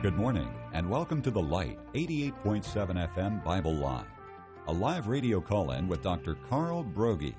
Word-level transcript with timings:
Good 0.00 0.14
morning, 0.14 0.48
and 0.74 0.88
welcome 0.88 1.20
to 1.22 1.30
The 1.32 1.42
Light, 1.42 1.76
88.7 1.92 3.12
FM 3.16 3.42
Bible 3.42 3.74
Line, 3.74 4.06
a 4.68 4.72
live 4.72 5.08
radio 5.08 5.40
call 5.40 5.72
in 5.72 5.88
with 5.88 6.04
Dr. 6.04 6.36
Carl 6.48 6.84
Broggi. 6.84 7.34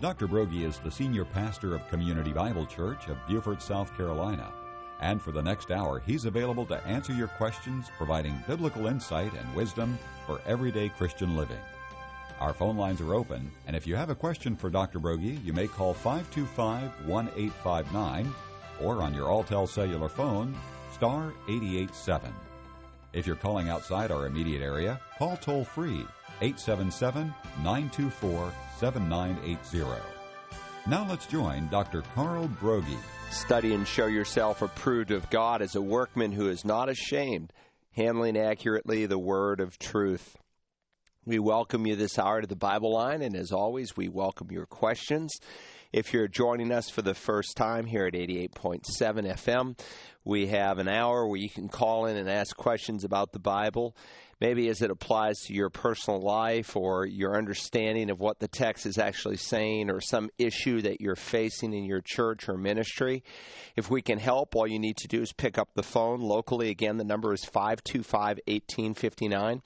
Dr. 0.00 0.26
Broggi 0.26 0.66
is 0.66 0.80
the 0.80 0.90
senior 0.90 1.24
pastor 1.24 1.76
of 1.76 1.88
Community 1.88 2.32
Bible 2.32 2.66
Church 2.66 3.06
of 3.06 3.16
Beaufort, 3.28 3.62
South 3.62 3.96
Carolina. 3.96 4.52
And 5.00 5.22
for 5.22 5.30
the 5.30 5.40
next 5.40 5.70
hour, 5.70 6.00
he's 6.00 6.24
available 6.24 6.66
to 6.66 6.84
answer 6.84 7.12
your 7.12 7.28
questions, 7.28 7.92
providing 7.96 8.42
biblical 8.48 8.88
insight 8.88 9.32
and 9.34 9.54
wisdom 9.54 10.00
for 10.26 10.40
everyday 10.46 10.88
Christian 10.88 11.36
living. 11.36 11.60
Our 12.40 12.54
phone 12.54 12.76
lines 12.76 13.00
are 13.00 13.14
open, 13.14 13.52
and 13.68 13.76
if 13.76 13.86
you 13.86 13.94
have 13.94 14.10
a 14.10 14.16
question 14.16 14.56
for 14.56 14.68
Dr. 14.68 14.98
Broggi, 14.98 15.44
you 15.44 15.52
may 15.52 15.68
call 15.68 15.94
525 15.94 17.06
1859 17.06 18.34
or 18.82 19.00
on 19.00 19.14
your 19.14 19.28
Alltel 19.28 19.68
cellular 19.68 20.08
phone, 20.08 20.56
star 20.92 21.32
887. 21.48 22.32
If 23.12 23.26
you're 23.26 23.36
calling 23.36 23.68
outside 23.68 24.10
our 24.10 24.26
immediate 24.26 24.62
area, 24.62 25.00
call 25.18 25.36
toll 25.36 25.64
free 25.64 26.06
877 26.40 27.34
924 27.62 28.52
7980. 28.78 30.02
Now 30.86 31.06
let's 31.08 31.26
join 31.26 31.68
Dr. 31.68 32.02
Carl 32.14 32.48
Broggi. 32.60 32.96
Study 33.30 33.74
and 33.74 33.86
show 33.86 34.06
yourself 34.06 34.62
approved 34.62 35.10
of 35.10 35.28
God 35.28 35.60
as 35.60 35.74
a 35.74 35.82
workman 35.82 36.32
who 36.32 36.48
is 36.48 36.64
not 36.64 36.88
ashamed, 36.88 37.52
handling 37.92 38.38
accurately 38.38 39.04
the 39.04 39.18
word 39.18 39.60
of 39.60 39.78
truth. 39.78 40.36
We 41.26 41.38
welcome 41.38 41.86
you 41.86 41.94
this 41.94 42.18
hour 42.18 42.40
to 42.40 42.46
the 42.46 42.56
Bible 42.56 42.94
line, 42.94 43.20
and 43.20 43.36
as 43.36 43.52
always, 43.52 43.98
we 43.98 44.08
welcome 44.08 44.50
your 44.50 44.64
questions. 44.64 45.30
If 45.90 46.12
you're 46.12 46.28
joining 46.28 46.70
us 46.70 46.90
for 46.90 47.00
the 47.00 47.14
first 47.14 47.56
time 47.56 47.86
here 47.86 48.04
at 48.04 48.12
88.7 48.12 48.82
FM, 49.00 49.78
we 50.22 50.48
have 50.48 50.76
an 50.76 50.86
hour 50.86 51.26
where 51.26 51.38
you 51.40 51.48
can 51.48 51.70
call 51.70 52.04
in 52.04 52.18
and 52.18 52.28
ask 52.28 52.54
questions 52.54 53.04
about 53.04 53.32
the 53.32 53.38
Bible, 53.38 53.96
maybe 54.40 54.68
as 54.68 54.82
it 54.82 54.90
applies 54.90 55.38
to 55.40 55.54
your 55.54 55.70
personal 55.70 56.20
life 56.20 56.76
or 56.76 57.06
your 57.06 57.36
understanding 57.36 58.10
of 58.10 58.20
what 58.20 58.38
the 58.38 58.48
text 58.48 58.86
is 58.86 58.98
actually 58.98 59.36
saying 59.36 59.90
or 59.90 60.00
some 60.00 60.30
issue 60.38 60.80
that 60.82 61.00
you're 61.00 61.16
facing 61.16 61.72
in 61.72 61.84
your 61.84 62.00
church 62.04 62.48
or 62.48 62.56
ministry. 62.56 63.22
If 63.76 63.90
we 63.90 64.02
can 64.02 64.18
help, 64.18 64.54
all 64.54 64.66
you 64.66 64.78
need 64.78 64.96
to 64.98 65.08
do 65.08 65.22
is 65.22 65.32
pick 65.32 65.58
up 65.58 65.70
the 65.74 65.82
phone 65.82 66.20
locally. 66.20 66.70
Again, 66.70 66.96
the 66.96 67.04
number 67.04 67.32
is 67.32 67.44
525 67.44 68.38
1859. 68.46 69.62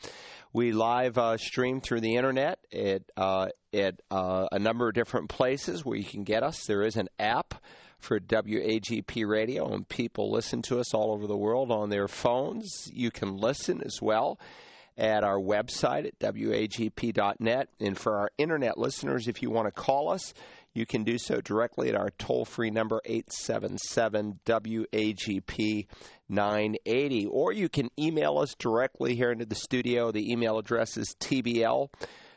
We 0.55 0.73
live 0.73 1.17
uh, 1.17 1.39
stream 1.39 1.81
through 1.81 2.03
the 2.03 2.17
internet 2.17 2.59
at 2.73 3.03
uh, 3.17 3.49
at 3.73 4.01
uh, 4.11 4.49
a 4.53 4.59
number 4.59 4.89
of 4.89 4.95
different 4.95 5.31
places 5.31 5.85
where 5.85 5.97
you 5.97 6.05
can 6.05 6.25
get 6.25 6.43
us. 6.43 6.67
There 6.67 6.83
is 6.83 6.97
an 6.97 7.09
app 7.19 7.55
for 8.03 8.19
WAGP 8.19 9.27
radio, 9.27 9.73
and 9.73 9.89
people 9.89 10.31
listen 10.31 10.61
to 10.63 10.81
us 10.81 10.93
all 10.93 11.13
over 11.13 11.27
the 11.27 11.37
world 11.37 11.71
on 11.71 11.89
their 11.89 12.09
phones. 12.09 12.91
You 12.93 13.11
can 13.11 13.37
listen 13.37 13.81
as 13.83 13.99
well 14.03 14.39
at 14.99 15.25
our 15.25 15.39
website 15.39 16.07
at 16.07 16.19
wagp.net. 16.19 17.69
And 17.81 17.99
for 17.99 18.19
our 18.19 18.31
internet 18.39 18.77
listeners, 18.77 19.29
if 19.29 19.43
you 19.43 19.51
want 19.51 19.69
to 19.69 19.73
call 19.73 20.11
us, 20.11 20.35
you 20.75 20.87
can 20.87 21.05
do 21.05 21.19
so 21.19 21.41
directly 21.41 21.91
at 21.91 21.95
our 21.95 22.11
toll 22.19 22.45
free 22.45 22.71
number 22.71 23.01
877 23.05 24.41
WAGP 24.47 25.87
980. 26.29 27.27
Or 27.27 27.53
you 27.53 27.69
can 27.69 27.91
email 27.99 28.39
us 28.39 28.55
directly 28.59 29.15
here 29.15 29.31
into 29.31 29.45
the 29.45 29.55
studio. 29.55 30.11
The 30.11 30.33
email 30.33 30.59
address 30.59 30.97
is 30.97 31.15
TBL. 31.21 31.89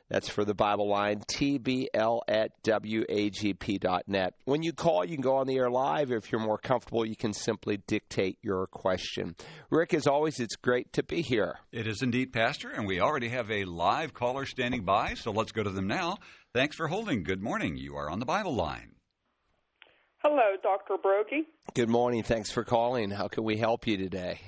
That's 0.09 0.29
for 0.29 0.45
the 0.45 0.53
Bible 0.53 0.87
line, 0.87 1.21
tbl 1.31 2.21
at 2.27 2.51
wagp.net. 2.63 4.33
When 4.45 4.61
you 4.61 4.71
call, 4.71 5.03
you 5.03 5.15
can 5.15 5.23
go 5.23 5.37
on 5.37 5.47
the 5.47 5.57
air 5.57 5.71
live. 5.71 6.11
If 6.11 6.31
you're 6.31 6.41
more 6.41 6.59
comfortable, 6.59 7.05
you 7.05 7.15
can 7.15 7.33
simply 7.33 7.77
dictate 7.87 8.37
your 8.43 8.67
question. 8.67 9.35
Rick, 9.71 9.95
as 9.95 10.05
always, 10.05 10.39
it's 10.39 10.55
great 10.55 10.93
to 10.93 11.03
be 11.03 11.21
here. 11.21 11.57
It 11.71 11.87
is 11.87 12.03
indeed, 12.03 12.33
Pastor, 12.33 12.69
and 12.69 12.85
we 12.85 12.99
already 12.99 13.29
have 13.29 13.49
a 13.49 13.65
live 13.65 14.13
caller 14.13 14.45
standing 14.45 14.85
by, 14.85 15.15
so 15.15 15.31
let's 15.31 15.51
go 15.51 15.63
to 15.63 15.71
them 15.71 15.87
now. 15.87 16.17
Thanks 16.53 16.75
for 16.75 16.87
holding. 16.87 17.23
Good 17.23 17.41
morning. 17.41 17.75
You 17.75 17.95
are 17.95 18.09
on 18.09 18.19
the 18.19 18.25
Bible 18.25 18.55
line. 18.55 18.91
Hello, 20.19 20.55
Dr. 20.61 20.95
Broggi. 21.03 21.45
Good 21.73 21.89
morning. 21.89 22.23
Thanks 22.23 22.51
for 22.51 22.63
calling. 22.63 23.09
How 23.09 23.27
can 23.27 23.43
we 23.43 23.57
help 23.57 23.87
you 23.87 23.97
today? 23.97 24.39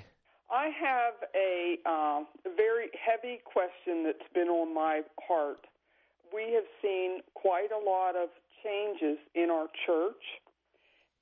I 0.49 0.71
have 0.79 1.13
a 1.35 1.77
uh, 1.85 2.23
very 2.55 2.87
heavy 2.95 3.41
question 3.43 4.03
that's 4.05 4.31
been 4.33 4.47
on 4.47 4.73
my 4.73 5.01
heart. 5.27 5.59
We 6.33 6.53
have 6.53 6.63
seen 6.81 7.19
quite 7.33 7.69
a 7.71 7.83
lot 7.83 8.15
of 8.15 8.29
changes 8.63 9.17
in 9.35 9.49
our 9.49 9.67
church, 9.85 10.23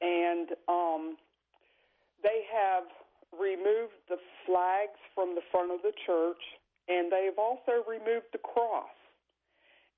and 0.02 0.50
um, 0.70 1.18
they 2.22 2.46
have 2.54 2.84
removed 3.34 3.98
the 4.10 4.18
flags 4.46 5.00
from 5.16 5.34
the 5.34 5.42
front 5.52 5.72
of 5.72 5.82
the 5.82 5.94
church, 6.06 6.42
and 6.88 7.12
they 7.12 7.26
have 7.26 7.40
also 7.40 7.82
removed 7.90 8.30
the 8.32 8.40
cross. 8.40 8.94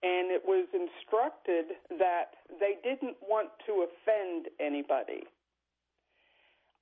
And 0.04 0.32
it 0.32 0.44
was 0.46 0.68
instructed 0.72 1.76
that 2.00 2.32
they 2.62 2.78
didn't 2.84 3.18
want 3.28 3.50
to 3.66 3.88
offend 3.88 4.48
anybody. 4.60 5.28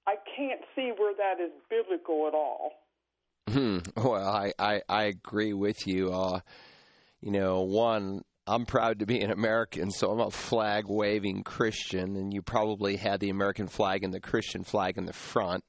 I 0.08 0.16
can't 0.38 0.62
see 0.76 0.92
where 0.98 1.14
that 1.16 1.42
is 1.44 1.52
biblical 1.70 2.28
at 2.28 2.34
all. 2.34 2.72
Hmm. 3.50 3.80
Well, 3.96 4.28
I, 4.28 4.54
I, 4.60 4.82
I 4.88 5.04
agree 5.06 5.54
with 5.54 5.88
you. 5.88 6.12
Uh, 6.12 6.40
you 7.22 7.32
know, 7.32 7.62
one, 7.62 8.24
I'm 8.48 8.66
proud 8.66 9.00
to 9.00 9.06
be 9.06 9.22
an 9.22 9.32
American, 9.32 9.90
so 9.90 10.12
I'm 10.12 10.20
a 10.20 10.30
flag 10.30 10.86
waving 10.88 11.44
Christian, 11.44 12.16
and 12.16 12.34
you 12.34 12.42
probably 12.42 12.98
had 12.98 13.20
the 13.20 13.30
American 13.30 13.68
flag 13.68 14.04
and 14.04 14.14
the 14.14 14.20
Christian 14.20 14.64
flag 14.64 14.98
in 14.98 15.06
the 15.06 15.14
front. 15.14 15.64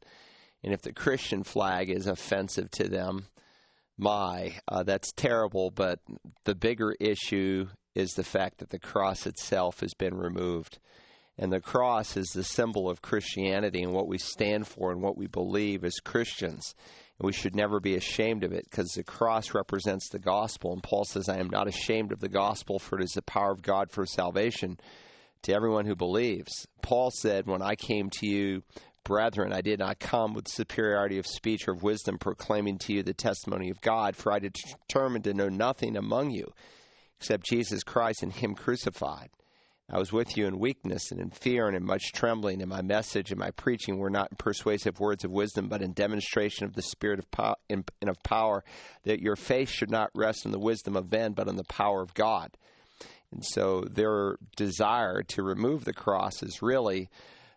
And 0.62 0.74
if 0.74 0.82
the 0.82 0.92
Christian 0.92 1.42
flag 1.42 1.88
is 1.88 2.06
offensive 2.06 2.70
to 2.72 2.88
them, 2.88 3.26
my, 3.97 4.56
uh, 4.68 4.82
that's 4.82 5.12
terrible. 5.12 5.70
But 5.70 6.00
the 6.44 6.54
bigger 6.54 6.94
issue 7.00 7.68
is 7.94 8.10
the 8.10 8.24
fact 8.24 8.58
that 8.58 8.68
the 8.68 8.78
cross 8.78 9.26
itself 9.26 9.80
has 9.80 9.94
been 9.94 10.14
removed. 10.14 10.78
And 11.38 11.52
the 11.52 11.60
cross 11.60 12.16
is 12.16 12.28
the 12.28 12.44
symbol 12.44 12.88
of 12.88 13.02
Christianity 13.02 13.82
and 13.82 13.92
what 13.92 14.08
we 14.08 14.19
stand 14.19 14.66
for 14.66 14.91
and 14.91 15.02
what 15.02 15.19
we 15.19 15.26
believe 15.26 15.84
as 15.84 16.00
Christians. 16.02 16.74
And 17.19 17.26
we 17.26 17.32
should 17.32 17.54
never 17.54 17.78
be 17.78 17.94
ashamed 17.94 18.42
of 18.42 18.52
it 18.52 18.64
because 18.70 18.88
the 18.92 19.04
cross 19.04 19.54
represents 19.54 20.08
the 20.08 20.19
gospel. 20.19 20.72
And 20.72 20.82
Paul 20.82 21.04
says, 21.04 21.28
I 21.28 21.38
am 21.38 21.50
not 21.50 21.69
ashamed 21.69 22.12
of 22.12 22.20
the 22.20 22.28
gospel, 22.28 22.78
for 22.78 22.98
it 22.98 23.04
is 23.04 23.12
the 23.12 23.22
power 23.22 23.52
of 23.52 23.62
God 23.62 23.91
for 23.91 24.06
salvation 24.06 24.78
to 25.42 25.54
everyone 25.54 25.86
who 25.86 25.94
believes. 25.94 26.66
Paul 26.82 27.10
said, 27.10 27.47
When 27.47 27.62
I 27.62 27.74
came 27.74 28.08
to 28.10 28.26
you, 28.26 28.62
brethren, 29.04 29.53
I 29.53 29.60
did 29.60 29.78
not 29.78 29.98
come 29.98 30.32
with 30.34 30.48
superiority 30.48 31.18
of 31.18 31.26
speech 31.26 31.68
or 31.68 31.72
of 31.72 31.82
wisdom, 31.82 32.18
proclaiming 32.18 32.78
to 32.78 32.94
you 32.94 33.03
the 33.03 33.14
testimony 33.14 33.70
of 33.70 33.80
God, 33.80 34.16
for 34.16 34.32
I 34.32 34.38
determined 34.38 35.24
to 35.24 35.34
know 35.34 35.48
nothing 35.48 35.97
among 35.97 36.30
you 36.30 36.53
except 37.18 37.47
Jesus 37.47 37.82
Christ 37.82 38.22
and 38.22 38.32
Him 38.32 38.54
crucified. 38.54 39.30
I 39.88 39.98
was 39.98 40.12
with 40.12 40.36
you 40.36 40.47
in 40.47 40.58
weakness 40.58 41.12
and 41.12 41.20
in 41.20 41.30
fear 41.30 41.69
and 41.69 41.76
in 41.76 41.84
much 41.84 42.10
trembling, 42.12 42.60
and 42.60 42.69
my 42.69 42.82
message 42.82 43.30
and 43.30 43.38
my 43.38 43.52
preaching 43.52 43.98
were 43.98 44.10
not 44.10 44.32
in 44.32 44.36
persuasive 44.36 44.98
words 44.98 45.24
of 45.24 45.30
wisdom, 45.30 45.69
but 45.69 45.80
in 45.80 45.92
demonstration 45.92 46.64
of 46.64 46.74
the 46.74 46.82
Spirit 46.82 47.20
of 47.20 47.30
power, 47.30 47.54
and 47.70 47.88
of 48.02 48.20
power, 48.24 48.64
that 49.04 49.20
your 49.20 49.36
faith 49.36 49.70
should 49.70 49.91
not 49.91 50.10
rest 50.12 50.44
in 50.44 50.50
the 50.50 50.58
wisdom 50.58 50.97
of 50.97 51.12
men, 51.12 51.34
but 51.34 51.47
on 51.47 51.54
the 51.54 51.64
power 51.64 52.02
of 52.02 52.14
God. 52.14 52.56
And 53.30 53.44
so 53.44 53.82
their 53.82 54.38
desire 54.56 55.22
to 55.22 55.44
remove 55.44 55.84
the 55.84 55.92
cross 55.92 56.42
is 56.42 56.62
really 56.62 57.08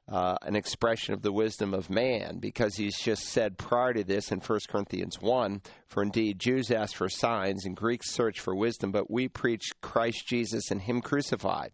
uh, 0.08 0.36
an 0.44 0.56
expression 0.56 1.16
of 1.16 1.24
the 1.24 1.34
wisdom 1.34 1.74
of 1.74 1.90
man, 1.90 2.38
because 2.38 2.76
he's 2.76 3.00
just 3.00 3.24
said 3.24 3.58
prior 3.58 3.94
to 3.94 4.04
this 4.04 4.32
in 4.32 4.40
1 4.40 4.60
Corinthians 4.70 5.20
1 5.20 5.62
For 5.88 6.04
indeed, 6.04 6.38
Jews 6.38 6.70
ask 6.70 6.96
for 6.96 7.10
signs, 7.10 7.66
and 7.66 7.76
Greeks 7.76 8.12
search 8.12 8.40
for 8.40 8.54
wisdom, 8.56 8.92
but 8.92 9.10
we 9.10 9.28
preach 9.28 9.72
Christ 9.82 10.28
Jesus 10.28 10.70
and 10.70 10.82
Him 10.82 11.02
crucified 11.02 11.72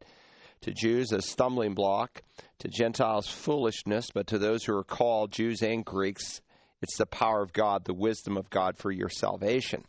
to 0.66 0.74
Jews 0.74 1.12
a 1.12 1.22
stumbling 1.22 1.76
block, 1.76 2.24
to 2.58 2.68
Gentiles 2.68 3.28
foolishness, 3.28 4.08
but 4.12 4.26
to 4.26 4.40
those 4.40 4.64
who 4.64 4.76
are 4.76 4.84
called, 4.84 5.32
Jews 5.32 5.62
and 5.62 5.86
Greeks, 5.86 6.42
it's 6.82 6.98
the 6.98 7.06
power 7.06 7.44
of 7.44 7.54
God, 7.54 7.86
the 7.86 7.94
wisdom 7.94 8.36
of 8.36 8.50
God 8.50 8.76
for 8.76 8.92
your 8.92 9.10
salvation. 9.10 9.84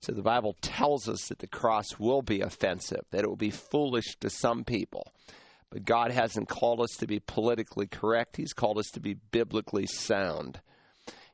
So 0.00 0.10
the 0.10 0.22
Bible 0.22 0.56
tells 0.60 1.08
us 1.08 1.28
that 1.28 1.38
the 1.38 1.46
cross 1.46 2.00
will 2.00 2.22
be 2.22 2.40
offensive, 2.40 3.02
that 3.12 3.22
it 3.22 3.28
will 3.28 3.36
be 3.36 3.52
foolish 3.52 4.16
to 4.18 4.28
some 4.28 4.64
people. 4.64 5.12
But 5.70 5.84
God 5.84 6.10
hasn't 6.10 6.48
called 6.48 6.80
us 6.80 6.96
to 6.98 7.06
be 7.06 7.20
politically 7.20 7.86
correct, 7.86 8.38
He's 8.38 8.52
called 8.52 8.78
us 8.78 8.90
to 8.94 9.00
be 9.00 9.14
biblically 9.14 9.86
sound. 9.86 10.60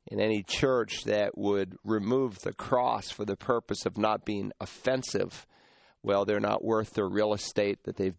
In 0.09 0.21
any 0.21 0.43
church 0.43 1.05
that 1.05 1.39
would 1.39 1.79
remove 1.85 2.41
the 2.41 2.53
cross 2.53 3.09
for 3.09 3.25
the 3.25 3.37
purpose 3.37 3.87
of 3.87 3.97
not 3.97 4.27
being 4.27 4.53
offensive, 4.61 5.47
well, 6.03 6.27
they're 6.27 6.39
not 6.39 6.63
worth 6.63 6.93
the 6.93 7.07
real 7.07 7.33
estate 7.33 7.85
that 7.85 7.97
they've 7.97 8.19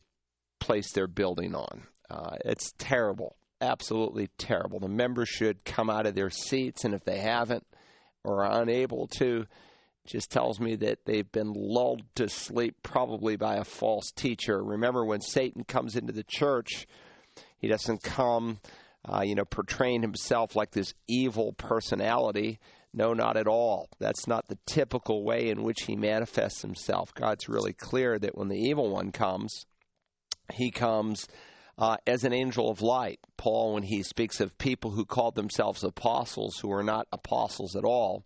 place 0.65 0.91
they're 0.91 1.07
building 1.07 1.55
on. 1.55 1.83
Uh, 2.09 2.35
it's 2.43 2.73
terrible, 2.77 3.35
absolutely 3.61 4.29
terrible. 4.37 4.79
The 4.79 4.87
members 4.87 5.29
should 5.29 5.63
come 5.65 5.89
out 5.89 6.05
of 6.05 6.15
their 6.15 6.29
seats, 6.29 6.83
and 6.83 6.93
if 6.93 7.03
they 7.03 7.19
haven't 7.19 7.65
or 8.23 8.45
are 8.45 8.61
unable 8.61 9.07
to, 9.19 9.45
just 10.07 10.31
tells 10.31 10.59
me 10.59 10.75
that 10.75 10.99
they've 11.05 11.31
been 11.31 11.53
lulled 11.55 12.03
to 12.15 12.29
sleep 12.29 12.75
probably 12.83 13.35
by 13.35 13.55
a 13.55 13.63
false 13.63 14.11
teacher. 14.15 14.63
Remember, 14.63 15.03
when 15.03 15.21
Satan 15.21 15.63
comes 15.63 15.95
into 15.95 16.13
the 16.13 16.25
church, 16.27 16.87
he 17.57 17.67
doesn't 17.67 18.03
come 18.03 18.59
uh, 19.07 19.21
you 19.21 19.35
know, 19.35 19.45
portraying 19.45 20.01
himself 20.01 20.55
like 20.55 20.71
this 20.71 20.93
evil 21.07 21.53
personality. 21.53 22.59
No, 22.93 23.13
not 23.13 23.37
at 23.37 23.47
all. 23.47 23.89
That's 23.99 24.27
not 24.27 24.47
the 24.47 24.57
typical 24.65 25.23
way 25.23 25.49
in 25.49 25.63
which 25.63 25.83
he 25.83 25.95
manifests 25.95 26.61
himself. 26.61 27.13
God's 27.13 27.49
really 27.49 27.73
clear 27.73 28.17
that 28.17 28.37
when 28.37 28.47
the 28.47 28.57
evil 28.57 28.89
one 28.89 29.11
comes, 29.11 29.65
he 30.53 30.71
comes 30.71 31.27
uh, 31.77 31.97
as 32.07 32.23
an 32.23 32.33
angel 32.33 32.69
of 32.69 32.81
light. 32.81 33.19
Paul, 33.37 33.73
when 33.73 33.83
he 33.83 34.03
speaks 34.03 34.39
of 34.39 34.57
people 34.57 34.91
who 34.91 35.05
called 35.05 35.35
themselves 35.35 35.83
apostles 35.83 36.57
who 36.61 36.71
are 36.71 36.83
not 36.83 37.07
apostles 37.11 37.75
at 37.75 37.83
all, 37.83 38.23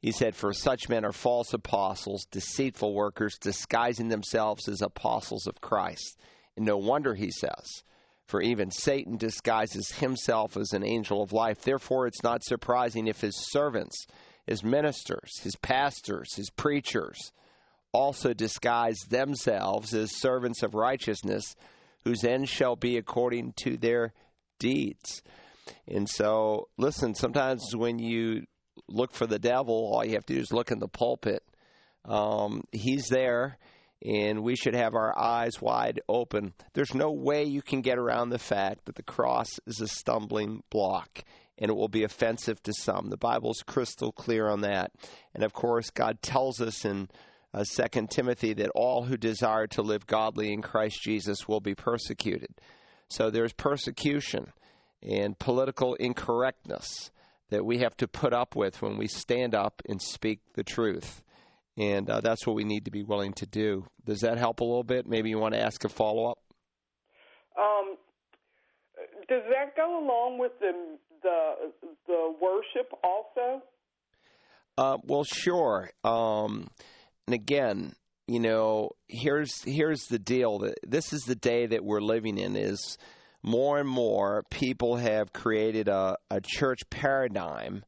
he 0.00 0.12
said, 0.12 0.36
For 0.36 0.52
such 0.52 0.88
men 0.88 1.04
are 1.04 1.12
false 1.12 1.52
apostles, 1.52 2.26
deceitful 2.30 2.94
workers, 2.94 3.38
disguising 3.40 4.08
themselves 4.08 4.68
as 4.68 4.82
apostles 4.82 5.46
of 5.46 5.60
Christ. 5.60 6.18
And 6.56 6.64
no 6.64 6.76
wonder, 6.76 7.14
he 7.14 7.30
says, 7.30 7.82
for 8.26 8.40
even 8.40 8.70
Satan 8.70 9.16
disguises 9.16 9.90
himself 9.96 10.56
as 10.56 10.72
an 10.72 10.84
angel 10.84 11.22
of 11.22 11.32
life. 11.32 11.62
Therefore, 11.62 12.06
it's 12.06 12.22
not 12.22 12.44
surprising 12.44 13.06
if 13.06 13.20
his 13.20 13.34
servants, 13.50 14.06
his 14.46 14.62
ministers, 14.62 15.40
his 15.40 15.56
pastors, 15.56 16.34
his 16.34 16.50
preachers 16.50 17.32
also 17.92 18.32
disguise 18.32 18.98
themselves 19.08 19.94
as 19.94 20.18
servants 20.18 20.62
of 20.62 20.74
righteousness, 20.74 21.54
whose 22.04 22.24
end 22.24 22.48
shall 22.48 22.76
be 22.76 22.96
according 22.96 23.52
to 23.56 23.76
their 23.76 24.12
deeds. 24.58 25.22
And 25.88 26.08
so, 26.08 26.68
listen, 26.76 27.14
sometimes 27.14 27.74
when 27.74 27.98
you 27.98 28.44
look 28.88 29.12
for 29.12 29.26
the 29.26 29.38
devil, 29.38 29.90
all 29.92 30.04
you 30.04 30.14
have 30.14 30.26
to 30.26 30.34
do 30.34 30.40
is 30.40 30.52
look 30.52 30.70
in 30.70 30.78
the 30.78 30.88
pulpit. 30.88 31.42
Um, 32.04 32.62
he's 32.72 33.08
there 33.08 33.58
and 34.04 34.42
we 34.42 34.56
should 34.56 34.74
have 34.74 34.94
our 34.94 35.18
eyes 35.18 35.60
wide 35.60 36.00
open. 36.08 36.54
There's 36.74 36.94
no 36.94 37.10
way 37.10 37.44
you 37.44 37.62
can 37.62 37.80
get 37.80 37.98
around 37.98 38.28
the 38.28 38.38
fact 38.38 38.84
that 38.84 38.94
the 38.94 39.02
cross 39.02 39.48
is 39.66 39.80
a 39.80 39.88
stumbling 39.88 40.62
block 40.70 41.24
and 41.58 41.70
it 41.70 41.74
will 41.74 41.88
be 41.88 42.04
offensive 42.04 42.62
to 42.64 42.72
some. 42.72 43.08
The 43.08 43.16
Bible's 43.16 43.62
crystal 43.66 44.12
clear 44.12 44.48
on 44.48 44.60
that. 44.60 44.92
And 45.34 45.42
of 45.42 45.52
course, 45.52 45.90
God 45.90 46.20
tells 46.20 46.60
us 46.60 46.84
in 46.84 47.08
uh, 47.54 47.64
2 47.64 48.06
Timothy 48.08 48.52
that 48.54 48.70
all 48.74 49.04
who 49.04 49.16
desire 49.16 49.66
to 49.68 49.82
live 49.82 50.06
godly 50.06 50.52
in 50.52 50.62
Christ 50.62 51.00
Jesus 51.02 51.48
will 51.48 51.60
be 51.60 51.74
persecuted. 51.74 52.50
So 53.08 53.30
there's 53.30 53.52
persecution 53.52 54.52
and 55.02 55.38
political 55.38 55.94
incorrectness 55.94 57.10
that 57.50 57.64
we 57.64 57.78
have 57.78 57.96
to 57.98 58.08
put 58.08 58.32
up 58.32 58.56
with 58.56 58.82
when 58.82 58.96
we 58.96 59.06
stand 59.06 59.54
up 59.54 59.82
and 59.88 60.02
speak 60.02 60.40
the 60.54 60.64
truth. 60.64 61.22
And 61.78 62.08
uh, 62.08 62.20
that's 62.20 62.46
what 62.46 62.56
we 62.56 62.64
need 62.64 62.86
to 62.86 62.90
be 62.90 63.02
willing 63.02 63.34
to 63.34 63.46
do. 63.46 63.86
Does 64.04 64.20
that 64.20 64.38
help 64.38 64.60
a 64.60 64.64
little 64.64 64.82
bit? 64.82 65.06
Maybe 65.06 65.30
you 65.30 65.38
want 65.38 65.54
to 65.54 65.60
ask 65.60 65.84
a 65.84 65.88
follow 65.88 66.30
up? 66.30 66.38
Um, 67.58 67.96
does 69.28 69.42
that 69.50 69.76
go 69.76 69.98
along 70.02 70.38
with 70.38 70.52
the 70.60 70.72
the 71.22 71.72
the 72.06 72.34
worship 72.40 72.92
also? 73.04 73.62
Uh, 74.78 74.98
well, 75.04 75.24
sure. 75.24 75.90
Um, 76.04 76.68
and 77.26 77.34
again, 77.34 77.94
you 78.26 78.40
know, 78.40 78.90
here's 79.08 79.62
here's 79.62 80.06
the 80.06 80.18
deal. 80.18 80.68
This 80.86 81.12
is 81.12 81.22
the 81.22 81.34
day 81.34 81.66
that 81.66 81.84
we're 81.84 82.00
living 82.00 82.38
in. 82.38 82.56
Is 82.56 82.98
more 83.42 83.78
and 83.78 83.88
more 83.88 84.44
people 84.50 84.96
have 84.96 85.32
created 85.32 85.88
a, 85.88 86.16
a 86.30 86.40
church 86.40 86.80
paradigm, 86.90 87.84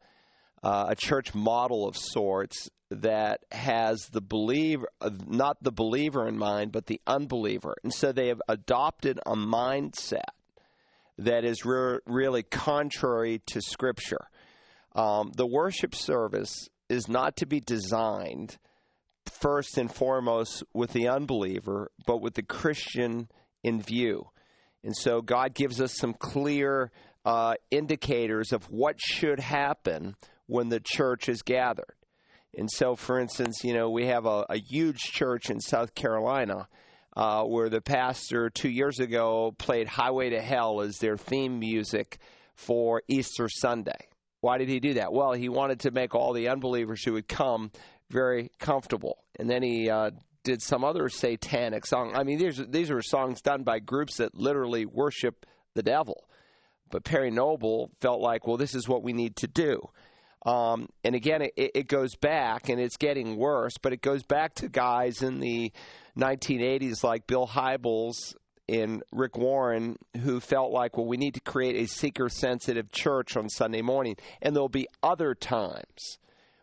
uh, 0.62 0.87
a 0.88 0.96
church 0.96 1.35
model 1.35 1.88
of 1.88 1.96
sorts 1.96 2.69
that 2.90 3.40
has 3.52 4.08
the 4.12 4.20
believer, 4.20 4.88
not 5.26 5.62
the 5.62 5.73
believer 5.73 6.26
in 6.26 6.38
mind, 6.38 6.73
but 6.73 6.87
the 6.87 7.00
unbeliever. 7.06 7.75
And 7.82 7.93
so 7.93 8.12
they 8.12 8.29
have 8.29 8.40
adopted 8.49 9.20
a 9.26 9.35
mindset 9.35 10.31
that 11.19 11.44
is 11.44 11.64
re- 11.64 11.99
really 12.06 12.44
contrary 12.44 13.43
to 13.46 13.61
Scripture. 13.61 14.29
Um, 14.94 15.32
the 15.37 15.46
worship 15.46 15.94
service 15.94 16.69
is 16.88 17.08
not 17.08 17.37
to 17.37 17.46
be 17.46 17.61
designed 17.61 18.56
first 19.28 19.78
and 19.78 19.92
foremost 19.92 20.62
with 20.72 20.92
the 20.92 21.08
unbeliever, 21.08 21.90
but 22.06 22.20
with 22.20 22.34
the 22.34 22.42
Christian 22.42 23.28
in 23.62 23.80
view. 23.80 24.28
And 24.84 24.96
so 24.96 25.20
God 25.20 25.54
gives 25.54 25.80
us 25.80 25.96
some 25.96 26.14
clear 26.14 26.90
uh, 27.25 27.54
indicators 27.70 28.52
of 28.52 28.64
what 28.70 28.96
should 29.00 29.40
happen 29.40 30.16
when 30.46 30.69
the 30.69 30.80
church 30.80 31.28
is 31.28 31.42
gathered. 31.42 31.94
And 32.56 32.70
so, 32.70 32.96
for 32.96 33.20
instance, 33.20 33.62
you 33.62 33.75
know, 33.75 33.90
we 33.90 34.06
have 34.06 34.25
a, 34.25 34.46
a 34.48 34.58
huge 34.58 34.98
church 34.98 35.50
in 35.50 35.60
South 35.60 35.94
Carolina 35.94 36.69
uh, 37.16 37.42
where 37.44 37.69
the 37.69 37.80
pastor 37.80 38.48
two 38.48 38.70
years 38.70 39.00
ago 39.00 39.54
played 39.58 39.88
Highway 39.88 40.30
to 40.30 40.40
Hell 40.40 40.80
as 40.80 40.98
their 40.98 41.16
theme 41.16 41.58
music 41.58 42.19
for 42.54 43.02
Easter 43.08 43.48
Sunday. 43.48 44.08
Why 44.40 44.58
did 44.58 44.69
he 44.69 44.80
do 44.80 44.94
that? 44.94 45.12
Well, 45.12 45.32
he 45.32 45.48
wanted 45.48 45.80
to 45.80 45.90
make 45.90 46.14
all 46.14 46.32
the 46.32 46.48
unbelievers 46.48 47.04
who 47.04 47.14
would 47.14 47.28
come 47.28 47.72
very 48.10 48.50
comfortable. 48.58 49.19
And 49.38 49.49
then 49.49 49.62
he 49.62 49.90
uh, 49.90 50.10
did 50.44 50.62
some 50.62 50.84
other 50.84 51.08
satanic 51.08 51.87
song. 51.87 52.14
I 52.14 52.25
mean, 52.25 52.38
these 52.38 52.60
these 52.69 52.90
are 52.90 53.02
songs 53.02 53.40
done 53.40 53.62
by 53.62 53.78
groups 53.78 54.16
that 54.16 54.34
literally 54.34 54.87
worship 54.87 55.46
the 55.75 55.82
devil. 55.82 56.25
But 56.90 57.05
Perry 57.05 57.31
Noble 57.31 57.90
felt 58.00 58.20
like, 58.20 58.46
well, 58.46 58.56
this 58.56 58.75
is 58.75 58.88
what 58.88 59.02
we 59.02 59.12
need 59.12 59.37
to 59.37 59.46
do. 59.46 59.90
Um, 60.46 60.88
and 61.05 61.14
again, 61.14 61.43
it, 61.43 61.52
it 61.56 61.88
goes 61.88 62.14
back, 62.14 62.69
and 62.69 62.81
it's 62.81 62.96
getting 62.96 63.37
worse, 63.37 63.76
but 63.76 63.93
it 63.93 64.00
goes 64.00 64.22
back 64.22 64.54
to 64.54 64.69
guys 64.69 65.22
in 65.22 65.40
the 65.40 65.72
1980s 66.16 67.04
like 67.04 67.26
Bill 67.26 67.46
Hybels 67.46 68.34
and 68.69 69.02
Rick 69.12 69.37
Warren 69.37 69.96
who 70.22 70.40
felt 70.40 70.72
like, 70.72 70.96
well, 70.96 71.06
we 71.06 71.16
need 71.16 71.34
to 71.34 71.40
create 71.40 71.76
a 71.76 71.88
seeker 71.88 72.28
sensitive 72.28 72.93
church 72.93 73.37
on 73.37 73.49
Sunday 73.49 73.82
morning. 73.82 74.16
And 74.43 74.54
there'll 74.54 74.69
be 74.69 74.88
other 75.02 75.34
times 75.34 76.19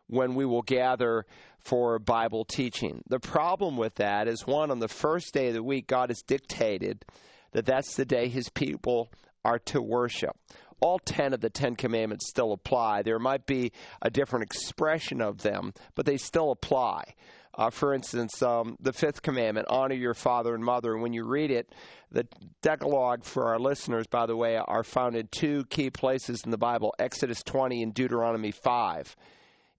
when 0.07 0.35
we 0.35 0.45
will 0.45 0.61
gather 0.61 1.25
for 1.59 1.97
Bible 1.99 2.45
teaching. 2.45 3.03
The 3.07 3.19
problem 3.19 3.77
with 3.77 3.95
that 3.95 4.27
is 4.27 4.45
one, 4.45 4.71
on 4.71 4.79
the 4.79 4.87
first 4.87 5.33
day 5.33 5.47
of 5.47 5.53
the 5.53 5.63
week, 5.63 5.87
God 5.87 6.09
has 6.09 6.21
dictated 6.21 7.05
that 7.53 7.65
that's 7.65 7.95
the 7.95 8.05
day 8.05 8.27
his 8.27 8.49
people 8.49 9.11
are 9.43 9.59
to 9.59 9.81
worship 9.81 10.37
all 10.81 10.99
10 10.99 11.33
of 11.33 11.41
the 11.41 11.49
10 11.49 11.75
commandments 11.75 12.29
still 12.29 12.51
apply. 12.51 13.01
There 13.01 13.19
might 13.19 13.45
be 13.45 13.71
a 14.01 14.09
different 14.09 14.43
expression 14.43 15.21
of 15.21 15.41
them, 15.41 15.73
but 15.95 16.05
they 16.05 16.17
still 16.17 16.51
apply. 16.51 17.15
Uh, 17.57 17.69
for 17.69 17.93
instance, 17.93 18.43
um, 18.43 18.75
the 18.81 18.91
fifth 18.91 19.21
commandment, 19.21 19.67
honor 19.69 19.95
your 19.95 20.13
father 20.13 20.53
and 20.53 20.63
mother. 20.63 20.93
And 20.93 21.01
when 21.01 21.13
you 21.13 21.24
read 21.24 21.51
it, 21.51 21.74
the 22.12 22.27
Decalogue 22.62 23.24
for 23.24 23.47
our 23.47 23.59
listeners, 23.59 24.07
by 24.07 24.25
the 24.25 24.35
way, 24.35 24.57
are 24.57 24.83
found 24.83 25.15
in 25.15 25.29
two 25.31 25.63
key 25.69 25.89
places 25.89 26.41
in 26.43 26.51
the 26.51 26.57
Bible 26.57 26.93
Exodus 27.00 27.41
20 27.43 27.81
and 27.81 27.93
Deuteronomy 27.93 28.51
5. 28.51 29.15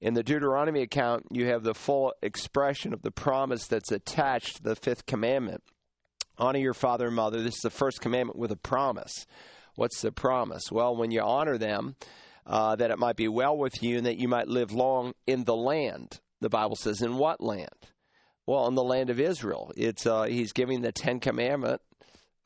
In 0.01 0.15
the 0.15 0.23
Deuteronomy 0.23 0.83
account, 0.83 1.27
you 1.31 1.47
have 1.47 1.63
the 1.63 1.75
full 1.75 2.13
expression 2.23 2.93
of 2.93 3.03
the 3.03 3.11
promise 3.11 3.67
that's 3.67 3.91
attached 3.91 4.57
to 4.57 4.63
the 4.63 4.77
fifth 4.77 5.07
commandment. 5.07 5.63
Honor 6.39 6.59
your 6.59 6.75
father 6.75 7.07
and 7.07 7.17
mother. 7.17 7.43
This 7.43 7.57
is 7.57 7.63
the 7.63 7.71
first 7.71 8.01
commandment 8.01 8.39
with 8.39 8.53
a 8.53 8.57
promise. 8.57 9.27
What's 9.75 10.03
the 10.03 10.13
promise? 10.13 10.65
Well, 10.71 10.95
when 10.97 11.11
you 11.11 11.23
honor 11.23 11.57
them, 11.57 11.97
uh, 12.47 12.77
that 12.77 12.91
it 12.91 12.99
might 12.99 13.17
be 13.17 13.29
well 13.29 13.57
with 13.57 13.83
you 13.83 13.97
and 13.97 14.07
that 14.07 14.19
you 14.19 14.29
might 14.29 14.49
live 14.49 14.73
long 14.73 15.15
in 15.27 15.45
the 15.45 15.57
land. 15.57 16.21
The 16.41 16.51
Bible 16.51 16.77
says, 16.77 17.01
in 17.01 17.17
what 17.17 17.41
land? 17.41 17.89
Well, 18.47 18.69
in 18.69 18.75
the 18.75 18.85
land 18.85 19.11
of 19.11 19.19
Israel. 19.19 19.73
It's 19.77 20.07
uh, 20.07 20.25
he's 20.25 20.53
giving 20.53 20.83
the 20.83 20.93
Ten 20.93 21.21
Commandment 21.21 21.81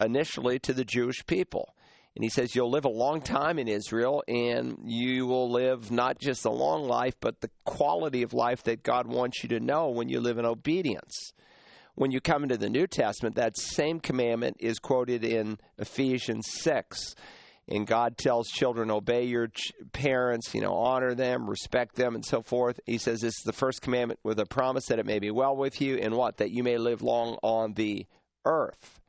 initially 0.01 0.59
to 0.61 0.73
the 0.73 0.85
Jewish 0.85 1.27
people. 1.27 1.75
And 2.17 2.25
he 2.25 2.31
says, 2.31 2.55
You'll 2.55 2.71
live 2.71 2.85
a 2.85 2.91
long 2.91 3.21
time 3.21 3.59
in 3.59 3.69
Israel, 3.69 4.23
and 4.27 4.79
you 4.85 5.27
will 5.27 5.51
live 5.51 5.91
not 5.91 6.19
just 6.19 6.45
a 6.45 6.51
long 6.51 6.89
life, 6.89 7.15
but 7.21 7.41
the 7.41 7.51
quality 7.65 8.23
of 8.23 8.33
life 8.33 8.65
that 8.65 8.83
God 8.83 9.07
wants 9.07 9.43
you 9.43 9.49
to 9.51 9.61
know 9.61 9.89
when 9.91 10.09
you 10.09 10.21
live 10.21 10.39
in 10.39 10.45
obedience 10.45 11.33
when 11.95 12.11
you 12.11 12.21
come 12.21 12.43
into 12.43 12.57
the 12.57 12.71
New 12.71 12.87
Testament, 12.87 13.37
that 13.37 13.59
same 13.59 14.01
commandment 14.01 14.57
is 14.59 14.79
quoted 14.79 15.25
in 15.25 15.59
Ephesians 15.79 16.47
6. 16.51 17.15
And 17.69 17.87
God 17.87 18.17
tells 18.17 18.49
children, 18.49 18.91
obey 18.91 19.25
your 19.25 19.49
ch- 19.49 19.73
parents, 19.93 20.55
you 20.55 20.61
know, 20.61 20.75
honor 20.75 21.15
them, 21.15 21.49
respect 21.49 21.95
them, 21.95 22.15
and 22.15 22.25
so 22.25 22.43
forth. 22.43 22.81
He 22.87 22.99
says 22.99 23.21
this 23.21 23.37
is 23.37 23.43
the 23.45 23.53
first 23.53 23.83
commandment 23.83 24.19
with 24.25 24.41
a 24.41 24.47
promise 24.47 24.87
that 24.87 24.99
it 24.99 25.07
may 25.07 25.19
be 25.19 25.31
well 25.31 25.55
with 25.55 25.81
you, 25.81 25.97
and 25.97 26.17
what? 26.17 26.39
That 26.39 26.51
you 26.51 26.65
may 26.65 26.79
live 26.79 27.03
long 27.03 27.39
on 27.43 27.75
the 27.75 28.07
earth. 28.45 29.00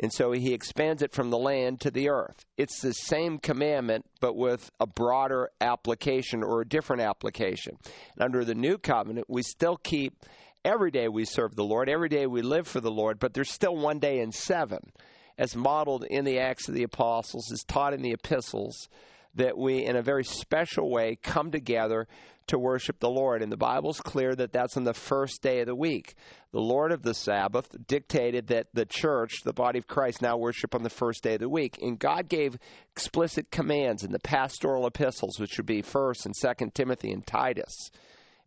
And 0.00 0.12
so 0.12 0.32
he 0.32 0.52
expands 0.52 1.02
it 1.02 1.12
from 1.12 1.30
the 1.30 1.38
land 1.38 1.80
to 1.82 1.90
the 1.90 2.08
earth. 2.08 2.44
It's 2.56 2.80
the 2.80 2.92
same 2.92 3.38
commandment, 3.38 4.06
but 4.20 4.34
with 4.34 4.70
a 4.80 4.86
broader 4.86 5.50
application 5.60 6.42
or 6.42 6.60
a 6.60 6.68
different 6.68 7.02
application. 7.02 7.78
And 8.14 8.24
under 8.24 8.44
the 8.44 8.56
new 8.56 8.76
covenant, 8.76 9.30
we 9.30 9.42
still 9.42 9.76
keep 9.76 10.24
Every 10.64 10.90
day 10.90 11.08
we 11.08 11.26
serve 11.26 11.56
the 11.56 11.64
Lord, 11.64 11.90
every 11.90 12.08
day 12.08 12.26
we 12.26 12.40
live 12.40 12.66
for 12.66 12.80
the 12.80 12.90
Lord, 12.90 13.18
but 13.18 13.34
there's 13.34 13.52
still 13.52 13.76
one 13.76 13.98
day 13.98 14.20
in 14.20 14.32
seven, 14.32 14.92
as 15.36 15.54
modeled 15.54 16.04
in 16.04 16.24
the 16.24 16.38
Acts 16.38 16.68
of 16.68 16.74
the 16.74 16.84
Apostles, 16.84 17.52
as 17.52 17.64
taught 17.64 17.92
in 17.92 18.00
the 18.00 18.12
epistles, 18.12 18.88
that 19.34 19.56
we, 19.56 19.84
in 19.84 19.96
a 19.96 20.02
very 20.02 20.24
special 20.24 20.90
way, 20.90 21.18
come 21.22 21.50
together 21.50 22.06
to 22.46 22.58
worship 22.58 23.00
the 23.00 23.10
Lord. 23.10 23.42
And 23.42 23.50
the 23.50 23.56
Bible's 23.56 24.00
clear 24.00 24.34
that 24.34 24.52
that's 24.52 24.76
on 24.76 24.84
the 24.84 24.94
first 24.94 25.42
day 25.42 25.60
of 25.60 25.66
the 25.66 25.74
week. 25.74 26.14
The 26.52 26.60
Lord 26.60 26.92
of 26.92 27.02
the 27.02 27.14
Sabbath 27.14 27.68
dictated 27.86 28.48
that 28.48 28.68
the 28.74 28.84
church, 28.84 29.42
the 29.44 29.52
body 29.52 29.78
of 29.78 29.86
Christ, 29.86 30.22
now 30.22 30.36
worship 30.36 30.74
on 30.74 30.82
the 30.82 30.90
first 30.90 31.22
day 31.22 31.34
of 31.34 31.40
the 31.40 31.48
week. 31.48 31.78
And 31.80 31.98
God 31.98 32.28
gave 32.28 32.58
explicit 32.92 33.50
commands 33.50 34.04
in 34.04 34.12
the 34.12 34.20
pastoral 34.20 34.86
epistles, 34.86 35.38
which 35.38 35.56
would 35.56 35.66
be 35.66 35.82
1st 35.82 36.26
and 36.26 36.34
2nd 36.34 36.74
Timothy 36.74 37.12
and 37.12 37.26
Titus 37.26 37.90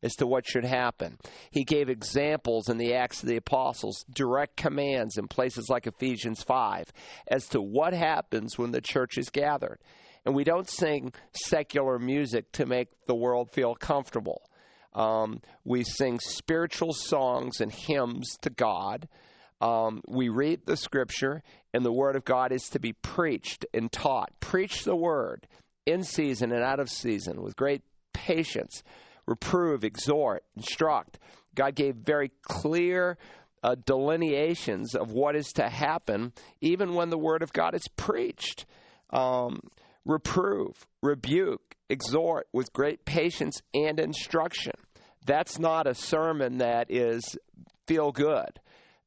as 0.04 0.16
to 0.16 0.28
what 0.28 0.48
should 0.48 0.66
happen. 0.66 1.18
He 1.50 1.64
gave 1.64 1.90
examples 1.90 2.70
in 2.70 2.78
the 2.78 2.94
Acts 2.94 3.24
of 3.24 3.30
the 3.30 3.38
Apostles, 3.38 4.06
direct 4.14 4.56
commands 4.56 5.18
in 5.18 5.28
places 5.28 5.70
like 5.70 5.88
Ephesians 5.88 6.44
5 6.44 6.94
as 7.28 7.48
to 7.48 7.62
what 7.62 7.94
happens 7.94 8.58
when 8.58 8.72
the 8.72 8.82
church 8.82 9.18
is 9.18 9.30
gathered. 9.30 9.80
And 10.28 10.36
we 10.36 10.44
don't 10.44 10.70
sing 10.70 11.14
secular 11.32 11.98
music 11.98 12.52
to 12.52 12.66
make 12.66 12.90
the 13.06 13.16
world 13.16 13.50
feel 13.50 13.76
comfortable. 13.76 14.42
Um, 14.94 15.40
we 15.64 15.86
sing 15.86 16.20
spiritual 16.20 16.92
songs 16.92 17.62
and 17.62 17.72
hymns 17.72 18.36
to 18.42 18.50
God. 18.50 19.08
Um, 19.62 20.02
we 20.06 20.28
read 20.28 20.66
the 20.66 20.76
scripture, 20.76 21.44
and 21.74 21.86
the 21.86 21.94
word 21.94 22.18
of 22.18 22.26
God 22.26 22.52
is 22.52 22.68
to 22.72 22.80
be 22.80 22.92
preached 22.92 23.66
and 23.74 23.90
taught. 23.90 24.38
Preach 24.42 24.84
the 24.84 24.98
word 24.98 25.48
in 25.86 26.04
season 26.04 26.52
and 26.52 26.62
out 26.62 26.82
of 26.82 26.90
season 26.90 27.42
with 27.42 27.56
great 27.56 27.84
patience. 28.12 28.84
Reprove, 29.28 29.86
exhort, 29.86 30.44
instruct. 30.58 31.20
God 31.56 31.74
gave 31.74 31.96
very 31.96 32.34
clear 32.42 33.18
uh, 33.64 33.76
delineations 33.86 34.94
of 34.94 35.10
what 35.10 35.38
is 35.38 35.54
to 35.54 35.70
happen, 35.70 36.34
even 36.60 36.96
when 36.96 37.12
the 37.12 37.18
word 37.18 37.44
of 37.44 37.54
God 37.54 37.74
is 37.74 37.88
preached. 37.96 38.66
Um, 39.12 39.62
reprove, 40.08 40.88
rebuke, 41.04 41.76
exhort 41.90 42.48
with 42.54 42.74
great 42.74 43.06
patience 43.06 43.62
and 43.74 44.00
instruction. 44.00 44.74
That's 45.26 45.60
not 45.60 45.86
a 45.86 45.94
sermon 45.94 46.60
that 46.60 46.90
is 46.90 47.38
feel 47.86 48.12
good. 48.12 48.60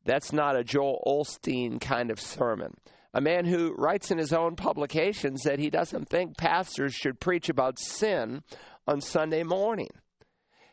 That's 0.04 0.32
not 0.32 0.56
a 0.56 0.64
Joel 0.64 1.02
Osteen 1.06 1.80
kind 1.80 2.10
of 2.10 2.20
sermon. 2.20 2.74
A 3.12 3.20
man 3.20 3.44
who 3.44 3.74
writes 3.76 4.10
in 4.10 4.18
his 4.18 4.32
own 4.32 4.54
publications 4.54 5.42
that 5.42 5.58
he 5.58 5.70
doesn't 5.70 6.08
think 6.08 6.36
pastors 6.36 6.94
should 6.94 7.18
preach 7.18 7.48
about 7.48 7.78
sin 7.78 8.42
on 8.86 9.00
Sunday 9.00 9.42
morning 9.42 9.90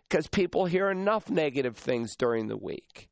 because 0.08 0.28
people 0.28 0.66
hear 0.66 0.90
enough 0.92 1.30
negative 1.30 1.78
things 1.78 2.16
during 2.16 2.48
the 2.48 2.58
week. 2.58 3.10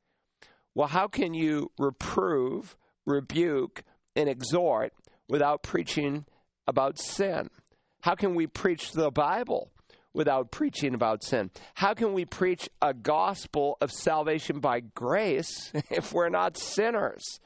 Well, 0.75 0.87
how 0.87 1.07
can 1.07 1.33
you 1.33 1.71
reprove, 1.79 2.75
rebuke, 3.05 3.83
and 4.15 4.29
exhort 4.29 4.93
without 5.27 5.63
preaching 5.63 6.25
about 6.67 6.99
sin? 6.99 7.49
How 8.01 8.15
can 8.15 8.35
we 8.35 8.47
preach 8.47 8.91
the 8.91 9.11
Bible 9.11 9.71
without 10.13 10.51
preaching 10.51 10.93
about 10.93 11.23
sin? 11.23 11.51
How 11.73 11.93
can 11.93 12.13
we 12.13 12.25
preach 12.25 12.69
a 12.81 12.93
gospel 12.93 13.77
of 13.81 13.91
salvation 13.91 14.59
by 14.59 14.81
grace 14.81 15.71
if 15.89 16.13
we're 16.13 16.29
not 16.29 16.57
sinners? 16.57 17.39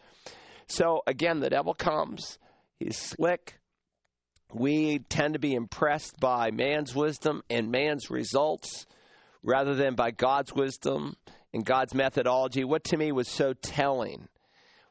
So, 0.68 1.02
again, 1.08 1.40
the 1.40 1.50
devil 1.50 1.74
comes, 1.74 2.38
he's 2.80 2.98
slick. 2.98 3.60
We 4.54 5.00
tend 5.00 5.34
to 5.34 5.40
be 5.40 5.54
impressed 5.54 6.20
by 6.20 6.52
man's 6.52 6.96
wisdom 6.96 7.44
and 7.50 7.72
man's 7.72 8.10
results 8.10 8.86
rather 9.44 9.76
than 9.76 9.96
by 9.96 10.12
God's 10.12 10.54
wisdom 10.54 11.16
and 11.54 11.66
God's 11.66 11.94
methodology. 11.94 12.64
What 12.64 12.84
to 12.86 12.98
me 12.98 13.12
was 13.12 13.30
so 13.30 13.54
telling 13.54 14.28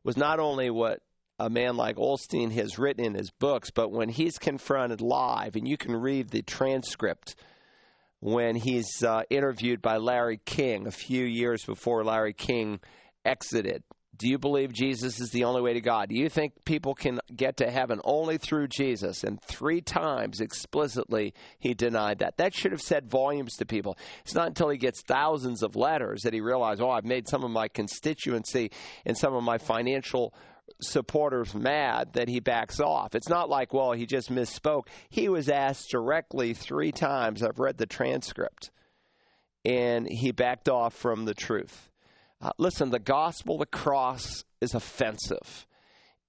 was 0.02 0.16
not 0.16 0.40
only 0.40 0.70
what 0.70 1.00
a 1.38 1.48
man 1.48 1.76
like 1.76 1.96
Osteen 1.96 2.52
has 2.52 2.78
written 2.78 3.04
in 3.04 3.14
his 3.14 3.30
books, 3.30 3.70
but 3.70 3.92
when 3.92 4.08
he's 4.08 4.38
confronted 4.38 5.00
live, 5.00 5.56
and 5.56 5.68
you 5.68 5.76
can 5.76 5.94
read 5.94 6.30
the 6.30 6.42
transcript 6.42 7.36
when 8.20 8.56
he's 8.56 9.02
uh, 9.04 9.22
interviewed 9.30 9.80
by 9.80 9.98
Larry 9.98 10.40
King 10.44 10.86
a 10.86 10.92
few 10.92 11.24
years 11.24 11.64
before 11.64 12.04
Larry 12.04 12.32
King 12.32 12.80
exited. 13.24 13.84
Do 14.16 14.28
you 14.28 14.36
believe 14.36 14.72
Jesus 14.72 15.20
is 15.20 15.30
the 15.30 15.44
only 15.44 15.62
way 15.62 15.74
to 15.74 15.80
God? 15.80 16.08
Do 16.08 16.16
you 16.16 16.28
think 16.28 16.64
people 16.64 16.92
can 16.92 17.20
get 17.34 17.58
to 17.58 17.70
heaven 17.70 18.00
only 18.02 18.36
through 18.36 18.66
Jesus? 18.66 19.22
And 19.22 19.40
three 19.40 19.80
times 19.80 20.40
explicitly 20.40 21.34
he 21.60 21.72
denied 21.74 22.18
that. 22.18 22.38
That 22.38 22.52
should 22.52 22.72
have 22.72 22.80
said 22.80 23.08
volumes 23.08 23.54
to 23.58 23.64
people. 23.64 23.96
It's 24.24 24.34
not 24.34 24.48
until 24.48 24.70
he 24.70 24.76
gets 24.76 25.02
thousands 25.02 25.62
of 25.62 25.76
letters 25.76 26.22
that 26.22 26.32
he 26.32 26.40
realizes, 26.40 26.80
oh, 26.80 26.90
I've 26.90 27.04
made 27.04 27.28
some 27.28 27.44
of 27.44 27.52
my 27.52 27.68
constituency 27.68 28.72
and 29.06 29.16
some 29.16 29.36
of 29.36 29.44
my 29.44 29.58
financial 29.58 30.34
supporters 30.80 31.54
mad 31.54 32.12
that 32.14 32.28
he 32.28 32.40
backs 32.40 32.80
off. 32.80 33.14
It's 33.14 33.28
not 33.28 33.48
like, 33.48 33.72
well, 33.72 33.92
he 33.92 34.06
just 34.06 34.30
misspoke. 34.30 34.86
He 35.08 35.28
was 35.28 35.48
asked 35.48 35.90
directly 35.90 36.54
three 36.54 36.92
times. 36.92 37.42
I've 37.42 37.58
read 37.58 37.78
the 37.78 37.86
transcript. 37.86 38.70
And 39.64 40.08
he 40.08 40.32
backed 40.32 40.68
off 40.68 40.94
from 40.94 41.24
the 41.24 41.34
truth. 41.34 41.90
Uh, 42.40 42.50
listen, 42.58 42.90
the 42.90 42.98
gospel, 42.98 43.58
the 43.58 43.66
cross 43.66 44.44
is 44.60 44.74
offensive. 44.74 45.66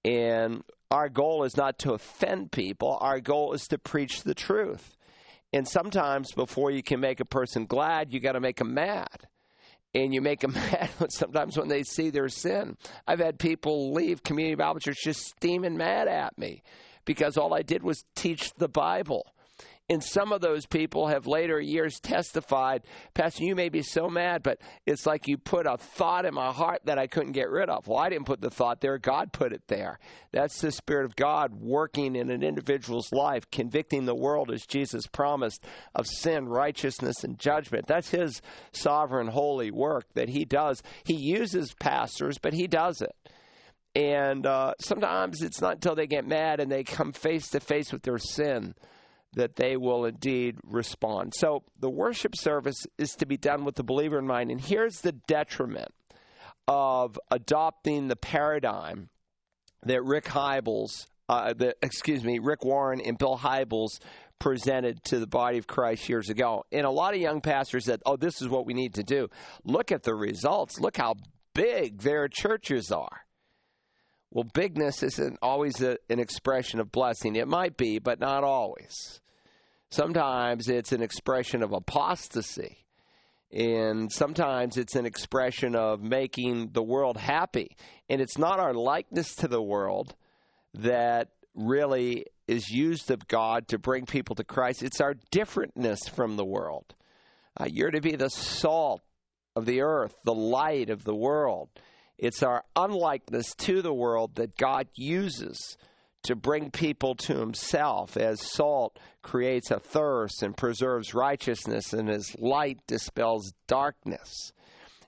And 0.04 0.64
our 0.90 1.10
goal 1.10 1.44
is 1.44 1.56
not 1.56 1.78
to 1.80 1.94
offend 1.94 2.52
people, 2.52 2.98
our 3.02 3.20
goal 3.20 3.54
is 3.54 3.68
to 3.68 3.78
preach 3.78 4.24
the 4.24 4.34
truth. 4.34 4.98
And 5.54 5.68
sometimes 5.68 6.32
before 6.34 6.72
you 6.72 6.84
can 6.84 7.00
make 7.00 7.20
a 7.20 7.26
person 7.26 7.66
glad, 7.66 8.14
you 8.14 8.20
got 8.20 8.34
to 8.34 8.40
make 8.40 8.58
them 8.58 8.74
mad 8.74 9.28
and 9.94 10.14
you 10.14 10.22
make 10.22 10.40
them 10.42 10.54
mad 10.72 10.90
sometimes 11.10 11.58
when 11.58 11.68
they 11.68 11.84
see 11.84 12.10
their 12.10 12.30
sin. 12.30 12.78
I've 13.08 13.20
had 13.20 13.40
people 13.40 13.94
leave 13.94 14.24
Community 14.24 14.56
Bible 14.56 14.80
Church 14.80 15.04
just 15.04 15.22
steaming 15.22 15.78
mad 15.78 16.08
at 16.08 16.38
me 16.38 16.62
because 17.06 17.38
all 17.38 17.54
I 17.54 17.62
did 17.62 17.84
was 17.84 18.04
teach 18.16 18.54
the 18.58 18.70
Bible. 18.70 19.26
And 19.92 20.04
some 20.04 20.32
of 20.32 20.42
those 20.42 20.68
people 20.68 21.08
have 21.08 21.26
later 21.26 21.60
years 21.60 22.00
testified, 22.00 22.84
Pastor, 23.16 23.44
you 23.44 23.56
may 23.56 23.70
be 23.70 23.82
so 23.82 24.08
mad, 24.08 24.44
but 24.44 24.62
it's 24.86 25.08
like 25.08 25.28
you 25.28 25.36
put 25.36 25.66
a 25.66 25.78
thought 25.78 26.26
in 26.26 26.34
my 26.36 26.52
heart 26.52 26.82
that 26.86 27.00
I 27.00 27.08
couldn't 27.08 27.32
get 27.32 27.50
rid 27.50 27.70
of. 27.70 27.88
Well, 27.88 27.98
I 27.98 28.10
didn't 28.10 28.28
put 28.28 28.40
the 28.40 28.52
thought 28.52 28.82
there, 28.82 29.00
God 29.00 29.34
put 29.34 29.52
it 29.52 29.64
there. 29.68 29.98
That's 30.32 30.62
the 30.62 30.72
Spirit 30.72 31.06
of 31.06 31.16
God 31.16 31.56
working 31.56 32.16
in 32.16 32.30
an 32.30 32.44
individual's 32.44 33.12
life, 33.12 33.50
convicting 33.50 34.06
the 34.06 34.14
world 34.14 34.52
as 34.52 34.68
Jesus 34.68 35.08
promised 35.08 35.66
of 35.96 36.06
sin, 36.06 36.48
righteousness, 36.48 37.24
and 37.24 37.40
judgment. 37.40 37.88
That's 37.88 38.12
His 38.12 38.44
sovereign, 38.72 39.28
holy 39.28 39.72
work 39.72 40.06
that 40.14 40.30
He 40.30 40.46
does. 40.46 40.84
He 41.04 41.16
uses 41.16 41.74
pastors, 41.74 42.38
but 42.38 42.54
He 42.54 42.68
does 42.68 43.02
it. 43.02 43.16
And 43.96 44.46
uh, 44.46 44.76
sometimes 44.80 45.42
it's 45.42 45.62
not 45.62 45.74
until 45.74 45.96
they 45.96 46.06
get 46.06 46.28
mad 46.28 46.60
and 46.60 46.72
they 46.72 46.84
come 46.84 47.12
face 47.12 47.50
to 47.50 47.60
face 47.60 47.92
with 47.92 48.04
their 48.04 48.20
sin 48.20 48.76
that 49.34 49.56
they 49.56 49.78
will 49.78 50.06
indeed 50.06 50.58
respond. 50.64 51.34
So 51.36 51.64
the 51.80 51.90
worship 51.90 52.36
service 52.36 52.86
is 52.98 53.12
to 53.16 53.26
be 53.26 53.38
done 53.38 53.66
with 53.66 53.76
the 53.76 53.84
believer 53.84 54.18
in 54.18 54.28
mind. 54.28 54.52
And 54.52 54.60
here's 54.60 55.02
the 55.02 55.12
detriment 55.12 55.94
of 56.68 57.20
adopting 57.32 58.08
the 58.08 58.16
paradigm 58.16 59.10
that 59.84 60.04
Rick 60.04 60.26
Hybels, 60.26 61.08
uh, 61.28 61.54
the, 61.54 61.76
excuse 61.82 62.24
me, 62.24 62.40
Rick 62.40 62.64
Warren 62.64 63.02
and 63.02 63.18
Bill 63.18 63.38
Hybels 63.38 64.00
presented 64.40 65.04
to 65.06 65.20
the 65.20 65.28
body 65.28 65.58
of 65.58 65.68
Christ 65.68 66.10
years 66.10 66.30
ago. 66.30 66.66
And 66.72 66.86
a 66.86 66.92
lot 66.92 67.14
of 67.14 67.20
young 67.20 67.42
pastors 67.42 67.86
said, 67.86 68.02
oh, 68.06 68.16
this 68.16 68.42
is 68.42 68.48
what 68.48 68.66
we 68.66 68.74
need 68.74 68.96
to 68.96 69.04
do. 69.04 69.30
Look 69.64 69.92
at 69.92 70.04
the 70.04 70.16
results. 70.16 70.80
Look 70.80 70.98
how 70.98 71.16
big 71.54 72.02
their 72.02 72.28
churches 72.28 72.92
are. 72.92 73.26
Well, 74.32 74.46
bigness 74.54 75.02
isn't 75.02 75.40
always 75.42 75.82
a, 75.82 75.98
an 76.10 76.20
expression 76.20 76.80
of 76.80 76.92
blessing. 76.92 77.36
It 77.36 77.48
might 77.48 77.78
be, 77.78 78.00
but 78.00 78.20
not 78.20 78.44
always. 78.44 79.22
Sometimes 79.90 80.70
it's 80.70 80.92
an 80.92 81.02
expression 81.02 81.64
of 81.64 81.74
apostasy. 81.74 82.86
And 83.52 84.12
sometimes 84.12 84.78
it's 84.78 84.96
an 84.96 85.08
expression 85.08 85.76
of 85.76 86.02
making 86.02 86.70
the 86.74 86.84
world 86.84 87.18
happy. 87.18 87.76
And 88.08 88.22
it's 88.22 88.38
not 88.38 88.60
our 88.60 88.76
likeness 88.76 89.34
to 89.38 89.48
the 89.48 89.62
world 89.62 90.16
that 90.76 91.30
really 91.56 92.26
is 92.48 92.70
used 92.70 93.10
of 93.10 93.28
God 93.28 93.68
to 93.70 93.80
bring 93.80 94.06
people 94.06 94.36
to 94.36 94.44
Christ. 94.44 94.84
It's 94.84 95.02
our 95.02 95.16
differentness 95.32 96.08
from 96.08 96.36
the 96.36 96.46
world. 96.46 96.94
Uh, 97.60 97.66
you're 97.68 97.92
to 97.92 98.02
be 98.02 98.16
the 98.16 98.30
salt 98.30 99.02
of 99.56 99.66
the 99.66 99.82
earth, 99.82 100.14
the 100.24 100.34
light 100.34 100.92
of 100.92 101.04
the 101.04 101.16
world. 101.16 101.70
It's 102.20 102.44
our 102.44 102.66
unlikeness 102.76 103.56
to 103.60 103.82
the 103.82 103.94
world 103.94 104.36
that 104.36 104.58
God 104.58 104.88
uses 104.94 105.78
to 106.24 106.36
bring 106.36 106.70
people 106.70 107.16
to 107.16 107.38
himself 107.38 108.18
as 108.18 108.42
salt 108.42 109.00
creates 109.22 109.72
a 109.72 109.80
thirst 109.80 110.44
and 110.44 110.56
preserves 110.56 111.14
righteousness 111.14 111.94
and 111.94 112.10
as 112.10 112.36
light 112.38 112.80
dispels 112.88 113.54
darkness. 113.68 114.52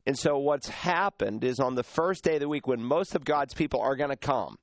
And 0.06 0.18
so, 0.18 0.38
what's 0.38 0.68
happened 0.68 1.44
is 1.44 1.60
on 1.60 1.76
the 1.76 1.84
first 1.84 2.24
day 2.24 2.36
of 2.36 2.40
the 2.40 2.50
week, 2.50 2.68
when 2.68 2.84
most 2.84 3.14
of 3.16 3.24
God's 3.24 3.54
people 3.54 3.82
are 3.82 3.96
going 3.96 4.10
to 4.10 4.16
come, 4.16 4.58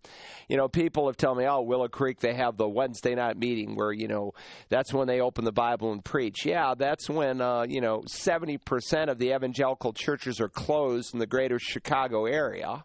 you 0.49 0.57
know, 0.57 0.69
people 0.69 1.07
have 1.07 1.17
told 1.17 1.39
me, 1.39 1.47
oh, 1.47 1.63
Willow 1.63 1.89
Creek, 1.89 2.19
they 2.21 2.35
have 2.35 2.57
the 2.57 2.69
Wednesday 2.69 3.15
night 3.15 3.37
meeting 3.37 3.77
where, 3.77 3.93
you 3.93 4.09
know, 4.09 4.33
that's 4.69 4.93
when 4.93 5.07
they 5.07 5.21
open 5.21 5.45
the 5.45 5.53
Bible 5.53 5.93
and 5.93 6.05
preach. 6.05 6.45
Yeah, 6.45 6.75
that's 6.77 7.09
when, 7.09 7.41
uh, 7.41 7.67
you 7.69 7.81
know, 7.81 8.03
70% 8.09 9.09
of 9.09 9.19
the 9.19 9.35
evangelical 9.35 9.93
churches 9.93 10.41
are 10.41 10.49
closed 10.49 11.15
in 11.15 11.21
the 11.21 11.27
greater 11.27 11.59
Chicago 11.59 12.27
area 12.27 12.85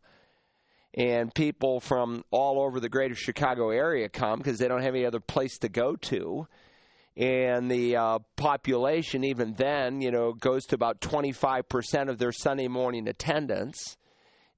and 0.96 1.34
people 1.34 1.80
from 1.80 2.24
all 2.30 2.62
over 2.62 2.80
the 2.80 2.90
greater 2.90 3.16
Chicago 3.16 3.70
area 3.70 4.10
come 4.10 4.38
because 4.38 4.60
they 4.60 4.68
don't 4.68 4.84
have 4.84 4.94
any 4.94 5.06
other 5.06 5.20
place 5.20 5.58
to 5.60 5.70
go 5.70 5.96
to. 5.96 6.48
And 7.16 7.70
the 7.70 7.96
uh, 7.96 8.20
population 8.36 9.24
even 9.24 9.54
then 9.54 10.02
you 10.02 10.12
know 10.12 10.34
goes 10.34 10.66
to 10.66 10.76
about 10.76 11.00
25% 11.00 12.10
of 12.10 12.18
their 12.18 12.32
sunday 12.32 12.68
morning 12.68 13.08
attendance. 13.08 13.98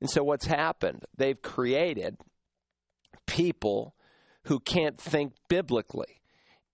And 0.02 0.10
so 0.10 0.24
what's 0.24 0.46
happened? 0.46 1.04
They've 1.18 1.42
created 1.42 2.18
people 3.26 3.96
who 4.44 4.60
can't 4.60 5.00
think 5.00 5.34
biblically. 5.48 6.22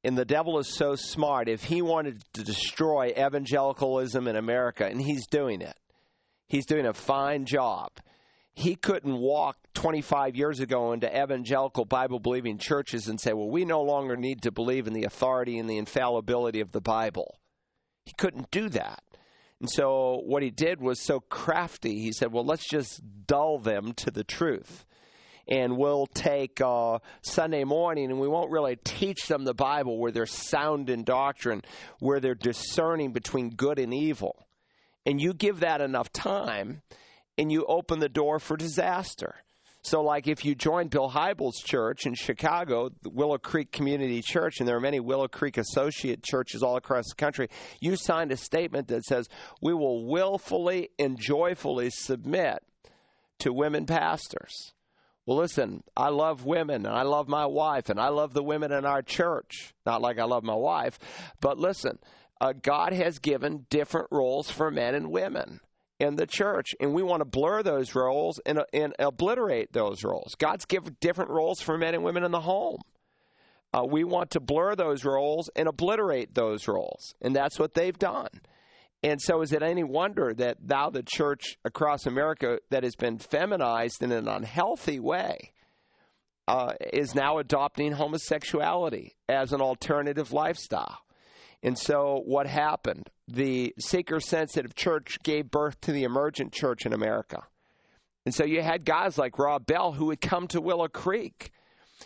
And 0.03 0.17
the 0.17 0.25
devil 0.25 0.57
is 0.57 0.75
so 0.75 0.95
smart 0.95 1.47
if 1.47 1.63
he 1.63 1.81
wanted 1.81 2.23
to 2.33 2.43
destroy 2.43 3.13
evangelicalism 3.17 4.27
in 4.27 4.35
america 4.35 4.85
and 4.85 4.99
he's 4.99 5.27
doing 5.27 5.61
it 5.61 5.77
he's 6.47 6.65
doing 6.65 6.87
a 6.87 6.93
fine 6.93 7.45
job 7.45 7.91
he 8.53 8.75
couldn't 8.75 9.15
walk 9.15 9.57
25 9.73 10.35
years 10.35 10.59
ago 10.59 10.93
into 10.93 11.07
evangelical 11.07 11.85
Bible 11.85 12.19
believing 12.19 12.57
churches 12.57 13.07
and 13.07 13.19
say, 13.19 13.33
well, 13.33 13.49
we 13.49 13.65
no 13.65 13.81
longer 13.81 14.15
need 14.15 14.41
to 14.43 14.51
believe 14.51 14.87
in 14.87 14.93
the 14.93 15.03
authority 15.03 15.57
and 15.57 15.69
the 15.69 15.77
infallibility 15.77 16.59
of 16.59 16.71
the 16.71 16.81
Bible. 16.81 17.37
He 18.05 18.13
couldn't 18.17 18.51
do 18.51 18.69
that. 18.69 19.03
And 19.59 19.69
so 19.69 20.21
what 20.25 20.41
he 20.41 20.49
did 20.49 20.81
was 20.81 20.99
so 20.99 21.19
crafty. 21.19 21.99
He 21.99 22.11
said, 22.11 22.31
well, 22.31 22.45
let's 22.45 22.67
just 22.67 23.01
dull 23.27 23.59
them 23.59 23.93
to 23.97 24.11
the 24.11 24.23
truth. 24.23 24.85
And 25.47 25.77
we'll 25.77 26.07
take 26.07 26.59
uh, 26.61 26.99
Sunday 27.21 27.63
morning 27.63 28.09
and 28.09 28.19
we 28.19 28.27
won't 28.27 28.51
really 28.51 28.77
teach 28.77 29.27
them 29.27 29.43
the 29.43 29.53
Bible 29.53 29.99
where 29.99 30.11
they're 30.11 30.25
sound 30.25 30.89
in 30.89 31.03
doctrine, 31.03 31.61
where 31.99 32.19
they're 32.19 32.35
discerning 32.35 33.11
between 33.11 33.51
good 33.51 33.77
and 33.77 33.93
evil. 33.93 34.47
And 35.05 35.21
you 35.21 35.33
give 35.33 35.59
that 35.61 35.81
enough 35.81 36.11
time, 36.11 36.81
and 37.37 37.51
you 37.51 37.65
open 37.65 37.99
the 37.99 38.09
door 38.09 38.39
for 38.39 38.55
disaster. 38.55 39.35
So, 39.83 40.01
like 40.03 40.27
if 40.27 40.45
you 40.45 40.53
join 40.53 40.89
Bill 40.89 41.09
Hybels' 41.09 41.63
church 41.63 42.05
in 42.05 42.13
Chicago, 42.13 42.91
Willow 43.03 43.39
Creek 43.39 43.71
Community 43.71 44.21
Church, 44.21 44.59
and 44.59 44.67
there 44.67 44.75
are 44.77 44.81
many 44.81 44.99
Willow 44.99 45.27
Creek 45.27 45.57
associate 45.57 46.21
churches 46.23 46.61
all 46.61 46.75
across 46.75 47.09
the 47.09 47.15
country, 47.15 47.49
you 47.79 47.95
signed 47.95 48.31
a 48.31 48.37
statement 48.37 48.89
that 48.89 49.03
says, 49.05 49.27
We 49.59 49.73
will 49.73 50.05
willfully 50.05 50.89
and 50.99 51.19
joyfully 51.19 51.89
submit 51.89 52.59
to 53.39 53.51
women 53.51 53.87
pastors. 53.87 54.73
Well, 55.25 55.37
listen, 55.37 55.83
I 55.97 56.09
love 56.09 56.45
women, 56.45 56.85
and 56.85 56.95
I 56.95 57.01
love 57.01 57.27
my 57.27 57.47
wife, 57.47 57.89
and 57.89 57.99
I 57.99 58.09
love 58.09 58.33
the 58.33 58.43
women 58.43 58.71
in 58.71 58.85
our 58.85 59.01
church. 59.01 59.73
Not 59.85 60.01
like 60.01 60.19
I 60.19 60.25
love 60.25 60.43
my 60.43 60.55
wife, 60.55 60.99
but 61.39 61.57
listen, 61.57 61.97
uh, 62.39 62.53
God 62.53 62.93
has 62.93 63.17
given 63.17 63.65
different 63.69 64.07
roles 64.11 64.51
for 64.51 64.69
men 64.69 64.93
and 64.93 65.11
women 65.11 65.59
in 66.01 66.15
the 66.15 66.25
church, 66.25 66.73
and 66.79 66.93
we 66.93 67.03
want 67.03 67.21
to 67.21 67.25
blur 67.25 67.61
those 67.61 67.93
roles 67.93 68.39
and, 68.43 68.63
and 68.73 68.95
obliterate 68.97 69.71
those 69.71 70.03
roles. 70.03 70.33
God's 70.35 70.65
given 70.65 70.97
different 70.99 71.29
roles 71.29 71.61
for 71.61 71.77
men 71.77 71.93
and 71.93 72.03
women 72.03 72.23
in 72.23 72.31
the 72.31 72.41
home. 72.41 72.79
Uh, 73.71 73.85
we 73.87 74.03
want 74.03 74.31
to 74.31 74.39
blur 74.39 74.75
those 74.75 75.05
roles 75.05 75.49
and 75.55 75.67
obliterate 75.67 76.33
those 76.33 76.67
roles, 76.67 77.13
and 77.21 77.35
that's 77.35 77.59
what 77.59 77.75
they've 77.75 77.99
done. 77.99 78.29
And 79.03 79.21
so, 79.21 79.41
is 79.41 79.53
it 79.53 79.61
any 79.61 79.83
wonder 79.83 80.33
that 80.33 80.57
now 80.63 80.89
the 80.89 81.03
church 81.03 81.57
across 81.63 82.07
America 82.07 82.59
that 82.71 82.83
has 82.83 82.95
been 82.95 83.19
feminized 83.19 84.01
in 84.01 84.11
an 84.11 84.27
unhealthy 84.27 84.99
way 84.99 85.53
uh, 86.47 86.73
is 86.91 87.13
now 87.13 87.37
adopting 87.37 87.93
homosexuality 87.93 89.15
as 89.29 89.53
an 89.53 89.61
alternative 89.61 90.33
lifestyle? 90.33 90.97
And 91.63 91.77
so, 91.77 92.21
what 92.25 92.47
happened? 92.47 93.09
The 93.27 93.73
seeker 93.79 94.19
sensitive 94.19 94.75
church 94.75 95.17
gave 95.23 95.51
birth 95.51 95.79
to 95.81 95.91
the 95.91 96.03
emergent 96.03 96.51
church 96.53 96.85
in 96.85 96.93
America. 96.93 97.43
And 98.25 98.33
so, 98.33 98.43
you 98.43 98.61
had 98.61 98.83
guys 98.83 99.17
like 99.17 99.37
Rob 99.37 99.65
Bell 99.65 99.91
who 99.91 100.05
would 100.07 100.21
come 100.21 100.47
to 100.47 100.61
Willow 100.61 100.87
Creek, 100.87 101.51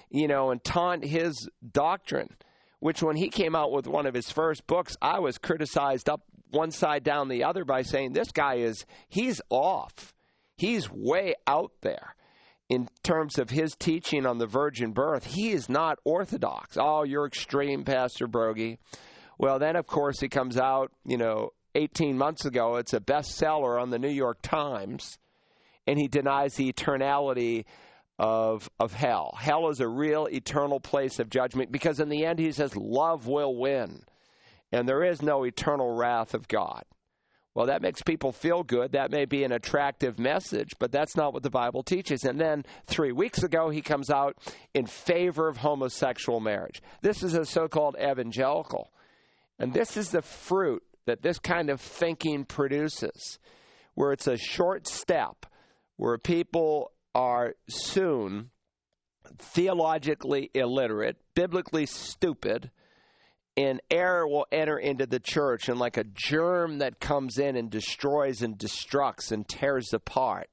you 0.09 0.27
know, 0.27 0.51
and 0.51 0.63
taunt 0.63 1.05
his 1.05 1.49
doctrine, 1.71 2.35
which 2.79 3.01
when 3.01 3.15
he 3.15 3.29
came 3.29 3.55
out 3.55 3.71
with 3.71 3.87
one 3.87 4.05
of 4.05 4.13
his 4.13 4.29
first 4.29 4.67
books, 4.67 4.97
I 5.01 5.19
was 5.19 5.37
criticized 5.37 6.09
up 6.09 6.21
one 6.51 6.71
side 6.71 7.03
down 7.03 7.27
the 7.27 7.43
other 7.43 7.65
by 7.65 7.81
saying, 7.81 8.13
this 8.13 8.31
guy 8.31 8.55
is, 8.55 8.85
he's 9.09 9.41
off. 9.49 10.13
He's 10.57 10.89
way 10.89 11.35
out 11.47 11.71
there 11.81 12.15
in 12.69 12.87
terms 13.03 13.37
of 13.37 13.49
his 13.49 13.75
teaching 13.75 14.25
on 14.25 14.37
the 14.37 14.47
virgin 14.47 14.91
birth. 14.91 15.25
He 15.25 15.51
is 15.51 15.69
not 15.69 15.99
orthodox. 16.03 16.77
Oh, 16.79 17.03
you're 17.03 17.27
extreme, 17.27 17.83
Pastor 17.83 18.27
Broggi. 18.27 18.77
Well, 19.37 19.59
then, 19.59 19.75
of 19.75 19.87
course, 19.87 20.19
he 20.19 20.29
comes 20.29 20.57
out, 20.57 20.91
you 21.05 21.17
know, 21.17 21.51
18 21.75 22.17
months 22.17 22.45
ago. 22.45 22.75
It's 22.77 22.93
a 22.93 22.99
bestseller 22.99 23.81
on 23.81 23.89
the 23.89 23.99
New 23.99 24.09
York 24.09 24.39
Times, 24.41 25.17
and 25.85 25.99
he 25.99 26.07
denies 26.07 26.55
the 26.55 26.71
eternality 26.71 27.65
of, 28.17 28.69
of 28.79 28.93
hell. 28.93 29.37
Hell 29.37 29.69
is 29.69 29.81
a 29.81 29.87
real 29.87 30.27
eternal 30.27 30.79
place 30.79 31.19
of 31.19 31.29
judgment 31.29 31.71
because, 31.71 31.99
in 31.99 32.09
the 32.09 32.25
end, 32.25 32.39
he 32.39 32.51
says, 32.51 32.75
love 32.75 33.27
will 33.27 33.55
win, 33.55 34.03
and 34.71 34.87
there 34.87 35.03
is 35.03 35.21
no 35.21 35.43
eternal 35.43 35.93
wrath 35.95 36.33
of 36.33 36.47
God. 36.47 36.83
Well, 37.53 37.67
that 37.67 37.81
makes 37.81 38.01
people 38.01 38.33
feel 38.33 38.63
good. 38.63 38.91
That 38.91 39.11
may 39.11 39.23
be 39.23 39.45
an 39.45 39.53
attractive 39.53 40.19
message, 40.19 40.71
but 40.77 40.91
that's 40.91 41.15
not 41.15 41.33
what 41.33 41.41
the 41.41 41.49
Bible 41.49 41.83
teaches. 41.83 42.25
And 42.25 42.39
then 42.39 42.65
three 42.85 43.13
weeks 43.13 43.43
ago, 43.43 43.69
he 43.69 43.81
comes 43.81 44.09
out 44.09 44.35
in 44.73 44.85
favor 44.85 45.47
of 45.47 45.57
homosexual 45.57 46.41
marriage. 46.41 46.81
This 47.01 47.23
is 47.23 47.33
a 47.33 47.45
so 47.45 47.69
called 47.69 47.95
evangelical. 47.97 48.91
And 49.59 49.73
this 49.73 49.97
is 49.97 50.11
the 50.11 50.21
fruit 50.21 50.83
that 51.05 51.21
this 51.21 51.39
kind 51.39 51.69
of 51.69 51.79
thinking 51.79 52.45
produces, 52.45 53.39
where 53.93 54.11
it's 54.11 54.27
a 54.27 54.37
short 54.37 54.87
step, 54.87 55.45
where 55.97 56.17
people 56.17 56.91
are 57.13 57.55
soon 57.69 58.49
theologically 59.37 60.51
illiterate, 60.53 61.17
biblically 61.33 61.85
stupid, 61.85 62.69
and 63.57 63.79
error 63.89 64.27
will 64.27 64.45
enter 64.51 64.77
into 64.77 65.05
the 65.05 65.19
church, 65.19 65.69
and 65.69 65.79
like 65.79 65.95
a 65.97 66.03
germ 66.03 66.79
that 66.79 66.99
comes 66.99 67.37
in 67.37 67.55
and 67.55 67.69
destroys 67.69 68.41
and 68.41 68.57
destructs 68.57 69.31
and 69.31 69.47
tears 69.47 69.93
apart, 69.93 70.49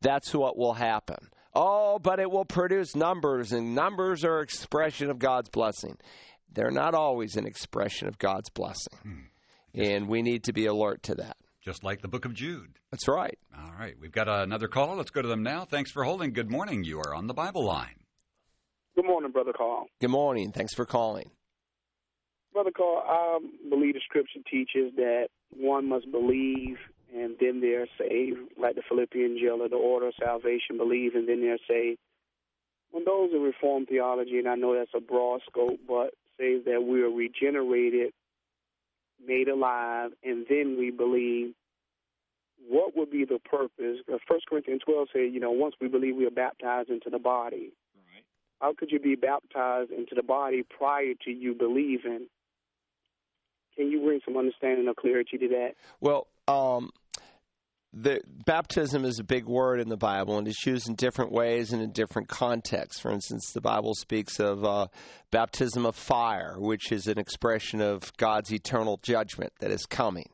that's 0.00 0.34
what 0.34 0.56
will 0.56 0.74
happen. 0.74 1.18
Oh, 1.54 1.98
but 1.98 2.18
it 2.18 2.30
will 2.30 2.44
produce 2.44 2.96
numbers, 2.96 3.52
and 3.52 3.74
numbers 3.74 4.24
are 4.24 4.40
expression 4.40 5.10
of 5.10 5.18
God's 5.18 5.50
blessing 5.50 5.98
they're 6.52 6.70
not 6.70 6.94
always 6.94 7.36
an 7.36 7.46
expression 7.46 8.08
of 8.08 8.18
God's 8.18 8.50
blessing. 8.50 8.98
Hmm. 9.02 9.20
And 9.74 10.08
we 10.08 10.22
need 10.22 10.44
to 10.44 10.52
be 10.52 10.66
alert 10.66 11.02
to 11.04 11.14
that. 11.16 11.36
Just 11.62 11.84
like 11.84 12.00
the 12.00 12.08
book 12.08 12.24
of 12.24 12.32
Jude. 12.32 12.78
That's 12.90 13.08
right. 13.08 13.38
All 13.54 13.72
right. 13.78 13.94
We've 14.00 14.12
got 14.12 14.28
another 14.28 14.68
call. 14.68 14.96
Let's 14.96 15.10
go 15.10 15.20
to 15.20 15.28
them 15.28 15.42
now. 15.42 15.64
Thanks 15.64 15.90
for 15.90 16.04
holding. 16.04 16.32
Good 16.32 16.50
morning. 16.50 16.84
You 16.84 17.00
are 17.00 17.14
on 17.14 17.26
the 17.26 17.34
Bible 17.34 17.64
line. 17.64 17.96
Good 18.94 19.04
morning, 19.04 19.32
Brother 19.32 19.52
Carl. 19.52 19.86
Good 20.00 20.10
morning. 20.10 20.52
Thanks 20.52 20.74
for 20.74 20.86
calling. 20.86 21.30
Brother 22.52 22.70
Carl, 22.74 23.02
I 23.06 23.38
believe 23.68 23.94
the 23.94 24.00
scripture 24.08 24.38
teaches 24.50 24.94
that 24.96 25.28
one 25.50 25.88
must 25.88 26.10
believe 26.10 26.78
and 27.14 27.36
then 27.40 27.60
they're 27.60 27.88
saved, 27.98 28.38
like 28.58 28.74
the 28.74 28.82
Philippian 28.88 29.38
jailer, 29.40 29.68
the 29.68 29.76
order 29.76 30.08
of 30.08 30.14
salvation, 30.18 30.78
believe 30.78 31.14
and 31.14 31.28
then 31.28 31.40
they're 31.42 31.58
saved. 31.68 31.98
When 32.90 33.04
those 33.04 33.32
are 33.34 33.38
Reformed 33.38 33.88
theology, 33.88 34.38
and 34.38 34.48
I 34.48 34.54
know 34.54 34.74
that's 34.74 34.94
a 34.94 35.00
broad 35.00 35.40
scope, 35.50 35.80
but 35.86 36.14
says 36.38 36.62
that 36.66 36.82
we 36.82 37.02
are 37.02 37.10
regenerated, 37.10 38.12
made 39.24 39.48
alive, 39.48 40.10
and 40.22 40.46
then 40.48 40.76
we 40.78 40.90
believe. 40.90 41.54
What 42.68 42.96
would 42.96 43.10
be 43.10 43.24
the 43.24 43.38
purpose? 43.38 43.98
First 44.26 44.46
Corinthians 44.48 44.80
12 44.84 45.08
says, 45.12 45.30
you 45.32 45.38
know, 45.38 45.52
once 45.52 45.74
we 45.80 45.88
believe, 45.88 46.16
we 46.16 46.26
are 46.26 46.30
baptized 46.30 46.90
into 46.90 47.10
the 47.10 47.18
body. 47.18 47.72
Right. 47.94 48.24
How 48.60 48.74
could 48.74 48.90
you 48.90 48.98
be 48.98 49.14
baptized 49.14 49.92
into 49.92 50.14
the 50.16 50.22
body 50.22 50.64
prior 50.64 51.12
to 51.24 51.30
you 51.30 51.54
believing? 51.54 52.26
Can 53.76 53.90
you 53.90 54.00
bring 54.00 54.20
some 54.24 54.36
understanding 54.36 54.88
or 54.88 54.94
clarity 54.94 55.38
to 55.38 55.48
that? 55.48 55.74
Well, 56.00 56.26
um, 56.48 56.90
the 57.98 58.20
baptism 58.44 59.06
is 59.06 59.18
a 59.18 59.24
big 59.24 59.46
word 59.46 59.80
in 59.80 59.88
the 59.88 59.96
Bible, 59.96 60.36
and 60.36 60.46
it's 60.46 60.66
used 60.66 60.86
in 60.86 60.96
different 60.96 61.32
ways 61.32 61.72
and 61.72 61.80
in 61.80 61.92
different 61.92 62.28
contexts. 62.28 63.00
For 63.00 63.10
instance, 63.10 63.52
the 63.52 63.62
Bible 63.62 63.94
speaks 63.94 64.38
of 64.38 64.64
uh, 64.66 64.88
baptism 65.30 65.86
of 65.86 65.96
fire, 65.96 66.56
which 66.58 66.92
is 66.92 67.06
an 67.06 67.18
expression 67.18 67.80
of 67.80 68.14
God's 68.18 68.52
eternal 68.52 69.00
judgment 69.02 69.54
that 69.60 69.70
is 69.70 69.86
coming. 69.86 70.28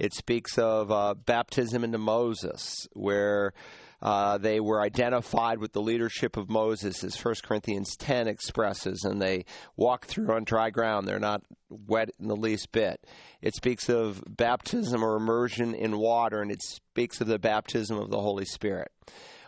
It 0.00 0.14
speaks 0.14 0.58
of 0.58 0.90
uh, 0.90 1.14
baptism 1.14 1.84
into 1.84 1.98
Moses, 1.98 2.88
where 2.94 3.52
uh, 4.02 4.38
they 4.38 4.60
were 4.60 4.80
identified 4.80 5.58
with 5.58 5.72
the 5.72 5.80
leadership 5.80 6.36
of 6.36 6.50
Moses, 6.50 7.02
as 7.02 7.16
1 7.16 7.34
Corinthians 7.42 7.96
10 7.96 8.28
expresses, 8.28 9.04
and 9.04 9.20
they 9.20 9.44
walk 9.76 10.06
through 10.06 10.32
on 10.32 10.44
dry 10.44 10.70
ground. 10.70 11.06
They're 11.08 11.18
not 11.18 11.42
wet 11.68 12.10
in 12.20 12.28
the 12.28 12.36
least 12.36 12.72
bit. 12.72 13.04
It 13.40 13.54
speaks 13.54 13.88
of 13.88 14.22
baptism 14.26 15.02
or 15.02 15.16
immersion 15.16 15.74
in 15.74 15.98
water, 15.98 16.42
and 16.42 16.50
it 16.50 16.62
speaks 16.62 17.20
of 17.20 17.26
the 17.26 17.38
baptism 17.38 17.98
of 17.98 18.10
the 18.10 18.20
Holy 18.20 18.44
Spirit 18.44 18.90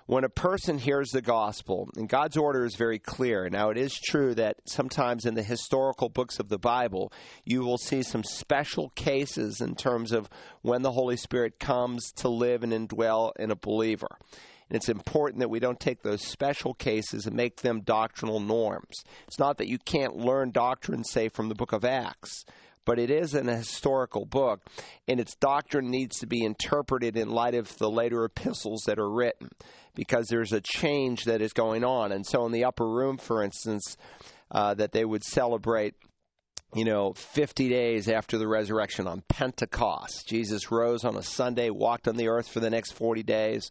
when 0.09 0.25
a 0.25 0.31
person 0.31 0.79
hears 0.79 1.11
the 1.11 1.21
gospel, 1.21 1.87
and 1.94 2.09
God's 2.09 2.38
order 2.38 2.64
is 2.64 2.77
very 2.77 2.99
clear. 2.99 3.51
Now, 3.51 3.68
it 3.68 3.77
is 3.77 3.92
true 3.92 4.35
that 4.37 4.57
sometimes 4.64 5.27
in 5.27 5.35
the 5.35 5.42
historical 5.42 6.09
books 6.09 6.38
of 6.38 6.49
the 6.49 6.59
Bible, 6.59 7.12
you 7.44 7.62
will 7.62 7.77
see 7.77 8.03
some 8.03 8.25
special 8.25 8.88
cases 8.97 9.61
in 9.61 9.75
terms 9.75 10.12
of 10.12 10.31
when 10.62 10.81
the 10.81 10.92
Holy 10.92 11.18
Spirit 11.18 11.61
comes 11.61 12.11
to 12.12 12.31
live 12.31 12.62
and 12.62 12.73
indwell 12.73 13.33
in 13.38 13.51
a 13.51 13.55
believer. 13.55 14.16
And 14.71 14.77
it's 14.77 14.88
important 14.88 15.40
that 15.40 15.51
we 15.51 15.61
don't 15.61 15.79
take 15.79 16.03
those 16.03 16.23
special 16.23 16.73
cases 16.73 17.27
and 17.27 17.37
make 17.37 17.57
them 17.57 17.83
doctrinal 17.83 18.40
norms. 18.40 19.05
It's 19.27 19.38
not 19.38 19.59
that 19.59 19.68
you 19.68 19.77
can't 19.77 20.16
learn 20.16 20.53
doctrine, 20.53 21.05
say, 21.05 21.29
from 21.29 21.51
the 21.51 21.55
book 21.55 21.73
of 21.73 21.85
Acts, 21.85 22.47
but 22.88 22.98
it 22.98 23.11
is 23.11 23.35
an 23.35 23.48
historical 23.48 24.24
book, 24.24 24.62
and 25.07 25.20
its 25.20 25.35
doctrine 25.35 25.90
needs 25.90 26.20
to 26.20 26.27
be 26.27 26.42
interpreted 26.42 27.18
in 27.18 27.29
light 27.29 27.55
of 27.55 27.77
the 27.77 27.90
later 27.90 28.24
epistles 28.24 28.85
that 28.87 28.98
are 28.98 29.11
written 29.11 29.51
because 29.94 30.27
there's 30.29 30.55
a 30.55 30.62
change 30.62 31.24
that 31.24 31.42
is 31.42 31.53
going 31.53 31.85
on. 31.85 32.12
And 32.12 32.24
so, 32.24 32.46
in 32.46 32.53
the 32.53 32.64
upper 32.64 32.88
room, 32.88 33.18
for 33.18 33.42
instance, 33.42 33.98
uh, 34.51 34.72
that 34.72 34.92
they 34.92 35.05
would 35.05 35.22
celebrate 35.22 35.96
you 36.74 36.87
know, 36.87 37.12
50 37.12 37.68
days 37.68 38.09
after 38.09 38.38
the 38.38 38.48
resurrection 38.48 39.07
on 39.07 39.22
Pentecost. 39.29 40.27
Jesus 40.27 40.70
rose 40.70 41.05
on 41.05 41.14
a 41.14 41.22
Sunday, 41.22 41.68
walked 41.68 42.09
on 42.09 42.16
the 42.16 42.29
earth 42.29 42.48
for 42.48 42.61
the 42.61 42.70
next 42.70 42.92
40 42.92 43.22
days. 43.22 43.70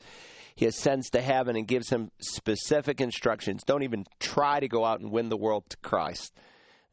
He 0.55 0.67
ascends 0.67 1.09
to 1.09 1.21
heaven 1.21 1.55
and 1.55 1.67
gives 1.67 1.89
him 1.89 2.11
specific 2.19 3.01
instructions. 3.01 3.63
Don't 3.63 3.83
even 3.83 4.05
try 4.19 4.59
to 4.59 4.67
go 4.67 4.85
out 4.85 4.99
and 4.99 5.11
win 5.11 5.29
the 5.29 5.37
world 5.37 5.63
to 5.69 5.77
Christ 5.77 6.33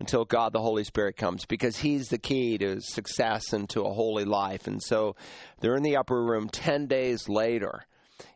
until 0.00 0.24
God 0.24 0.52
the 0.52 0.60
Holy 0.60 0.84
Spirit 0.84 1.16
comes 1.16 1.44
because 1.44 1.78
He's 1.78 2.08
the 2.08 2.18
key 2.18 2.58
to 2.58 2.80
success 2.80 3.52
and 3.52 3.68
to 3.70 3.82
a 3.82 3.92
holy 3.92 4.24
life. 4.24 4.66
And 4.66 4.82
so 4.82 5.16
they're 5.60 5.76
in 5.76 5.82
the 5.82 5.96
upper 5.96 6.22
room 6.22 6.48
10 6.48 6.86
days 6.86 7.28
later 7.28 7.86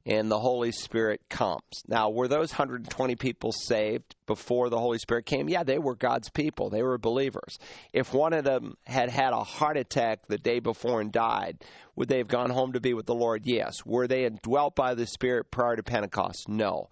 and 0.04 0.30
the 0.30 0.38
Holy 0.38 0.72
Spirit 0.72 1.20
comes. 1.28 1.60
Now, 1.86 2.10
were 2.10 2.28
those 2.28 2.50
120 2.52 3.16
people 3.16 3.52
saved 3.52 4.16
before 4.26 4.70
the 4.70 4.78
Holy 4.78 4.98
Spirit 4.98 5.26
came? 5.26 5.48
Yeah, 5.48 5.64
they 5.64 5.78
were 5.78 5.94
God's 5.94 6.30
people. 6.30 6.70
They 6.70 6.82
were 6.82 6.98
believers. 6.98 7.58
If 7.92 8.14
one 8.14 8.32
of 8.32 8.44
them 8.44 8.76
had 8.84 9.10
had 9.10 9.32
a 9.32 9.44
heart 9.44 9.76
attack 9.76 10.26
the 10.26 10.38
day 10.38 10.60
before 10.60 11.00
and 11.00 11.12
died, 11.12 11.58
would 11.94 12.08
they 12.08 12.18
have 12.18 12.28
gone 12.28 12.50
home 12.50 12.72
to 12.72 12.80
be 12.80 12.94
with 12.94 13.06
the 13.06 13.14
Lord? 13.14 13.42
Yes. 13.44 13.84
Were 13.84 14.06
they 14.06 14.24
indwelt 14.24 14.74
by 14.74 14.94
the 14.94 15.06
Spirit 15.06 15.50
prior 15.50 15.76
to 15.76 15.82
Pentecost? 15.82 16.48
No. 16.48 16.88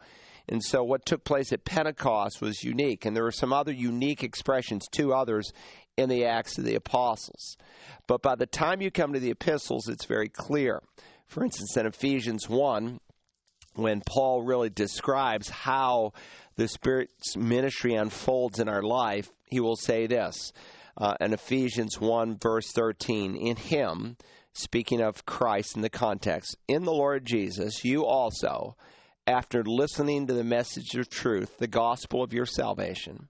And 0.48 0.62
so 0.62 0.85
what 0.85 1.04
took 1.04 1.24
place 1.24 1.52
at 1.52 1.64
Pentecost 1.64 2.40
was 2.40 2.62
unique. 2.62 3.04
And 3.04 3.16
there 3.16 3.24
were 3.24 3.32
some 3.32 3.52
other 3.52 3.72
unique 3.72 4.22
expressions, 4.22 4.87
two 4.90 5.12
others 5.12 5.52
in 5.96 6.09
the 6.09 6.24
Acts 6.24 6.59
of 6.59 6.64
the 6.64 6.74
Apostles. 6.74 7.56
But 8.06 8.22
by 8.22 8.35
the 8.37 8.46
time 8.46 8.80
you 8.80 8.90
come 8.90 9.12
to 9.12 9.20
the 9.20 9.30
epistles, 9.30 9.88
it's 9.88 10.04
very 10.04 10.28
clear. 10.28 10.82
For 11.26 11.42
instance, 11.42 11.76
in 11.76 11.87
Ephesians 11.87 12.48
1, 12.48 13.00
when 13.74 14.02
Paul 14.06 14.42
really 14.42 14.70
describes 14.70 15.48
how 15.48 16.12
the 16.56 16.68
Spirit's 16.68 17.37
ministry 17.37 17.94
unfolds 17.94 18.59
in 18.59 18.68
our 18.68 18.82
life, 18.82 19.30
he 19.44 19.61
will 19.61 19.76
say 19.76 20.06
this 20.06 20.52
uh, 20.98 21.14
in 21.20 21.32
Ephesians 21.32 22.00
1, 22.00 22.38
verse 22.38 22.72
13 22.72 23.37
In 23.37 23.56
him, 23.56 24.16
speaking 24.52 25.00
of 25.00 25.26
Christ 25.26 25.76
in 25.76 25.82
the 25.82 25.90
context, 25.90 26.56
in 26.68 26.85
the 26.85 26.92
Lord 26.92 27.26
Jesus, 27.26 27.85
you 27.85 28.04
also, 28.04 28.76
after 29.26 29.62
listening 29.64 30.26
to 30.26 30.34
the 30.34 30.44
message 30.44 30.94
of 30.94 31.08
truth, 31.08 31.58
the 31.58 31.66
gospel 31.66 32.22
of 32.22 32.32
your 32.32 32.46
salvation, 32.46 33.28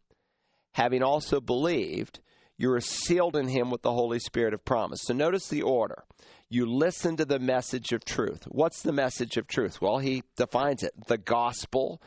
having 0.75 1.03
also 1.03 1.41
believed, 1.41 2.21
you 2.59 2.71
are 2.73 2.81
sealed 2.81 3.37
in 3.37 3.49
him 3.49 3.71
with 3.71 3.83
the 3.83 3.93
Holy 3.93 4.19
Spirit 4.19 4.55
of 4.55 4.65
promise. 4.65 5.01
So 5.05 5.15
notice 5.15 5.49
the 5.49 5.63
order 5.63 6.05
you 6.49 6.67
listen 6.67 7.17
to 7.17 7.25
the 7.25 7.39
message 7.39 7.93
of 7.93 8.05
truth. 8.05 8.45
What's 8.49 8.83
the 8.83 8.93
message 8.93 9.37
of 9.37 9.47
truth? 9.47 9.81
Well, 9.81 9.99
he 9.99 10.23
defines 10.37 10.83
it 10.83 10.93
the 11.09 11.19
gospel 11.19 12.01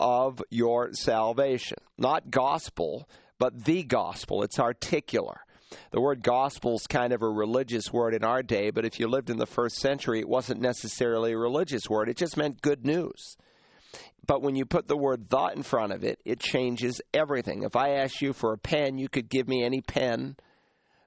of 0.00 0.42
your 0.50 0.92
salvation. 0.92 1.78
Not 1.98 2.30
gospel, 2.30 3.08
but 3.38 3.64
the 3.64 3.82
gospel. 3.82 4.42
It's 4.42 4.58
articular. 4.58 5.40
The 5.90 6.00
word 6.00 6.22
gospel 6.22 6.74
is 6.74 6.86
kind 6.86 7.12
of 7.12 7.22
a 7.22 7.28
religious 7.28 7.92
word 7.92 8.14
in 8.14 8.24
our 8.24 8.42
day, 8.42 8.70
but 8.70 8.84
if 8.84 8.98
you 8.98 9.08
lived 9.08 9.30
in 9.30 9.38
the 9.38 9.46
first 9.46 9.76
century, 9.76 10.20
it 10.20 10.28
wasn't 10.28 10.60
necessarily 10.60 11.32
a 11.32 11.38
religious 11.38 11.88
word. 11.88 12.08
It 12.08 12.16
just 12.16 12.36
meant 12.36 12.62
good 12.62 12.84
news. 12.84 13.36
But 14.26 14.42
when 14.42 14.56
you 14.56 14.64
put 14.64 14.88
the 14.88 14.96
word 14.96 15.28
thought 15.28 15.54
in 15.54 15.62
front 15.62 15.92
of 15.92 16.02
it, 16.02 16.18
it 16.24 16.40
changes 16.40 17.00
everything. 17.12 17.62
If 17.62 17.76
I 17.76 17.90
asked 17.90 18.22
you 18.22 18.32
for 18.32 18.52
a 18.52 18.58
pen, 18.58 18.98
you 18.98 19.08
could 19.08 19.28
give 19.28 19.48
me 19.48 19.62
any 19.62 19.82
pen 19.82 20.36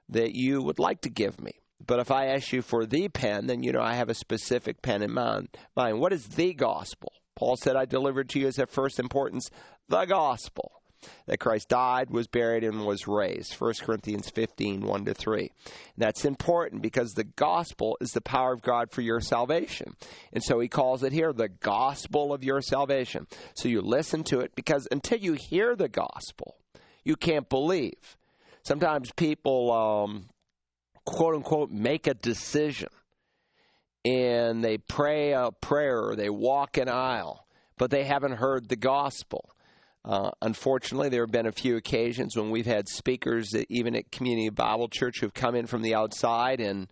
that 0.08 0.34
you 0.34 0.62
would 0.62 0.78
like 0.78 1.00
to 1.02 1.10
give 1.10 1.40
me. 1.40 1.52
But 1.84 2.00
if 2.00 2.10
I 2.10 2.26
ask 2.26 2.52
you 2.52 2.62
for 2.62 2.86
the 2.86 3.08
pen, 3.08 3.46
then 3.46 3.62
you 3.62 3.72
know 3.72 3.82
I 3.82 3.94
have 3.94 4.08
a 4.08 4.14
specific 4.14 4.82
pen 4.82 5.02
in 5.02 5.12
mind. 5.12 5.48
What 5.74 6.12
is 6.12 6.26
the 6.28 6.54
gospel? 6.54 7.12
Paul 7.36 7.56
said, 7.56 7.76
I 7.76 7.84
delivered 7.84 8.28
to 8.30 8.40
you 8.40 8.48
as 8.48 8.58
of 8.58 8.70
first 8.70 8.98
importance 8.98 9.48
the 9.88 10.04
gospel 10.04 10.77
that 11.26 11.40
Christ 11.40 11.68
died, 11.68 12.10
was 12.10 12.26
buried, 12.26 12.64
and 12.64 12.84
was 12.84 13.06
raised. 13.06 13.54
1 13.54 13.74
Corinthians 13.82 14.30
15, 14.30 14.80
1 14.82 15.04
to 15.04 15.14
3. 15.14 15.50
That's 15.96 16.24
important 16.24 16.82
because 16.82 17.12
the 17.12 17.24
gospel 17.24 17.96
is 18.00 18.12
the 18.12 18.20
power 18.20 18.52
of 18.52 18.62
God 18.62 18.90
for 18.90 19.02
your 19.02 19.20
salvation. 19.20 19.94
And 20.32 20.42
so 20.42 20.60
he 20.60 20.68
calls 20.68 21.02
it 21.02 21.12
here 21.12 21.32
the 21.32 21.48
gospel 21.48 22.32
of 22.32 22.44
your 22.44 22.60
salvation. 22.62 23.26
So 23.54 23.68
you 23.68 23.80
listen 23.80 24.24
to 24.24 24.40
it 24.40 24.54
because 24.54 24.88
until 24.90 25.18
you 25.18 25.34
hear 25.34 25.76
the 25.76 25.88
gospel, 25.88 26.56
you 27.04 27.16
can't 27.16 27.48
believe. 27.48 28.16
Sometimes 28.62 29.10
people 29.12 29.72
um, 29.72 30.28
quote 31.04 31.34
unquote 31.34 31.70
make 31.70 32.06
a 32.06 32.14
decision 32.14 32.88
and 34.04 34.62
they 34.62 34.78
pray 34.78 35.32
a 35.32 35.50
prayer 35.50 36.00
or 36.00 36.16
they 36.16 36.30
walk 36.30 36.76
an 36.76 36.88
aisle, 36.88 37.46
but 37.76 37.90
they 37.90 38.04
haven't 38.04 38.32
heard 38.32 38.68
the 38.68 38.76
gospel. 38.76 39.50
Uh, 40.04 40.30
unfortunately, 40.40 41.08
there 41.08 41.22
have 41.22 41.32
been 41.32 41.46
a 41.46 41.52
few 41.52 41.76
occasions 41.76 42.36
when 42.36 42.50
we've 42.50 42.66
had 42.66 42.88
speakers, 42.88 43.52
even 43.68 43.94
at 43.94 44.10
Community 44.10 44.48
Bible 44.48 44.88
Church, 44.88 45.20
who've 45.20 45.34
come 45.34 45.54
in 45.54 45.66
from 45.66 45.82
the 45.82 45.94
outside 45.94 46.60
and 46.60 46.88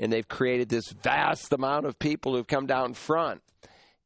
and 0.00 0.10
they've 0.10 0.26
created 0.26 0.70
this 0.70 0.90
vast 1.02 1.52
amount 1.52 1.84
of 1.84 1.98
people 1.98 2.34
who've 2.34 2.46
come 2.46 2.66
down 2.66 2.94
front. 2.94 3.42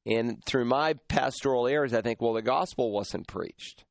And 0.04 0.44
through 0.44 0.64
my 0.64 0.94
pastoral 1.08 1.68
ears, 1.68 1.94
I 1.94 2.02
think, 2.02 2.20
well, 2.20 2.34
the 2.34 2.42
gospel 2.42 2.90
wasn't 2.90 3.28
preached. 3.28 3.84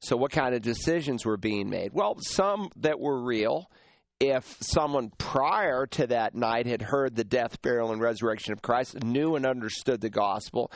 So, 0.00 0.16
what 0.16 0.30
kind 0.30 0.54
of 0.54 0.62
decisions 0.62 1.26
were 1.26 1.36
being 1.36 1.68
made? 1.68 1.92
Well, 1.92 2.16
some 2.20 2.70
that 2.76 3.00
were 3.00 3.20
real, 3.20 3.68
if 4.20 4.58
someone 4.60 5.10
prior 5.16 5.86
to 5.86 6.06
that 6.08 6.34
night 6.34 6.66
had 6.66 6.82
heard 6.82 7.16
the 7.16 7.24
death, 7.24 7.62
burial, 7.62 7.90
and 7.90 8.02
resurrection 8.02 8.52
of 8.52 8.60
Christ, 8.60 9.02
knew 9.02 9.34
and 9.34 9.46
understood 9.46 10.02
the 10.02 10.10
gospel, 10.10 10.70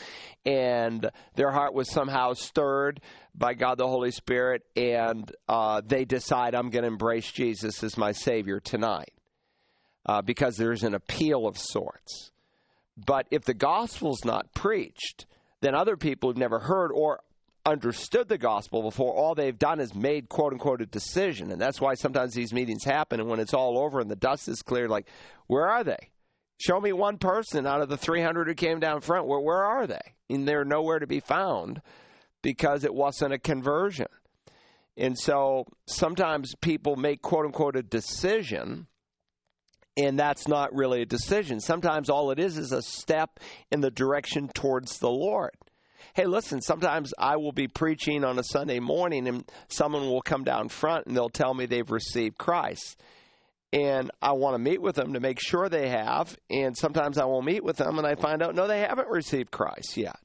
and 0.46 1.10
their 1.34 1.50
heart 1.50 1.74
was 1.74 1.90
somehow 1.90 2.32
stirred 2.32 3.02
by 3.34 3.52
God 3.52 3.76
the 3.76 3.86
Holy 3.86 4.12
Spirit, 4.12 4.62
and 4.76 5.30
uh, 5.46 5.82
they 5.84 6.06
decide, 6.06 6.54
I'm 6.54 6.70
going 6.70 6.84
to 6.84 6.88
embrace 6.88 7.30
Jesus 7.30 7.84
as 7.84 7.98
my 7.98 8.12
Savior 8.12 8.60
tonight, 8.60 9.12
uh, 10.06 10.22
because 10.22 10.56
there's 10.56 10.82
an 10.82 10.94
appeal 10.94 11.46
of 11.46 11.58
sorts. 11.58 12.30
But 12.96 13.26
if 13.30 13.44
the 13.44 13.54
gospel's 13.54 14.24
not 14.24 14.54
preached, 14.54 15.26
then 15.60 15.74
other 15.74 15.96
people 15.98 16.30
who've 16.30 16.38
never 16.38 16.60
heard 16.60 16.92
or 16.92 17.20
understood 17.66 18.28
the 18.28 18.38
gospel 18.38 18.82
before. 18.82 19.14
All 19.14 19.34
they've 19.34 19.58
done 19.58 19.80
is 19.80 19.94
made 19.94 20.28
quote 20.28 20.52
unquote 20.52 20.80
a 20.80 20.86
decision. 20.86 21.50
And 21.50 21.60
that's 21.60 21.80
why 21.80 21.94
sometimes 21.94 22.34
these 22.34 22.52
meetings 22.52 22.84
happen. 22.84 23.20
And 23.20 23.28
when 23.28 23.40
it's 23.40 23.54
all 23.54 23.78
over 23.78 24.00
and 24.00 24.10
the 24.10 24.16
dust 24.16 24.48
is 24.48 24.62
cleared, 24.62 24.90
like, 24.90 25.06
where 25.46 25.68
are 25.68 25.84
they? 25.84 26.10
Show 26.58 26.80
me 26.80 26.92
one 26.92 27.18
person 27.18 27.66
out 27.66 27.80
of 27.80 27.88
the 27.88 27.96
300 27.96 28.46
who 28.46 28.54
came 28.54 28.80
down 28.80 29.00
front. 29.00 29.26
Where, 29.26 29.40
where 29.40 29.64
are 29.64 29.86
they? 29.86 30.14
And 30.30 30.46
they're 30.46 30.64
nowhere 30.64 30.98
to 30.98 31.06
be 31.06 31.20
found 31.20 31.80
because 32.42 32.84
it 32.84 32.94
wasn't 32.94 33.34
a 33.34 33.38
conversion. 33.38 34.06
And 34.96 35.18
so 35.18 35.64
sometimes 35.86 36.54
people 36.60 36.96
make 36.96 37.22
quote 37.22 37.46
unquote 37.46 37.76
a 37.76 37.82
decision 37.82 38.86
and 39.96 40.18
that's 40.18 40.48
not 40.48 40.74
really 40.74 41.02
a 41.02 41.06
decision. 41.06 41.60
Sometimes 41.60 42.10
all 42.10 42.32
it 42.32 42.40
is 42.40 42.58
is 42.58 42.72
a 42.72 42.82
step 42.82 43.38
in 43.70 43.80
the 43.80 43.92
direction 43.92 44.48
towards 44.48 44.98
the 44.98 45.10
Lord 45.10 45.52
hey, 46.14 46.26
listen, 46.26 46.62
sometimes 46.62 47.12
I 47.18 47.36
will 47.36 47.52
be 47.52 47.66
preaching 47.66 48.24
on 48.24 48.38
a 48.38 48.44
Sunday 48.44 48.78
morning 48.78 49.26
and 49.26 49.44
someone 49.68 50.08
will 50.08 50.22
come 50.22 50.44
down 50.44 50.68
front 50.68 51.06
and 51.06 51.16
they'll 51.16 51.28
tell 51.28 51.52
me 51.52 51.66
they've 51.66 51.90
received 51.90 52.38
Christ. 52.38 53.00
And 53.72 54.12
I 54.22 54.32
want 54.32 54.54
to 54.54 54.58
meet 54.60 54.80
with 54.80 54.94
them 54.94 55.14
to 55.14 55.20
make 55.20 55.40
sure 55.40 55.68
they 55.68 55.88
have. 55.88 56.36
And 56.48 56.76
sometimes 56.76 57.18
I 57.18 57.24
will 57.24 57.42
meet 57.42 57.64
with 57.64 57.76
them 57.76 57.98
and 57.98 58.06
I 58.06 58.14
find 58.14 58.42
out, 58.42 58.54
no, 58.54 58.68
they 58.68 58.80
haven't 58.80 59.08
received 59.08 59.50
Christ 59.50 59.96
yet. 59.96 60.16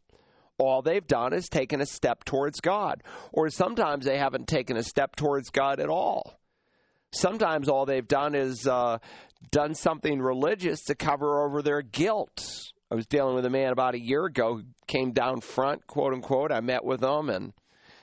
All 0.59 0.83
they've 0.83 1.05
done 1.05 1.33
is 1.33 1.49
taken 1.49 1.81
a 1.81 1.85
step 1.87 2.23
towards 2.23 2.59
God. 2.59 3.01
Or 3.33 3.49
sometimes 3.49 4.05
they 4.05 4.19
haven't 4.19 4.47
taken 4.47 4.77
a 4.77 4.83
step 4.83 5.15
towards 5.15 5.49
God 5.49 5.79
at 5.79 5.89
all. 5.89 6.39
Sometimes 7.11 7.67
all 7.67 7.87
they've 7.87 8.07
done 8.07 8.35
is 8.35 8.67
uh, 8.67 8.99
done 9.51 9.73
something 9.73 10.21
religious 10.21 10.83
to 10.83 10.93
cover 10.93 11.43
over 11.43 11.63
their 11.63 11.81
guilt 11.81 12.45
I 12.91 12.95
was 12.95 13.05
dealing 13.05 13.35
with 13.35 13.45
a 13.45 13.49
man 13.49 13.71
about 13.71 13.93
a 13.93 13.99
year 13.99 14.25
ago 14.25 14.55
who 14.55 14.63
came 14.87 15.11
down 15.11 15.41
front, 15.41 15.85
quote 15.85 16.13
unquote. 16.13 16.51
I 16.51 16.61
met 16.61 16.83
with 16.83 17.03
him, 17.03 17.29
and 17.29 17.53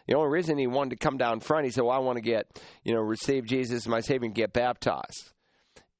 the 0.06 0.14
only 0.14 0.30
reason 0.30 0.58
he 0.58 0.66
wanted 0.66 0.90
to 0.90 0.96
come 0.96 1.16
down 1.16 1.40
front, 1.40 1.64
he 1.64 1.70
said, 1.70 1.82
"Well, 1.82 1.96
I 1.96 1.98
want 1.98 2.16
to 2.16 2.22
get, 2.22 2.62
you 2.84 2.94
know, 2.94 3.00
receive 3.00 3.46
Jesus 3.46 3.82
as 3.82 3.88
my 3.88 4.00
Savior 4.00 4.26
and 4.26 4.34
get 4.34 4.52
baptized." 4.52 5.32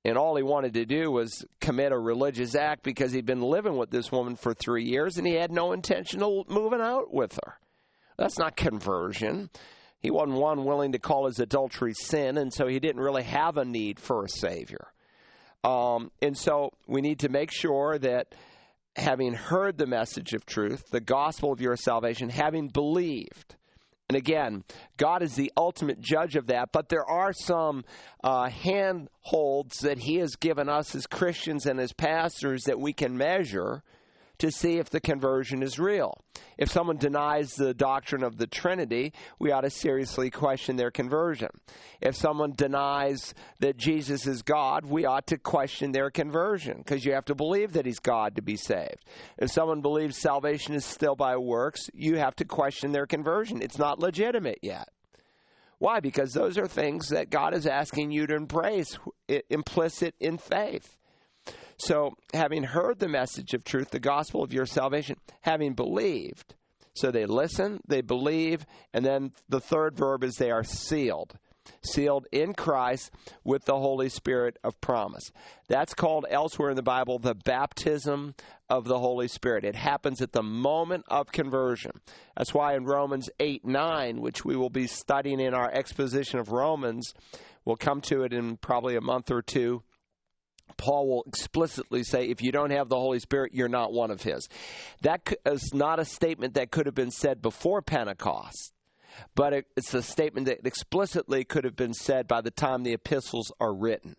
And 0.04 0.16
all 0.16 0.36
he 0.36 0.44
wanted 0.44 0.74
to 0.74 0.86
do 0.86 1.10
was 1.10 1.44
commit 1.60 1.90
a 1.90 1.98
religious 1.98 2.54
act 2.54 2.84
because 2.84 3.10
he'd 3.10 3.26
been 3.26 3.40
living 3.40 3.76
with 3.76 3.90
this 3.90 4.12
woman 4.12 4.36
for 4.36 4.54
three 4.54 4.84
years 4.84 5.16
and 5.16 5.26
he 5.26 5.34
had 5.34 5.50
no 5.50 5.72
intention 5.72 6.22
of 6.22 6.48
moving 6.48 6.80
out 6.80 7.12
with 7.12 7.36
her. 7.44 7.58
That's 8.16 8.38
not 8.38 8.56
conversion. 8.56 9.50
He 9.98 10.12
wasn't 10.12 10.38
one 10.38 10.64
willing 10.64 10.92
to 10.92 11.00
call 11.00 11.26
his 11.26 11.40
adultery 11.40 11.92
sin, 11.92 12.38
and 12.38 12.54
so 12.54 12.68
he 12.68 12.78
didn't 12.78 13.02
really 13.02 13.24
have 13.24 13.56
a 13.56 13.64
need 13.64 13.98
for 13.98 14.24
a 14.24 14.28
Savior. 14.28 14.92
Um, 15.64 16.12
and 16.22 16.38
so 16.38 16.70
we 16.86 17.00
need 17.00 17.18
to 17.20 17.28
make 17.28 17.50
sure 17.50 17.98
that 17.98 18.32
having 18.96 19.34
heard 19.34 19.78
the 19.78 19.86
message 19.86 20.32
of 20.32 20.46
truth, 20.46 20.84
the 20.90 21.00
gospel 21.00 21.52
of 21.52 21.60
your 21.60 21.76
salvation, 21.76 22.30
having 22.30 22.68
believed. 22.68 23.56
And 24.08 24.16
again, 24.16 24.64
God 24.96 25.22
is 25.22 25.34
the 25.34 25.52
ultimate 25.56 26.00
judge 26.00 26.36
of 26.36 26.46
that, 26.46 26.70
but 26.72 26.88
there 26.88 27.04
are 27.04 27.32
some 27.32 27.84
uh, 28.22 28.48
handholds 28.48 29.78
that 29.80 29.98
He 29.98 30.16
has 30.16 30.36
given 30.36 30.68
us 30.68 30.94
as 30.94 31.06
Christians 31.06 31.66
and 31.66 31.80
as 31.80 31.92
pastors 31.92 32.62
that 32.64 32.78
we 32.78 32.92
can 32.92 33.16
measure 33.16 33.82
to 34.38 34.50
see 34.50 34.78
if 34.78 34.90
the 34.90 35.00
conversion 35.00 35.62
is 35.62 35.78
real. 35.78 36.18
If 36.58 36.70
someone 36.70 36.96
denies 36.96 37.54
the 37.54 37.74
doctrine 37.74 38.22
of 38.22 38.38
the 38.38 38.46
Trinity, 38.46 39.12
we 39.38 39.52
ought 39.52 39.62
to 39.62 39.70
seriously 39.70 40.30
question 40.30 40.76
their 40.76 40.90
conversion. 40.90 41.50
If 42.00 42.16
someone 42.16 42.52
denies 42.52 43.34
that 43.60 43.76
Jesus 43.76 44.26
is 44.26 44.42
God, 44.42 44.86
we 44.86 45.04
ought 45.04 45.26
to 45.28 45.38
question 45.38 45.92
their 45.92 46.10
conversion 46.10 46.78
because 46.78 47.04
you 47.04 47.12
have 47.12 47.24
to 47.26 47.34
believe 47.34 47.72
that 47.74 47.86
He's 47.86 47.98
God 47.98 48.36
to 48.36 48.42
be 48.42 48.56
saved. 48.56 49.04
If 49.38 49.50
someone 49.50 49.80
believes 49.80 50.16
salvation 50.16 50.74
is 50.74 50.84
still 50.84 51.16
by 51.16 51.36
works, 51.36 51.90
you 51.92 52.16
have 52.16 52.36
to 52.36 52.44
question 52.44 52.92
their 52.92 53.06
conversion. 53.06 53.62
It's 53.62 53.78
not 53.78 53.98
legitimate 53.98 54.58
yet. 54.62 54.88
Why? 55.78 56.00
Because 56.00 56.32
those 56.32 56.56
are 56.56 56.66
things 56.66 57.10
that 57.10 57.30
God 57.30 57.54
is 57.54 57.66
asking 57.66 58.10
you 58.10 58.26
to 58.26 58.34
embrace 58.34 58.98
implicit 59.50 60.14
in 60.20 60.38
faith. 60.38 60.96
So, 61.78 62.16
having 62.32 62.62
heard 62.62 62.98
the 62.98 63.08
message 63.08 63.52
of 63.52 63.64
truth, 63.64 63.90
the 63.90 64.00
gospel 64.00 64.42
of 64.42 64.52
your 64.52 64.66
salvation, 64.66 65.16
having 65.42 65.74
believed, 65.74 66.54
so 66.96 67.10
they 67.10 67.26
listen, 67.26 67.80
they 67.86 68.00
believe, 68.00 68.64
and 68.94 69.04
then 69.04 69.32
the 69.48 69.60
third 69.60 69.96
verb 69.96 70.24
is 70.24 70.36
they 70.36 70.50
are 70.50 70.64
sealed. 70.64 71.38
Sealed 71.82 72.26
in 72.32 72.54
Christ 72.54 73.10
with 73.44 73.64
the 73.64 73.78
Holy 73.78 74.08
Spirit 74.08 74.56
of 74.64 74.80
promise. 74.80 75.30
That's 75.68 75.94
called 75.94 76.24
elsewhere 76.30 76.70
in 76.70 76.76
the 76.76 76.82
Bible 76.82 77.18
the 77.18 77.34
baptism 77.34 78.34
of 78.70 78.84
the 78.84 78.98
Holy 78.98 79.28
Spirit. 79.28 79.64
It 79.64 79.74
happens 79.74 80.22
at 80.22 80.32
the 80.32 80.42
moment 80.42 81.04
of 81.08 81.32
conversion. 81.32 81.90
That's 82.36 82.54
why 82.54 82.76
in 82.76 82.84
Romans 82.84 83.28
8 83.38 83.64
9, 83.66 84.20
which 84.20 84.44
we 84.44 84.56
will 84.56 84.70
be 84.70 84.86
studying 84.86 85.40
in 85.40 85.54
our 85.54 85.70
exposition 85.70 86.38
of 86.38 86.50
Romans, 86.50 87.12
we'll 87.64 87.76
come 87.76 88.00
to 88.02 88.22
it 88.22 88.32
in 88.32 88.56
probably 88.56 88.96
a 88.96 89.00
month 89.00 89.30
or 89.30 89.42
two 89.42 89.82
Paul 90.76 91.08
will 91.08 91.24
explicitly 91.26 92.02
say, 92.02 92.26
if 92.26 92.42
you 92.42 92.52
don't 92.52 92.70
have 92.70 92.88
the 92.88 92.98
Holy 92.98 93.18
Spirit, 93.18 93.54
you're 93.54 93.68
not 93.68 93.92
one 93.92 94.10
of 94.10 94.22
his. 94.22 94.48
That 95.02 95.32
is 95.46 95.70
not 95.72 95.98
a 95.98 96.04
statement 96.04 96.54
that 96.54 96.70
could 96.70 96.86
have 96.86 96.94
been 96.94 97.10
said 97.10 97.40
before 97.40 97.82
Pentecost, 97.82 98.72
but 99.34 99.64
it's 99.76 99.94
a 99.94 100.02
statement 100.02 100.46
that 100.46 100.66
explicitly 100.66 101.44
could 101.44 101.64
have 101.64 101.76
been 101.76 101.94
said 101.94 102.28
by 102.28 102.40
the 102.40 102.50
time 102.50 102.82
the 102.82 102.92
epistles 102.92 103.52
are 103.60 103.74
written. 103.74 104.16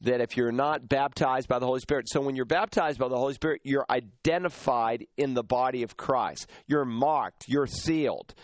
That 0.00 0.20
if 0.20 0.36
you're 0.36 0.50
not 0.50 0.88
baptized 0.88 1.46
by 1.46 1.60
the 1.60 1.66
Holy 1.66 1.78
Spirit, 1.78 2.08
so 2.08 2.20
when 2.20 2.34
you're 2.34 2.44
baptized 2.44 2.98
by 2.98 3.08
the 3.08 3.16
Holy 3.16 3.34
Spirit, 3.34 3.60
you're 3.62 3.86
identified 3.88 5.06
in 5.16 5.34
the 5.34 5.44
body 5.44 5.84
of 5.84 5.96
Christ. 5.96 6.48
You're 6.66 6.84
marked, 6.84 7.44
you're 7.46 7.68
sealed. 7.68 8.34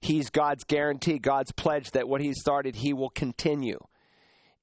He's 0.00 0.30
God's 0.30 0.62
guarantee, 0.62 1.18
God's 1.18 1.50
pledge 1.50 1.90
that 1.90 2.08
what 2.08 2.20
He 2.20 2.32
started, 2.34 2.76
He 2.76 2.92
will 2.92 3.10
continue. 3.10 3.80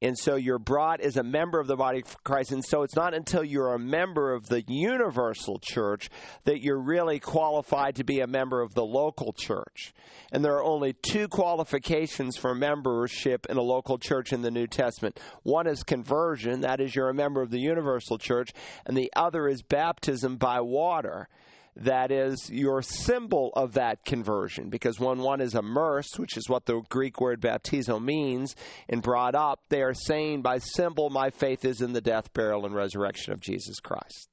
And 0.01 0.17
so 0.17 0.35
you're 0.35 0.59
brought 0.59 0.99
as 0.99 1.15
a 1.17 1.23
member 1.23 1.59
of 1.59 1.67
the 1.67 1.77
body 1.77 2.01
of 2.01 2.23
Christ. 2.23 2.51
And 2.51 2.63
so 2.63 2.83
it's 2.83 2.95
not 2.95 3.13
until 3.13 3.43
you're 3.43 3.73
a 3.73 3.79
member 3.79 4.33
of 4.33 4.47
the 4.47 4.63
universal 4.67 5.59
church 5.61 6.09
that 6.43 6.61
you're 6.61 6.81
really 6.81 7.19
qualified 7.19 7.95
to 7.95 8.03
be 8.03 8.19
a 8.19 8.27
member 8.27 8.61
of 8.61 8.73
the 8.73 8.85
local 8.85 9.33
church. 9.33 9.93
And 10.31 10.43
there 10.43 10.55
are 10.55 10.63
only 10.63 10.93
two 10.93 11.27
qualifications 11.27 12.35
for 12.35 12.53
membership 12.53 13.45
in 13.49 13.57
a 13.57 13.61
local 13.61 13.97
church 13.97 14.33
in 14.33 14.41
the 14.41 14.51
New 14.51 14.67
Testament 14.67 15.19
one 15.43 15.67
is 15.67 15.83
conversion, 15.83 16.61
that 16.61 16.81
is, 16.81 16.95
you're 16.95 17.09
a 17.09 17.13
member 17.13 17.41
of 17.41 17.51
the 17.51 17.59
universal 17.59 18.17
church, 18.17 18.51
and 18.85 18.97
the 18.97 19.11
other 19.15 19.47
is 19.47 19.61
baptism 19.61 20.37
by 20.37 20.59
water 20.61 21.29
that 21.77 22.11
is 22.11 22.49
your 22.49 22.81
symbol 22.81 23.51
of 23.55 23.73
that 23.73 24.05
conversion. 24.05 24.69
Because 24.69 24.99
when 24.99 25.19
one 25.19 25.41
is 25.41 25.55
immersed, 25.55 26.17
which 26.17 26.37
is 26.37 26.49
what 26.49 26.65
the 26.65 26.81
Greek 26.89 27.19
word 27.19 27.41
baptizo 27.41 28.01
means, 28.01 28.55
and 28.87 29.01
brought 29.01 29.35
up, 29.35 29.59
they 29.69 29.81
are 29.81 29.93
saying 29.93 30.41
by 30.41 30.59
symbol, 30.59 31.09
my 31.09 31.29
faith 31.29 31.65
is 31.65 31.81
in 31.81 31.93
the 31.93 32.01
death, 32.01 32.33
burial, 32.33 32.65
and 32.65 32.73
resurrection 32.73 33.33
of 33.33 33.41
Jesus 33.41 33.79
Christ. 33.79 34.29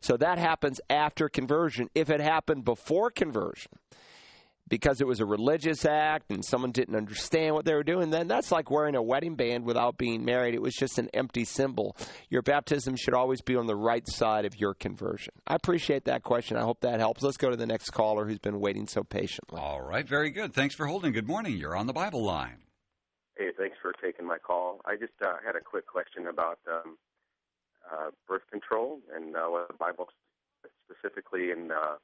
So 0.00 0.16
that 0.16 0.38
happens 0.38 0.80
after 0.90 1.28
conversion. 1.28 1.88
If 1.94 2.10
it 2.10 2.20
happened 2.20 2.64
before 2.64 3.10
conversion, 3.10 3.72
because 4.68 5.00
it 5.00 5.06
was 5.06 5.20
a 5.20 5.26
religious 5.26 5.84
act 5.84 6.30
and 6.30 6.44
someone 6.44 6.72
didn't 6.72 6.96
understand 6.96 7.54
what 7.54 7.64
they 7.64 7.74
were 7.74 7.84
doing, 7.84 8.10
then 8.10 8.26
that's 8.26 8.50
like 8.50 8.70
wearing 8.70 8.94
a 8.94 9.02
wedding 9.02 9.36
band 9.36 9.64
without 9.64 9.96
being 9.96 10.24
married. 10.24 10.54
It 10.54 10.62
was 10.62 10.74
just 10.74 10.98
an 10.98 11.08
empty 11.14 11.44
symbol. 11.44 11.96
Your 12.28 12.42
baptism 12.42 12.96
should 12.96 13.14
always 13.14 13.40
be 13.40 13.56
on 13.56 13.66
the 13.66 13.76
right 13.76 14.06
side 14.08 14.44
of 14.44 14.58
your 14.58 14.74
conversion. 14.74 15.34
I 15.46 15.54
appreciate 15.54 16.04
that 16.04 16.22
question. 16.22 16.56
I 16.56 16.62
hope 16.62 16.80
that 16.80 17.00
helps. 17.00 17.22
Let's 17.22 17.36
go 17.36 17.50
to 17.50 17.56
the 17.56 17.66
next 17.66 17.90
caller 17.90 18.26
who's 18.26 18.38
been 18.38 18.60
waiting 18.60 18.86
so 18.86 19.02
patiently. 19.04 19.60
All 19.60 19.82
right, 19.82 20.06
very 20.06 20.30
good. 20.30 20.52
Thanks 20.52 20.74
for 20.74 20.86
holding. 20.86 21.12
Good 21.12 21.28
morning. 21.28 21.56
You're 21.56 21.76
on 21.76 21.86
the 21.86 21.92
Bible 21.92 22.24
line. 22.24 22.58
Hey, 23.36 23.50
thanks 23.56 23.76
for 23.82 23.92
taking 24.02 24.26
my 24.26 24.38
call. 24.38 24.80
I 24.86 24.96
just 24.96 25.12
uh, 25.22 25.34
had 25.44 25.56
a 25.56 25.60
quick 25.60 25.86
question 25.86 26.26
about 26.26 26.58
um, 26.70 26.96
uh, 27.92 28.10
birth 28.26 28.42
control 28.50 29.00
and 29.14 29.36
uh, 29.36 29.40
what 29.46 29.68
the 29.68 29.74
Bible 29.74 30.08
specifically 30.88 31.50
in 31.50 31.70
uh, 31.70 31.96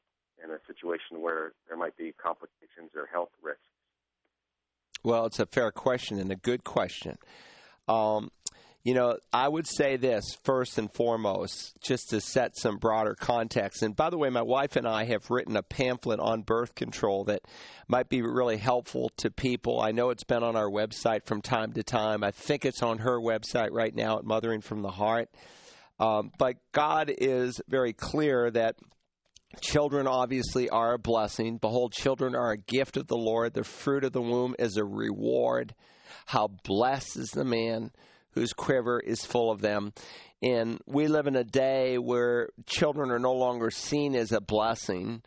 in 0.45 0.51
a 0.51 0.59
situation 0.67 1.21
where 1.21 1.53
there 1.69 1.77
might 1.77 1.97
be 1.97 2.13
complications 2.13 2.91
or 2.97 3.07
health 3.13 3.31
risks? 3.43 3.61
Well, 5.05 5.27
it's 5.27 5.41
a 5.41 5.47
fair 5.47 5.71
question 5.73 6.19
and 6.19 6.31
a 6.31 6.37
good 6.37 6.65
question. 6.65 7.19
Um, 7.89 8.31
you 8.85 8.95
know, 8.95 9.17
I 9.33 9.49
would 9.49 9.67
say 9.67 9.97
this 9.97 10.37
first 10.43 10.77
and 10.77 10.93
foremost, 10.93 11.77
just 11.81 12.11
to 12.11 12.21
set 12.21 12.57
some 12.57 12.79
broader 12.79 13.15
context. 13.15 13.83
And 13.83 13.95
by 13.95 14.11
the 14.11 14.19
way, 14.19 14.29
my 14.29 14.43
wife 14.43 14.75
and 14.75 14.89
I 14.89 15.05
have 15.05 15.31
written 15.31 15.57
a 15.57 15.63
pamphlet 15.63 16.19
on 16.19 16.43
birth 16.43 16.75
control 16.75 17.25
that 17.25 17.43
might 17.87 18.09
be 18.09 18.23
really 18.23 18.57
helpful 18.57 19.11
to 19.19 19.31
people. 19.31 19.81
I 19.81 19.93
know 19.93 20.11
it's 20.11 20.25
been 20.25 20.43
on 20.43 20.57
our 20.57 20.69
website 20.69 21.27
from 21.27 21.43
time 21.43 21.73
to 21.75 21.85
time. 21.85 22.25
I 22.25 22.33
think 22.33 22.65
it's 22.65 22.83
on 22.83 22.99
her 22.99 23.21
website 23.21 23.71
right 23.71 23.95
now 23.95 24.19
at 24.19 24.25
Mothering 24.25 24.61
from 24.61 24.83
the 24.83 24.91
Heart. 24.91 25.31
Um, 26.01 26.33
but 26.37 26.57
God 26.73 27.13
is 27.17 27.61
very 27.69 27.93
clear 27.93 28.51
that 28.51 28.75
Children 29.61 30.07
obviously 30.07 30.69
are 30.71 30.95
a 30.95 30.99
blessing. 30.99 31.59
Behold, 31.59 31.93
children 31.93 32.35
are 32.35 32.53
a 32.53 32.57
gift 32.57 32.97
of 32.97 33.07
the 33.07 33.17
Lord. 33.17 33.55
The 33.55 33.65
fruit 33.65 34.05
of 34.05 34.12
the 34.12 34.23
womb 34.23 34.55
is 34.59 34.77
a 34.77 34.85
reward. 34.85 35.75
How 36.27 36.49
blessed 36.49 37.17
is 37.19 37.31
the 37.31 37.45
man 37.45 37.91
whose 38.33 38.53
quiver 38.53 38.99
is 38.99 39.25
full 39.25 39.51
of 39.51 39.61
them. 39.61 39.93
And 40.43 40.81
we 40.87 41.07
live 41.07 41.27
in 41.27 41.37
a 41.37 41.45
day 41.45 41.99
where 41.99 42.49
children 42.67 43.11
are 43.11 43.19
no 43.19 43.33
longer 43.33 43.71
seen 43.71 44.15
as 44.17 44.33
a 44.33 44.41
blessing. 44.41 45.23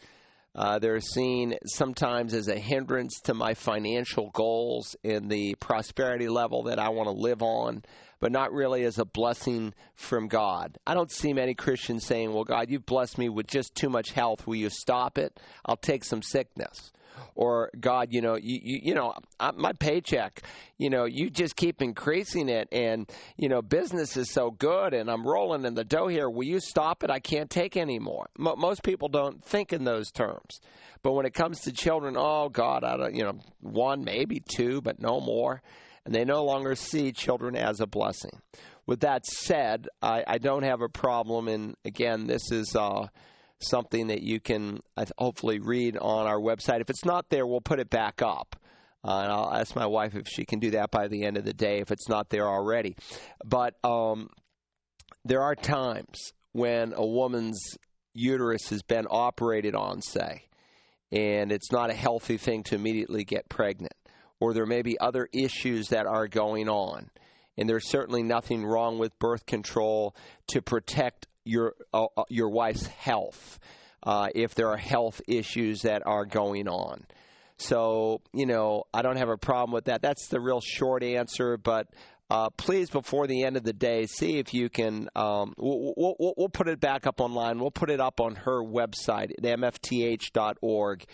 Uh, 0.53 0.79
they're 0.79 0.99
seen 0.99 1.55
sometimes 1.65 2.33
as 2.33 2.47
a 2.47 2.57
hindrance 2.57 3.19
to 3.21 3.33
my 3.33 3.53
financial 3.53 4.29
goals 4.31 4.95
and 5.03 5.29
the 5.29 5.55
prosperity 5.55 6.27
level 6.27 6.63
that 6.63 6.79
I 6.79 6.89
want 6.89 7.07
to 7.07 7.11
live 7.11 7.41
on 7.41 7.83
but 8.19 8.32
not 8.32 8.51
really 8.51 8.84
as 8.84 8.97
a 8.97 9.06
blessing 9.06 9.73
from 9.95 10.28
God. 10.28 10.78
I 10.86 10.93
don't 10.93 11.12
see 11.12 11.34
many 11.34 11.54
Christians 11.54 12.06
saying, 12.06 12.34
Well, 12.34 12.43
God, 12.43 12.69
you've 12.69 12.86
blessed 12.86 13.17
me 13.17 13.30
with 13.30 13.47
just 13.47 13.75
too 13.75 13.89
much 13.89 14.12
health. 14.12 14.47
Will 14.47 14.56
you 14.56 14.69
stop 14.69 15.17
it? 15.17 15.39
I'll 15.65 15.78
take 15.78 16.04
some 16.04 16.21
sickness. 16.21 16.91
Or 17.36 17.69
God, 17.80 18.10
you 18.12 18.21
know, 18.21 18.36
you, 18.36 18.60
you, 18.62 18.80
you 18.84 18.93
know, 18.93 19.13
my 19.56 19.71
paycheck, 19.73 20.41
you 20.78 20.89
know, 20.89 21.06
you 21.06 21.30
just 21.30 21.56
keep 21.56 21.82
increasing 21.82 22.49
it, 22.49 22.67
and 22.71 23.10
you 23.38 23.47
know, 23.47 23.62
business 23.62 24.17
is 24.17 24.32
so 24.32 24.51
good, 24.51 24.93
and 24.93 25.10
I'm 25.10 25.25
rolling 25.25 25.65
in 25.65 25.75
the 25.75 25.86
dough 25.86 26.08
here. 26.08 26.30
Will 26.30 26.45
you 26.45 26.60
stop 26.60 27.04
it? 27.04 27.10
I 27.10 27.19
can't 27.19 27.49
take 27.49 27.78
anymore. 27.78 28.28
M- 28.38 28.60
most 28.60 28.84
people 28.84 29.08
don't 29.08 29.43
think 29.43 29.71
in 29.71 29.86
those 29.86 30.12
terms, 30.12 30.60
but 31.04 31.13
when 31.13 31.25
it 31.25 31.34
comes 31.34 31.62
to 31.62 31.71
children, 31.71 32.15
oh 32.17 32.49
God, 32.49 32.84
I 32.84 32.97
don't, 32.97 33.15
you 33.15 33.23
know, 33.23 33.39
one 33.62 34.04
maybe 34.04 34.41
two, 34.41 34.82
but 34.82 35.01
no 35.01 35.21
more 35.21 35.62
and 36.05 36.13
they 36.13 36.23
no 36.23 36.43
longer 36.43 36.75
see 36.75 37.11
children 37.11 37.55
as 37.55 37.79
a 37.79 37.87
blessing. 37.87 38.41
With 38.85 38.99
that 38.99 39.25
said, 39.25 39.87
I, 40.01 40.23
I 40.27 40.37
don't 40.37 40.63
have 40.63 40.81
a 40.81 40.89
problem, 40.89 41.47
and 41.47 41.75
again, 41.83 42.27
this 42.27 42.51
is 42.51 42.75
uh, 42.75 43.07
something 43.59 44.07
that 44.07 44.21
you 44.21 44.39
can 44.39 44.81
uh, 44.95 45.05
hopefully 45.17 45.59
read 45.59 45.97
on 45.97 46.27
our 46.27 46.39
website. 46.39 46.81
If 46.81 46.89
it's 46.89 47.05
not 47.05 47.29
there, 47.29 47.47
we'll 47.47 47.61
put 47.61 47.79
it 47.79 47.89
back 47.89 48.21
up. 48.21 48.55
Uh, 49.03 49.21
and 49.21 49.31
I'll 49.31 49.53
ask 49.53 49.75
my 49.75 49.85
wife 49.85 50.15
if 50.15 50.27
she 50.27 50.45
can 50.45 50.59
do 50.59 50.71
that 50.71 50.89
by 50.89 51.07
the 51.07 51.25
end 51.25 51.37
of 51.37 51.45
the 51.45 51.53
day 51.53 51.79
if 51.79 51.91
it's 51.91 52.09
not 52.09 52.29
there 52.29 52.47
already. 52.47 52.95
But 53.43 53.75
um, 53.83 54.29
there 55.23 55.43
are 55.43 55.55
times 55.55 56.33
when 56.53 56.93
a 56.95 57.05
woman's 57.05 57.59
uterus 58.13 58.69
has 58.69 58.81
been 58.81 59.05
operated 59.09 59.75
on, 59.75 60.01
say, 60.01 60.43
and 61.11 61.51
it's 61.51 61.71
not 61.71 61.91
a 61.91 61.93
healthy 61.93 62.37
thing 62.37 62.63
to 62.63 62.75
immediately 62.75 63.23
get 63.23 63.47
pregnant 63.47 63.93
or 64.39 64.53
there 64.53 64.65
may 64.65 64.81
be 64.81 64.99
other 64.99 65.27
issues 65.33 65.89
that 65.89 66.05
are 66.05 66.27
going 66.27 66.69
on. 66.69 67.09
And 67.57 67.69
there's 67.69 67.89
certainly 67.89 68.23
nothing 68.23 68.65
wrong 68.65 68.99
with 68.99 69.17
birth 69.17 69.45
control 69.45 70.15
to 70.47 70.61
protect 70.61 71.27
your 71.45 71.75
uh, 71.93 72.07
uh, 72.17 72.23
your 72.27 72.49
wife's 72.49 72.87
health 72.87 73.59
uh, 74.03 74.29
if 74.35 74.55
there 74.55 74.69
are 74.69 74.77
health 74.77 75.21
issues 75.27 75.83
that 75.83 76.05
are 76.05 76.25
going 76.25 76.67
on. 76.67 77.05
So, 77.57 78.21
you 78.33 78.45
know, 78.45 78.83
I 78.93 79.01
don't 79.01 79.15
have 79.15 79.29
a 79.29 79.37
problem 79.37 79.71
with 79.73 79.85
that. 79.85 80.01
That's 80.01 80.27
the 80.27 80.41
real 80.41 80.59
short 80.59 81.03
answer, 81.03 81.55
but 81.55 81.87
uh, 82.29 82.49
please, 82.49 82.89
before 82.89 83.27
the 83.27 83.43
end 83.43 83.55
of 83.55 83.63
the 83.63 83.73
day, 83.73 84.07
see 84.07 84.39
if 84.39 84.53
you 84.53 84.67
can. 84.67 85.07
Um, 85.15 85.53
we'll, 85.57 85.93
we'll, 85.95 86.33
we'll, 86.35 86.49
put 86.49 86.67
it 86.67 86.79
back 86.79 87.05
up 87.05 87.21
online. 87.21 87.59
We'll 87.59 87.71
put 87.71 87.91
it 87.91 88.01
up 88.01 88.19
on 88.19 88.35
her 88.35 88.63
website 88.63 89.31
at 89.31 89.41
mfth.org. 89.41 91.05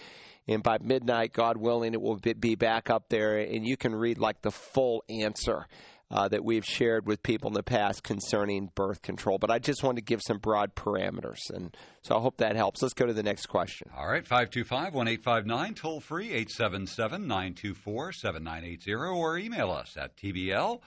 And 0.52 0.62
by 0.62 0.78
midnight, 0.82 1.34
God 1.34 1.58
willing, 1.58 1.94
it 1.94 2.02
will 2.02 2.18
be 2.18 2.56
back 2.56 2.90
up 2.90 3.10
there, 3.10 3.38
and 3.38 3.66
you 3.66 3.78
can 3.78 3.96
read 3.96 4.18
like 4.18 4.42
the 4.42 4.52
full 4.52 5.04
answer. 5.10 5.68
Uh, 6.14 6.28
that 6.28 6.44
we've 6.44 6.66
shared 6.66 7.08
with 7.08 7.24
people 7.24 7.48
in 7.48 7.54
the 7.54 7.64
past 7.64 8.04
concerning 8.04 8.70
birth 8.76 9.02
control. 9.02 9.38
But 9.38 9.50
I 9.50 9.60
just 9.60 9.82
wanted 9.82 10.02
to 10.02 10.04
give 10.04 10.22
some 10.22 10.40
broad 10.40 10.76
parameters. 10.76 11.50
And 11.50 11.74
so 12.02 12.18
I 12.18 12.20
hope 12.20 12.36
that 12.40 12.58
helps. 12.58 12.82
Let's 12.82 12.94
go 12.94 13.06
to 13.06 13.14
the 13.14 13.24
next 13.24 13.46
question. 13.46 13.90
All 13.96 14.10
right, 14.10 14.28
525 14.28 14.94
1859, 14.94 15.74
toll 15.74 16.02
free 16.02 16.32
877 16.32 17.28
924 17.28 18.12
7980, 18.12 18.94
or 18.94 19.38
email 19.38 19.72
us 19.72 19.96
at 19.96 20.18
tbl 20.18 20.82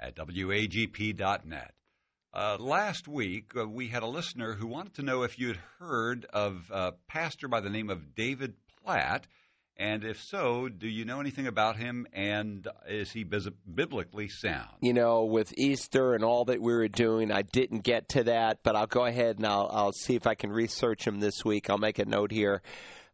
at 0.00 0.16
wagp.net. 0.16 1.74
Uh, 2.32 2.56
last 2.58 3.06
week, 3.06 3.52
uh, 3.54 3.68
we 3.68 3.88
had 3.88 4.02
a 4.02 4.06
listener 4.06 4.54
who 4.54 4.66
wanted 4.66 4.94
to 4.94 5.02
know 5.02 5.24
if 5.24 5.38
you 5.38 5.48
had 5.48 5.58
heard 5.78 6.24
of 6.32 6.70
a 6.70 6.92
pastor 7.06 7.48
by 7.48 7.60
the 7.60 7.68
name 7.68 7.90
of 7.90 8.14
David 8.14 8.54
Platt, 8.90 9.28
and 9.76 10.02
if 10.02 10.20
so, 10.20 10.68
do 10.68 10.88
you 10.88 11.04
know 11.04 11.20
anything 11.20 11.46
about 11.46 11.76
him, 11.76 12.08
and 12.12 12.66
is 12.88 13.12
he 13.12 13.22
biblically 13.22 14.28
sound? 14.28 14.70
You 14.80 14.92
know, 14.92 15.26
with 15.26 15.56
Easter 15.56 16.14
and 16.14 16.24
all 16.24 16.46
that 16.46 16.60
we 16.60 16.72
were 16.72 16.88
doing, 16.88 17.30
I 17.30 17.42
didn't 17.42 17.84
get 17.84 18.08
to 18.08 18.24
that, 18.24 18.64
but 18.64 18.74
I'll 18.74 18.88
go 18.88 19.04
ahead 19.04 19.36
and 19.36 19.46
I'll, 19.46 19.70
I'll 19.72 19.92
see 19.92 20.16
if 20.16 20.26
I 20.26 20.34
can 20.34 20.50
research 20.50 21.06
him 21.06 21.20
this 21.20 21.44
week. 21.44 21.70
I'll 21.70 21.78
make 21.78 22.00
a 22.00 22.04
note 22.04 22.32
here 22.32 22.62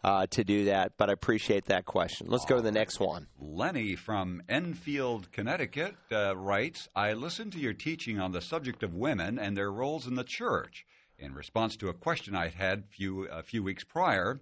uh, 0.02 0.26
to 0.30 0.44
do 0.44 0.64
that, 0.64 0.92
but 0.96 1.10
I 1.10 1.12
appreciate 1.12 1.66
that 1.66 1.84
question. 1.84 2.28
Let's 2.30 2.46
go 2.46 2.56
to 2.56 2.62
the 2.62 2.72
next 2.72 2.98
one. 2.98 3.26
Lenny 3.38 3.96
from 3.96 4.42
Enfield, 4.48 5.30
Connecticut 5.30 5.94
uh, 6.10 6.34
writes 6.34 6.88
I 6.96 7.12
listened 7.12 7.52
to 7.52 7.58
your 7.58 7.74
teaching 7.74 8.18
on 8.18 8.32
the 8.32 8.40
subject 8.40 8.82
of 8.82 8.94
women 8.94 9.38
and 9.38 9.58
their 9.58 9.70
roles 9.70 10.06
in 10.06 10.14
the 10.14 10.24
church. 10.24 10.86
In 11.18 11.34
response 11.34 11.76
to 11.76 11.88
a 11.88 11.94
question 11.94 12.34
I'd 12.34 12.54
had 12.54 12.86
few, 12.88 13.26
a 13.26 13.42
few 13.42 13.62
weeks 13.62 13.84
prior, 13.84 14.40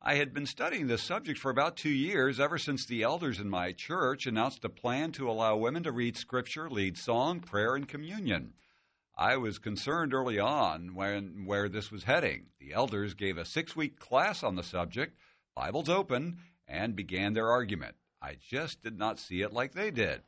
I 0.00 0.14
had 0.14 0.32
been 0.32 0.46
studying 0.46 0.86
this 0.86 1.02
subject 1.02 1.40
for 1.40 1.50
about 1.50 1.76
two 1.76 1.90
years, 1.90 2.38
ever 2.38 2.56
since 2.56 2.86
the 2.86 3.02
elders 3.02 3.40
in 3.40 3.50
my 3.50 3.72
church 3.72 4.26
announced 4.26 4.64
a 4.64 4.68
plan 4.68 5.10
to 5.12 5.28
allow 5.28 5.56
women 5.56 5.82
to 5.82 5.90
read 5.90 6.16
Scripture, 6.16 6.70
lead 6.70 6.96
song, 6.96 7.40
prayer, 7.40 7.74
and 7.74 7.88
communion. 7.88 8.52
I 9.16 9.36
was 9.36 9.58
concerned 9.58 10.14
early 10.14 10.38
on 10.38 10.94
when 10.94 11.44
where 11.46 11.68
this 11.68 11.90
was 11.90 12.04
heading. 12.04 12.46
The 12.60 12.72
elders 12.72 13.14
gave 13.14 13.36
a 13.36 13.44
six 13.44 13.74
week 13.74 13.98
class 13.98 14.44
on 14.44 14.54
the 14.54 14.62
subject, 14.62 15.18
Bibles 15.56 15.88
open, 15.88 16.38
and 16.68 16.94
began 16.94 17.32
their 17.32 17.48
argument. 17.48 17.96
I 18.22 18.36
just 18.40 18.84
did 18.84 18.96
not 18.96 19.18
see 19.18 19.42
it 19.42 19.52
like 19.52 19.72
they 19.72 19.90
did. 19.90 20.22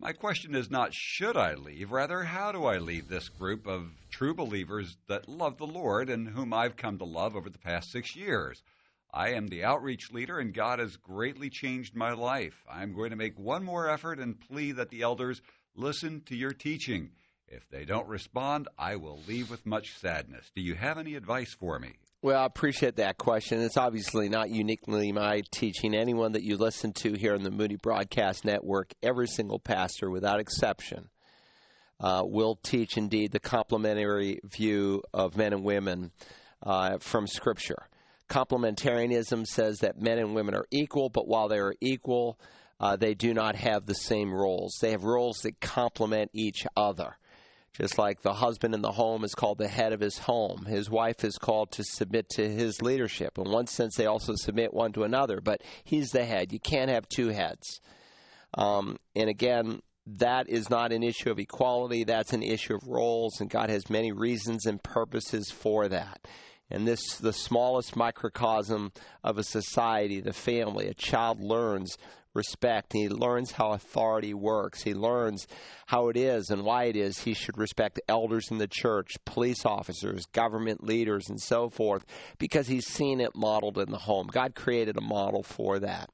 My 0.00 0.12
question 0.12 0.56
is 0.56 0.72
not 0.72 0.92
should 0.92 1.36
I 1.36 1.54
leave, 1.54 1.92
rather, 1.92 2.24
how 2.24 2.50
do 2.50 2.64
I 2.64 2.78
leave 2.78 3.06
this 3.06 3.28
group 3.28 3.64
of 3.68 3.92
true 4.10 4.34
believers 4.34 4.96
that 5.06 5.28
love 5.28 5.58
the 5.58 5.68
Lord 5.68 6.10
and 6.10 6.30
whom 6.30 6.52
I've 6.52 6.76
come 6.76 6.98
to 6.98 7.04
love 7.04 7.36
over 7.36 7.48
the 7.48 7.58
past 7.58 7.92
six 7.92 8.16
years? 8.16 8.64
I 9.14 9.34
am 9.34 9.46
the 9.46 9.62
outreach 9.62 10.10
leader, 10.10 10.40
and 10.40 10.52
God 10.52 10.80
has 10.80 10.96
greatly 10.96 11.48
changed 11.48 11.94
my 11.94 12.14
life. 12.14 12.64
I'm 12.68 12.92
going 12.92 13.10
to 13.10 13.16
make 13.16 13.38
one 13.38 13.62
more 13.62 13.88
effort 13.88 14.18
and 14.18 14.40
plea 14.40 14.72
that 14.72 14.90
the 14.90 15.02
elders 15.02 15.40
listen 15.76 16.22
to 16.26 16.34
your 16.34 16.52
teaching. 16.52 17.10
If 17.46 17.68
they 17.70 17.84
don't 17.84 18.08
respond, 18.08 18.66
I 18.76 18.96
will 18.96 19.20
leave 19.28 19.50
with 19.50 19.66
much 19.66 19.96
sadness. 20.00 20.50
Do 20.56 20.62
you 20.62 20.74
have 20.74 20.98
any 20.98 21.14
advice 21.14 21.54
for 21.54 21.78
me? 21.78 21.92
Well, 22.22 22.42
I 22.42 22.44
appreciate 22.44 22.96
that 22.96 23.16
question. 23.16 23.60
It's 23.60 23.76
obviously 23.76 24.28
not 24.28 24.50
uniquely 24.50 25.12
my 25.12 25.44
teaching. 25.52 25.94
Anyone 25.94 26.32
that 26.32 26.42
you 26.42 26.56
listen 26.56 26.92
to 26.94 27.12
here 27.12 27.34
on 27.34 27.44
the 27.44 27.52
Moody 27.52 27.76
Broadcast 27.76 28.44
Network, 28.44 28.94
every 29.00 29.28
single 29.28 29.60
pastor, 29.60 30.10
without 30.10 30.40
exception, 30.40 31.08
uh, 32.00 32.22
will 32.24 32.56
teach 32.56 32.96
indeed 32.96 33.30
the 33.30 33.38
complementary 33.38 34.40
view 34.42 35.04
of 35.12 35.36
men 35.36 35.52
and 35.52 35.62
women 35.62 36.10
uh, 36.64 36.98
from 36.98 37.28
Scripture. 37.28 37.86
Complementarianism 38.28 39.46
says 39.46 39.78
that 39.80 40.00
men 40.00 40.18
and 40.18 40.34
women 40.34 40.54
are 40.54 40.66
equal, 40.70 41.08
but 41.08 41.28
while 41.28 41.48
they 41.48 41.58
are 41.58 41.74
equal, 41.80 42.38
uh, 42.80 42.96
they 42.96 43.14
do 43.14 43.34
not 43.34 43.56
have 43.56 43.86
the 43.86 43.94
same 43.94 44.32
roles. 44.32 44.78
They 44.80 44.90
have 44.90 45.04
roles 45.04 45.38
that 45.42 45.60
complement 45.60 46.30
each 46.32 46.66
other. 46.76 47.16
Just 47.74 47.98
like 47.98 48.22
the 48.22 48.34
husband 48.34 48.72
in 48.72 48.82
the 48.82 48.92
home 48.92 49.24
is 49.24 49.34
called 49.34 49.58
the 49.58 49.66
head 49.66 49.92
of 49.92 50.00
his 50.00 50.18
home, 50.18 50.64
his 50.64 50.88
wife 50.88 51.24
is 51.24 51.36
called 51.38 51.72
to 51.72 51.82
submit 51.82 52.28
to 52.30 52.48
his 52.48 52.80
leadership. 52.80 53.36
In 53.36 53.50
one 53.50 53.66
sense, 53.66 53.96
they 53.96 54.06
also 54.06 54.34
submit 54.36 54.72
one 54.72 54.92
to 54.92 55.02
another, 55.02 55.40
but 55.40 55.60
he's 55.82 56.10
the 56.10 56.24
head. 56.24 56.52
You 56.52 56.60
can't 56.60 56.90
have 56.90 57.08
two 57.08 57.28
heads. 57.28 57.80
Um, 58.56 58.98
and 59.16 59.28
again, 59.28 59.80
that 60.06 60.48
is 60.48 60.70
not 60.70 60.92
an 60.92 61.02
issue 61.02 61.32
of 61.32 61.40
equality, 61.40 62.04
that's 62.04 62.32
an 62.32 62.44
issue 62.44 62.76
of 62.76 62.86
roles, 62.86 63.40
and 63.40 63.50
God 63.50 63.70
has 63.70 63.90
many 63.90 64.12
reasons 64.12 64.66
and 64.66 64.80
purposes 64.80 65.50
for 65.50 65.88
that. 65.88 66.20
And 66.74 66.88
this, 66.88 67.18
the 67.18 67.32
smallest 67.32 67.94
microcosm 67.94 68.90
of 69.22 69.38
a 69.38 69.44
society, 69.44 70.20
the 70.20 70.32
family, 70.32 70.88
a 70.88 70.94
child 70.94 71.40
learns 71.40 71.96
respect. 72.34 72.92
He 72.92 73.08
learns 73.08 73.52
how 73.52 73.70
authority 73.70 74.34
works. 74.34 74.82
He 74.82 74.92
learns 74.92 75.46
how 75.86 76.08
it 76.08 76.16
is 76.16 76.50
and 76.50 76.64
why 76.64 76.84
it 76.86 76.96
is 76.96 77.20
he 77.20 77.32
should 77.32 77.56
respect 77.56 78.00
elders 78.08 78.50
in 78.50 78.58
the 78.58 78.66
church, 78.66 79.12
police 79.24 79.64
officers, 79.64 80.26
government 80.32 80.82
leaders, 80.82 81.28
and 81.28 81.40
so 81.40 81.68
forth, 81.68 82.04
because 82.38 82.66
he's 82.66 82.88
seen 82.88 83.20
it 83.20 83.36
modeled 83.36 83.78
in 83.78 83.92
the 83.92 83.98
home. 83.98 84.26
God 84.26 84.56
created 84.56 84.96
a 84.96 85.00
model 85.00 85.44
for 85.44 85.78
that. 85.78 86.10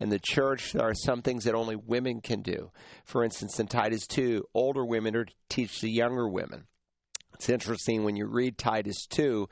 In 0.00 0.08
the 0.08 0.18
church, 0.18 0.72
there 0.72 0.88
are 0.88 0.94
some 0.94 1.22
things 1.22 1.44
that 1.44 1.54
only 1.54 1.76
women 1.76 2.20
can 2.20 2.42
do. 2.42 2.72
For 3.04 3.22
instance, 3.22 3.60
in 3.60 3.68
Titus 3.68 4.08
2, 4.08 4.44
older 4.54 4.84
women 4.84 5.14
are 5.14 5.26
to 5.26 5.34
teach 5.48 5.80
the 5.80 5.90
younger 5.90 6.28
women. 6.28 6.64
It's 7.34 7.48
interesting 7.48 8.04
when 8.04 8.16
you 8.16 8.26
read 8.26 8.58
Titus 8.58 9.06
2 9.06 9.48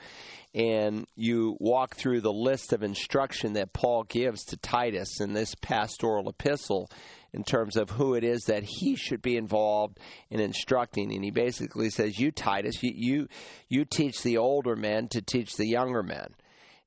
and 0.55 1.07
you 1.17 1.57
walk 1.59 1.97
through 1.97 2.21
the 2.21 2.33
list 2.33 2.73
of 2.73 2.83
instruction 2.83 3.55
that 3.55 3.73
Paul 3.73 4.05
gives 4.05 4.45
to 4.47 4.57
Titus 4.57 5.21
in 5.21 5.33
this 5.33 5.55
pastoral 5.61 6.29
epistle 6.29 6.91
in 7.33 7.45
terms 7.45 7.77
of 7.77 7.91
who 7.91 8.15
it 8.15 8.25
is 8.25 8.43
that 8.45 8.65
he 8.65 8.97
should 8.97 9.23
be 9.23 9.37
involved 9.37 9.99
in 10.31 10.41
instructing. 10.41 11.13
And 11.15 11.25
he 11.25 11.31
basically 11.31 11.91
says, 11.91 12.19
You, 12.19 12.31
Titus, 12.31 12.83
you, 12.83 12.93
you, 12.95 13.29
you 13.69 13.85
teach 13.85 14.23
the 14.23 14.39
older 14.39 14.77
men 14.77 15.09
to 15.09 15.23
teach 15.23 15.57
the 15.57 15.67
younger 15.67 16.03
men. 16.03 16.35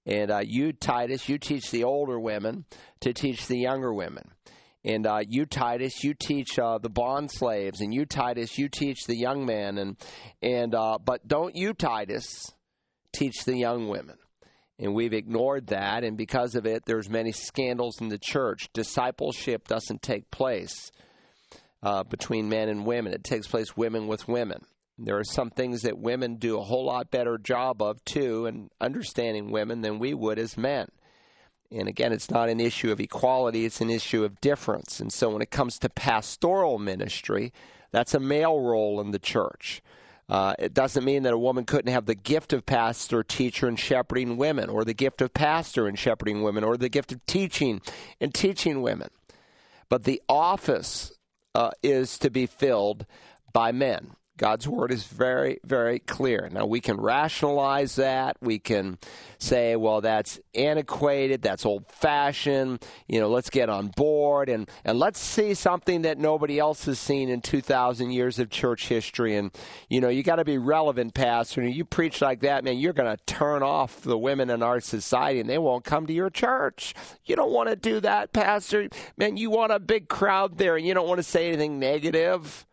And 0.05 0.31
uh, 0.31 0.41
you, 0.43 0.73
Titus, 0.73 1.29
you 1.29 1.37
teach 1.37 1.69
the 1.69 1.83
older 1.83 2.19
women 2.19 2.65
to 3.01 3.13
teach 3.13 3.47
the 3.47 3.57
younger 3.57 3.93
women. 3.93 4.31
And 4.83 5.05
uh, 5.05 5.19
you, 5.27 5.45
Titus, 5.45 6.03
you 6.03 6.15
teach 6.15 6.57
uh, 6.57 6.79
the 6.79 6.89
bond 6.89 7.29
slaves, 7.31 7.81
and 7.81 7.93
you, 7.93 8.05
Titus, 8.05 8.57
you 8.57 8.67
teach 8.67 9.05
the 9.05 9.15
young 9.15 9.45
men, 9.45 9.77
and 9.77 9.97
and 10.41 10.73
uh, 10.73 10.97
but 11.03 11.27
don't 11.27 11.55
you, 11.55 11.73
Titus, 11.73 12.51
teach 13.13 13.45
the 13.45 13.55
young 13.55 13.87
women. 13.87 14.17
And 14.79 14.95
we've 14.95 15.13
ignored 15.13 15.67
that, 15.67 16.03
and 16.03 16.17
because 16.17 16.55
of 16.55 16.65
it, 16.65 16.85
there's 16.85 17.07
many 17.07 17.31
scandals 17.31 18.01
in 18.01 18.07
the 18.07 18.17
church. 18.17 18.69
Discipleship 18.73 19.67
doesn't 19.67 20.01
take 20.01 20.31
place 20.31 20.91
uh, 21.83 22.03
between 22.03 22.49
men 22.49 22.67
and 22.67 22.83
women; 22.83 23.13
it 23.13 23.23
takes 23.23 23.47
place 23.47 23.77
women 23.77 24.07
with 24.07 24.27
women. 24.27 24.65
There 24.97 25.19
are 25.19 25.23
some 25.23 25.51
things 25.51 25.83
that 25.83 25.99
women 25.99 26.37
do 26.37 26.57
a 26.57 26.63
whole 26.63 26.85
lot 26.85 27.11
better 27.11 27.37
job 27.37 27.83
of 27.83 28.03
too, 28.03 28.47
and 28.47 28.71
understanding 28.81 29.51
women 29.51 29.81
than 29.81 29.99
we 29.99 30.15
would 30.15 30.39
as 30.39 30.57
men. 30.57 30.87
And 31.71 31.87
again, 31.87 32.11
it's 32.11 32.29
not 32.29 32.49
an 32.49 32.59
issue 32.59 32.91
of 32.91 32.99
equality, 32.99 33.65
it's 33.65 33.81
an 33.81 33.89
issue 33.89 34.23
of 34.25 34.41
difference. 34.41 34.99
And 34.99 35.11
so 35.11 35.29
when 35.29 35.41
it 35.41 35.51
comes 35.51 35.79
to 35.79 35.89
pastoral 35.89 36.77
ministry, 36.79 37.53
that's 37.91 38.13
a 38.13 38.19
male 38.19 38.59
role 38.59 38.99
in 38.99 39.11
the 39.11 39.19
church. 39.19 39.81
Uh, 40.27 40.53
it 40.59 40.73
doesn't 40.73 41.03
mean 41.03 41.23
that 41.23 41.33
a 41.33 41.37
woman 41.37 41.65
couldn't 41.65 41.91
have 41.91 42.05
the 42.05 42.15
gift 42.15 42.53
of 42.53 42.65
pastor, 42.65 43.21
teacher, 43.21 43.67
and 43.67 43.77
shepherding 43.77 44.37
women, 44.37 44.69
or 44.69 44.85
the 44.85 44.93
gift 44.93 45.21
of 45.21 45.33
pastor 45.33 45.87
and 45.87 45.99
shepherding 45.99 46.41
women, 46.41 46.63
or 46.63 46.77
the 46.77 46.87
gift 46.89 47.11
of 47.11 47.25
teaching 47.25 47.81
and 48.21 48.33
teaching 48.33 48.81
women. 48.81 49.09
But 49.89 50.05
the 50.05 50.21
office 50.29 51.11
uh, 51.53 51.71
is 51.83 52.17
to 52.19 52.29
be 52.29 52.45
filled 52.45 53.05
by 53.51 53.73
men. 53.73 54.11
God's 54.41 54.67
word 54.67 54.91
is 54.91 55.03
very, 55.03 55.59
very 55.63 55.99
clear. 55.99 56.49
Now, 56.51 56.65
we 56.65 56.81
can 56.81 56.99
rationalize 56.99 57.97
that. 57.97 58.37
We 58.41 58.57
can 58.57 58.97
say, 59.37 59.75
well, 59.75 60.01
that's 60.01 60.39
antiquated, 60.55 61.43
that's 61.43 61.63
old 61.63 61.85
fashioned, 61.91 62.83
you 63.07 63.19
know, 63.19 63.29
let's 63.29 63.51
get 63.51 63.69
on 63.69 63.89
board 63.89 64.49
and, 64.49 64.67
and 64.83 64.97
let's 64.97 65.19
see 65.19 65.53
something 65.53 66.01
that 66.01 66.17
nobody 66.17 66.57
else 66.57 66.85
has 66.85 66.97
seen 66.97 67.29
in 67.29 67.41
2,000 67.41 68.09
years 68.09 68.39
of 68.39 68.49
church 68.49 68.87
history. 68.87 69.35
And, 69.35 69.51
you 69.89 70.01
know, 70.01 70.09
you 70.09 70.23
got 70.23 70.37
to 70.37 70.43
be 70.45 70.57
relevant, 70.57 71.13
Pastor. 71.13 71.61
You 71.61 71.85
preach 71.85 72.19
like 72.19 72.41
that, 72.41 72.63
man, 72.63 72.77
you're 72.77 72.93
going 72.93 73.15
to 73.15 73.23
turn 73.25 73.61
off 73.61 74.01
the 74.01 74.17
women 74.17 74.49
in 74.49 74.63
our 74.63 74.79
society 74.79 75.39
and 75.39 75.49
they 75.49 75.59
won't 75.59 75.83
come 75.83 76.07
to 76.07 76.13
your 76.13 76.31
church. 76.31 76.95
You 77.25 77.35
don't 77.35 77.51
want 77.51 77.69
to 77.69 77.75
do 77.75 77.99
that, 77.99 78.33
Pastor. 78.33 78.89
Man, 79.17 79.37
you 79.37 79.51
want 79.51 79.71
a 79.71 79.79
big 79.79 80.07
crowd 80.07 80.57
there 80.57 80.77
and 80.77 80.87
you 80.87 80.95
don't 80.95 81.07
want 81.07 81.19
to 81.19 81.23
say 81.23 81.49
anything 81.49 81.77
negative. 81.77 82.65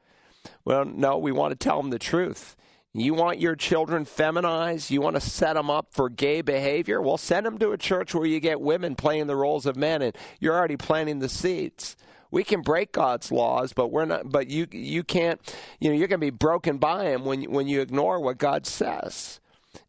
Well, 0.64 0.84
no, 0.84 1.18
we 1.18 1.32
want 1.32 1.53
to 1.53 1.57
tell 1.57 1.80
them 1.80 1.90
the 1.90 1.99
truth. 1.99 2.57
You 2.94 3.14
want 3.14 3.40
your 3.40 3.55
children 3.55 4.05
feminized? 4.05 4.90
You 4.90 5.01
want 5.01 5.16
to 5.16 5.20
set 5.20 5.55
them 5.55 5.70
up 5.70 5.92
for 5.92 6.09
gay 6.09 6.40
behavior? 6.40 7.01
Well, 7.01 7.18
send 7.18 7.46
them 7.46 7.59
to 7.59 7.72
a 7.72 7.78
church 7.78 8.14
where 8.14 8.26
you 8.26 8.40
get 8.40 8.61
women 8.61 8.96
playing 8.96 9.26
the 9.26 9.36
roles 9.36 9.66
of 9.66 9.76
men 9.76 10.03
and 10.03 10.16
you're 10.40 10.57
already 10.57 10.76
planting 10.76 11.18
the 11.18 11.28
seeds. 11.28 11.96
We 12.30 12.44
can 12.44 12.62
break 12.62 12.92
God's 12.92 13.30
laws, 13.30 13.72
but 13.72 13.88
we're 13.88 14.05
not. 14.05 14.30
But 14.30 14.49
you 14.49 14.66
you 14.70 15.03
can't. 15.03 15.40
You 15.80 15.90
know 15.90 15.96
you're 15.96 16.09
going 16.09 16.20
to 16.20 16.26
be 16.26 16.30
broken 16.30 16.76
by 16.78 17.05
Him 17.05 17.24
when 17.24 17.44
when 17.44 17.68
you 17.68 17.80
ignore 17.80 18.20
what 18.20 18.36
God 18.36 18.66
says. 18.66 19.40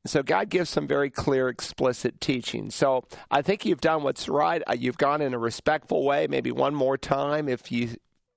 So 0.06 0.24
God 0.24 0.50
gives 0.50 0.70
some 0.70 0.88
very 0.88 1.10
clear, 1.10 1.50
explicit 1.50 2.22
teaching. 2.22 2.70
So 2.70 3.06
I 3.32 3.42
think 3.42 3.66
you've 3.66 3.82
done 3.82 4.04
what's 4.04 4.30
right. 4.30 4.62
Uh, 4.68 4.76
you've 4.78 4.98
gone 4.98 5.22
in 5.22 5.34
a 5.34 5.40
respectful 5.40 6.06
way. 6.06 6.28
Maybe 6.28 6.52
one 6.52 6.76
more 6.76 6.98
time 6.98 7.50
if 7.50 7.72
you 7.72 7.96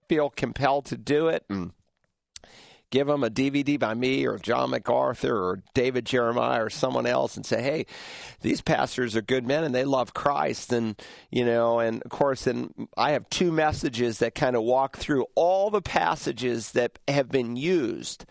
feel 0.09 0.31
compelled 0.31 0.87
to 0.87 0.97
do 0.97 1.29
it. 1.29 1.45
And 1.49 1.73
give 2.93 3.07
them 3.09 3.24
a 3.24 3.30
DVD 3.30 3.80
by 3.80 3.95
me 3.95 4.26
or 4.26 4.38
John 4.38 4.70
MacArthur 4.70 5.34
or 5.34 5.62
David 5.74 6.05
Jeremiah 6.05 6.64
or 6.64 6.70
someone 6.70 7.07
else 7.07 7.36
and 7.36 7.45
say, 7.45 7.62
hey, 7.62 7.86
these 8.43 8.61
pastors 8.61 9.16
are 9.16 9.22
good 9.22 9.47
men 9.47 9.64
and 9.64 9.74
they 9.74 9.84
love 9.84 10.14
Christ. 10.14 10.72
And, 10.72 10.95
you 11.30 11.45
know, 11.45 11.80
and 11.80 12.03
of 12.03 12.11
course, 12.11 12.47
and 12.47 12.88
I 12.97 13.12
have 13.12 13.28
two 13.30 13.51
messages 13.51 14.18
that 14.18 14.34
kind 14.34 14.55
of 14.55 14.62
walk 14.62 14.99
through 14.99 15.26
all 15.34 15.70
the 15.70 15.82
passages 15.82 16.72
that 16.72 16.99
have 17.09 17.30
been 17.30 17.57
used 17.57 18.26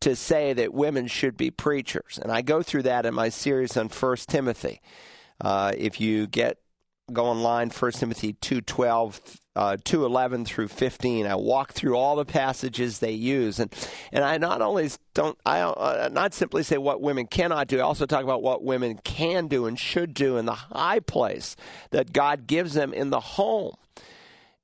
to 0.00 0.14
say 0.14 0.52
that 0.52 0.72
women 0.72 1.08
should 1.08 1.36
be 1.36 1.50
preachers. 1.50 2.18
And 2.22 2.30
I 2.30 2.42
go 2.42 2.62
through 2.62 2.82
that 2.84 3.06
in 3.06 3.14
my 3.14 3.30
series 3.30 3.76
on 3.76 3.88
First 3.88 4.28
Timothy. 4.28 4.80
Uh, 5.40 5.72
if 5.76 6.00
you 6.00 6.28
get 6.28 6.58
go 7.12 7.26
online, 7.26 7.70
First 7.70 8.00
Timothy 8.00 8.32
2.12, 8.34 9.38
uh, 9.56 9.76
2.11 9.84 10.46
through 10.46 10.68
15. 10.68 11.26
I 11.26 11.34
walk 11.34 11.72
through 11.72 11.96
all 11.96 12.16
the 12.16 12.24
passages 12.24 12.98
they 12.98 13.12
use. 13.12 13.60
And, 13.60 13.72
and 14.12 14.24
I 14.24 14.38
not 14.38 14.62
only 14.62 14.90
don't, 15.12 15.38
I 15.44 15.60
uh, 15.60 16.08
not 16.10 16.34
simply 16.34 16.62
say 16.62 16.78
what 16.78 17.00
women 17.00 17.26
cannot 17.26 17.68
do, 17.68 17.78
I 17.78 17.82
also 17.82 18.06
talk 18.06 18.24
about 18.24 18.42
what 18.42 18.64
women 18.64 18.98
can 19.04 19.48
do 19.48 19.66
and 19.66 19.78
should 19.78 20.14
do 20.14 20.38
in 20.38 20.46
the 20.46 20.54
high 20.54 21.00
place 21.00 21.56
that 21.90 22.12
God 22.12 22.46
gives 22.46 22.74
them 22.74 22.92
in 22.92 23.10
the 23.10 23.20
home. 23.20 23.74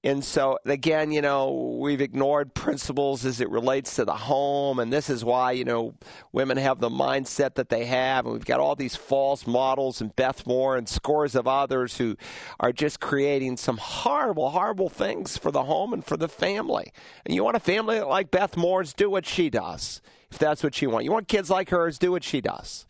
And 0.03 0.25
so, 0.25 0.59
again, 0.65 1.13
you 1.13 1.21
know, 1.21 1.77
we've 1.79 2.01
ignored 2.01 2.55
principles 2.55 3.27
as 3.27 3.43
it 3.43 3.51
relates 3.51 3.97
to 3.97 4.07
the 4.07 4.15
home. 4.15 4.79
And 4.79 4.91
this 4.91 5.11
is 5.11 5.23
why, 5.23 5.53
you 5.53 5.65
know, 5.65 5.95
women 6.33 6.57
have 6.57 6.81
the 6.81 6.89
mindset 6.89 7.57
that 7.57 7.69
they 7.69 7.85
have. 7.85 8.25
And 8.25 8.33
we've 8.33 8.45
got 8.45 8.61
all 8.61 8.75
these 8.75 8.97
false 8.97 9.47
models 9.47 10.01
and 10.01 10.17
Beth 10.17 10.47
Moore 10.47 10.77
and 10.79 10.89
scores 10.89 11.35
of 11.35 11.47
others 11.47 11.99
who 11.99 12.17
are 12.59 12.73
just 12.73 13.01
creating 13.01 13.59
some 13.59 13.77
horrible, 13.77 14.49
horrible 14.49 14.89
things 14.89 15.37
for 15.37 15.51
the 15.51 15.65
home 15.65 15.93
and 15.93 16.03
for 16.03 16.17
the 16.17 16.29
family. 16.29 16.93
And 17.27 17.35
you 17.35 17.45
want 17.45 17.59
a 17.59 17.61
family 17.61 18.01
like 18.01 18.31
Beth 18.31 18.57
Moore's, 18.57 18.95
do 18.95 19.11
what 19.11 19.27
she 19.27 19.51
does, 19.51 20.01
if 20.31 20.39
that's 20.39 20.63
what 20.63 20.81
you 20.81 20.89
want. 20.89 21.05
You 21.05 21.13
want 21.13 21.29
kids 21.29 21.51
like 21.51 21.69
hers, 21.69 21.99
do 21.99 22.13
what 22.13 22.25
she 22.25 22.41
does. 22.41 22.87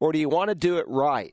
Or 0.00 0.10
do 0.10 0.18
you 0.18 0.28
want 0.28 0.48
to 0.48 0.56
do 0.56 0.78
it 0.78 0.88
right? 0.88 1.32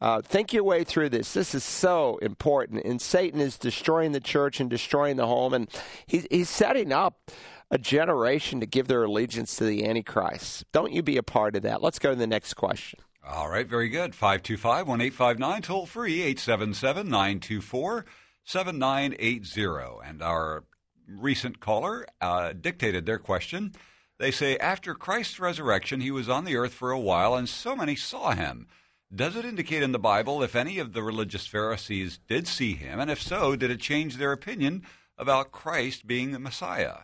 Uh, 0.00 0.20
think 0.20 0.52
your 0.52 0.64
way 0.64 0.84
through 0.84 1.08
this. 1.08 1.32
This 1.32 1.54
is 1.54 1.64
so 1.64 2.18
important. 2.18 2.84
And 2.84 3.00
Satan 3.00 3.40
is 3.40 3.58
destroying 3.58 4.12
the 4.12 4.20
church 4.20 4.60
and 4.60 4.70
destroying 4.70 5.16
the 5.16 5.26
home. 5.26 5.54
And 5.54 5.68
he's, 6.06 6.26
he's 6.30 6.48
setting 6.48 6.92
up 6.92 7.30
a 7.70 7.78
generation 7.78 8.60
to 8.60 8.66
give 8.66 8.88
their 8.88 9.04
allegiance 9.04 9.56
to 9.56 9.64
the 9.64 9.86
Antichrist. 9.86 10.64
Don't 10.72 10.92
you 10.92 11.02
be 11.02 11.16
a 11.16 11.22
part 11.22 11.56
of 11.56 11.62
that. 11.62 11.82
Let's 11.82 11.98
go 11.98 12.10
to 12.10 12.16
the 12.16 12.26
next 12.26 12.54
question. 12.54 13.00
All 13.28 13.50
right, 13.50 13.66
very 13.66 13.88
good. 13.88 14.14
525 14.14 14.86
1859, 14.86 15.62
toll 15.62 15.86
free 15.86 16.22
877 16.22 17.08
924 17.08 18.06
7980. 18.44 20.08
And 20.08 20.22
our 20.22 20.64
recent 21.08 21.58
caller 21.58 22.06
uh, 22.20 22.52
dictated 22.52 23.04
their 23.04 23.18
question. 23.18 23.72
They 24.18 24.30
say, 24.30 24.56
After 24.58 24.94
Christ's 24.94 25.40
resurrection, 25.40 26.00
he 26.00 26.12
was 26.12 26.28
on 26.28 26.44
the 26.44 26.56
earth 26.56 26.72
for 26.72 26.92
a 26.92 27.00
while, 27.00 27.34
and 27.34 27.48
so 27.48 27.74
many 27.74 27.96
saw 27.96 28.30
him. 28.30 28.68
Does 29.16 29.34
it 29.34 29.46
indicate 29.46 29.82
in 29.82 29.92
the 29.92 29.98
Bible 29.98 30.42
if 30.42 30.54
any 30.54 30.78
of 30.78 30.92
the 30.92 31.02
religious 31.02 31.46
Pharisees 31.46 32.18
did 32.28 32.46
see 32.46 32.74
him? 32.74 33.00
And 33.00 33.10
if 33.10 33.22
so, 33.22 33.56
did 33.56 33.70
it 33.70 33.80
change 33.80 34.16
their 34.16 34.30
opinion 34.30 34.82
about 35.16 35.52
Christ 35.52 36.06
being 36.06 36.32
the 36.32 36.38
Messiah? 36.38 36.98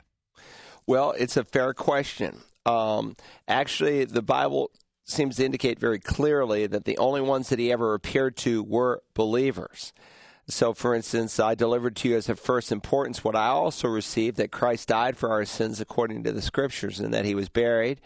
Well, 0.86 1.12
it's 1.12 1.38
a 1.38 1.44
fair 1.44 1.72
question. 1.72 2.40
Um, 2.66 3.16
actually, 3.48 4.04
the 4.04 4.20
Bible 4.20 4.70
seems 5.04 5.36
to 5.36 5.44
indicate 5.46 5.78
very 5.78 5.98
clearly 5.98 6.66
that 6.66 6.84
the 6.84 6.98
only 6.98 7.22
ones 7.22 7.48
that 7.48 7.58
he 7.58 7.72
ever 7.72 7.94
appeared 7.94 8.36
to 8.38 8.62
were 8.62 9.02
believers. 9.14 9.94
So, 10.48 10.74
for 10.74 10.94
instance, 10.94 11.40
I 11.40 11.54
delivered 11.54 11.96
to 11.96 12.10
you 12.10 12.16
as 12.16 12.28
of 12.28 12.38
first 12.38 12.72
importance 12.72 13.24
what 13.24 13.36
I 13.36 13.46
also 13.46 13.88
received 13.88 14.36
that 14.36 14.52
Christ 14.52 14.88
died 14.88 15.16
for 15.16 15.30
our 15.30 15.46
sins 15.46 15.80
according 15.80 16.24
to 16.24 16.32
the 16.32 16.42
Scriptures, 16.42 17.00
and 17.00 17.14
that 17.14 17.24
he 17.24 17.34
was 17.34 17.48
buried, 17.48 18.02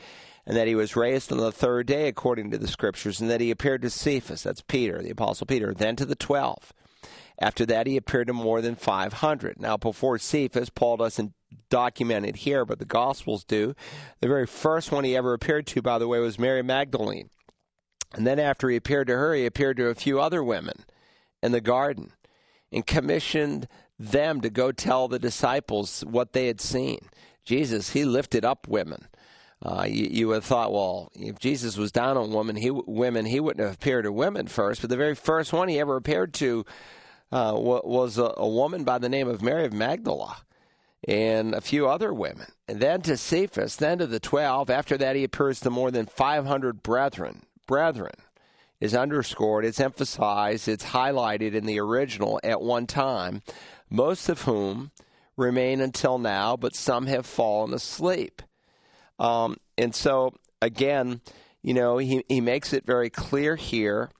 and 0.46 0.56
that 0.56 0.68
he 0.68 0.74
was 0.74 0.96
raised 0.96 1.32
on 1.32 1.38
the 1.38 1.52
third 1.52 1.86
day 1.86 2.08
according 2.08 2.50
to 2.50 2.58
the 2.58 2.68
scriptures, 2.68 3.20
and 3.20 3.28
that 3.30 3.40
he 3.40 3.50
appeared 3.50 3.82
to 3.82 3.90
Cephas, 3.90 4.42
that's 4.42 4.62
Peter, 4.62 5.02
the 5.02 5.10
Apostle 5.10 5.46
Peter, 5.46 5.74
then 5.74 5.96
to 5.96 6.06
the 6.06 6.14
twelve. 6.14 6.72
After 7.38 7.66
that, 7.66 7.86
he 7.86 7.96
appeared 7.96 8.28
to 8.28 8.32
more 8.32 8.62
than 8.62 8.76
500. 8.76 9.60
Now, 9.60 9.76
before 9.76 10.18
Cephas, 10.18 10.70
Paul 10.70 10.96
doesn't 10.96 11.34
document 11.68 12.24
it 12.24 12.36
here, 12.36 12.64
but 12.64 12.78
the 12.78 12.86
Gospels 12.86 13.44
do. 13.44 13.74
The 14.20 14.28
very 14.28 14.46
first 14.46 14.90
one 14.90 15.04
he 15.04 15.16
ever 15.16 15.34
appeared 15.34 15.66
to, 15.68 15.82
by 15.82 15.98
the 15.98 16.08
way, 16.08 16.18
was 16.18 16.38
Mary 16.38 16.62
Magdalene. 16.62 17.28
And 18.14 18.26
then 18.26 18.38
after 18.38 18.70
he 18.70 18.76
appeared 18.76 19.08
to 19.08 19.16
her, 19.16 19.34
he 19.34 19.44
appeared 19.44 19.76
to 19.76 19.88
a 19.88 19.94
few 19.94 20.20
other 20.20 20.42
women 20.42 20.84
in 21.42 21.52
the 21.52 21.60
garden 21.60 22.12
and 22.72 22.86
commissioned 22.86 23.68
them 23.98 24.40
to 24.40 24.50
go 24.50 24.72
tell 24.72 25.08
the 25.08 25.18
disciples 25.18 26.02
what 26.06 26.32
they 26.32 26.46
had 26.46 26.60
seen. 26.60 27.00
Jesus, 27.44 27.90
he 27.90 28.04
lifted 28.04 28.44
up 28.44 28.66
women. 28.66 29.08
Uh, 29.62 29.86
you, 29.88 30.08
you, 30.10 30.28
would 30.28 30.34
have 30.34 30.44
thought, 30.44 30.72
well, 30.72 31.10
if 31.14 31.38
Jesus 31.38 31.76
was 31.76 31.90
down 31.90 32.16
on 32.16 32.32
women, 32.32 32.56
he 32.56 32.70
women, 32.70 33.24
he 33.24 33.40
wouldn't 33.40 33.64
have 33.64 33.74
appeared 33.74 34.04
to 34.04 34.12
women 34.12 34.46
first. 34.46 34.82
But 34.82 34.90
the 34.90 34.96
very 34.96 35.14
first 35.14 35.52
one 35.52 35.68
he 35.68 35.80
ever 35.80 35.96
appeared 35.96 36.34
to 36.34 36.66
uh, 37.32 37.52
was 37.56 38.18
a, 38.18 38.34
a, 38.36 38.48
woman 38.48 38.84
by 38.84 38.98
the 38.98 39.08
name 39.08 39.28
of 39.28 39.42
Mary 39.42 39.64
of 39.64 39.72
Magdala, 39.72 40.36
and 41.08 41.54
a 41.54 41.60
few 41.60 41.88
other 41.88 42.12
women. 42.12 42.46
And 42.68 42.80
then 42.80 43.00
to 43.02 43.16
Cephas, 43.16 43.76
then 43.76 43.98
to 43.98 44.06
the 44.06 44.20
twelve. 44.20 44.68
After 44.68 44.98
that, 44.98 45.16
he 45.16 45.24
appears 45.24 45.60
to 45.60 45.70
more 45.70 45.90
than 45.90 46.06
five 46.06 46.44
hundred 46.44 46.82
brethren. 46.82 47.42
Brethren 47.66 48.14
is 48.78 48.94
underscored, 48.94 49.64
it's 49.64 49.80
emphasized, 49.80 50.68
it's 50.68 50.84
highlighted 50.84 51.54
in 51.54 51.64
the 51.64 51.80
original 51.80 52.38
at 52.44 52.60
one 52.60 52.86
time. 52.86 53.42
Most 53.88 54.28
of 54.28 54.42
whom 54.42 54.90
remain 55.36 55.80
until 55.80 56.18
now, 56.18 56.56
but 56.56 56.76
some 56.76 57.06
have 57.06 57.26
fallen 57.26 57.72
asleep. 57.72 58.42
Um, 59.18 59.56
and 59.78 59.94
so, 59.94 60.34
again, 60.60 61.20
you 61.62 61.74
know, 61.74 61.98
he, 61.98 62.24
he 62.28 62.40
makes 62.40 62.72
it 62.72 62.84
very 62.86 63.10
clear 63.10 63.56
here 63.56 64.10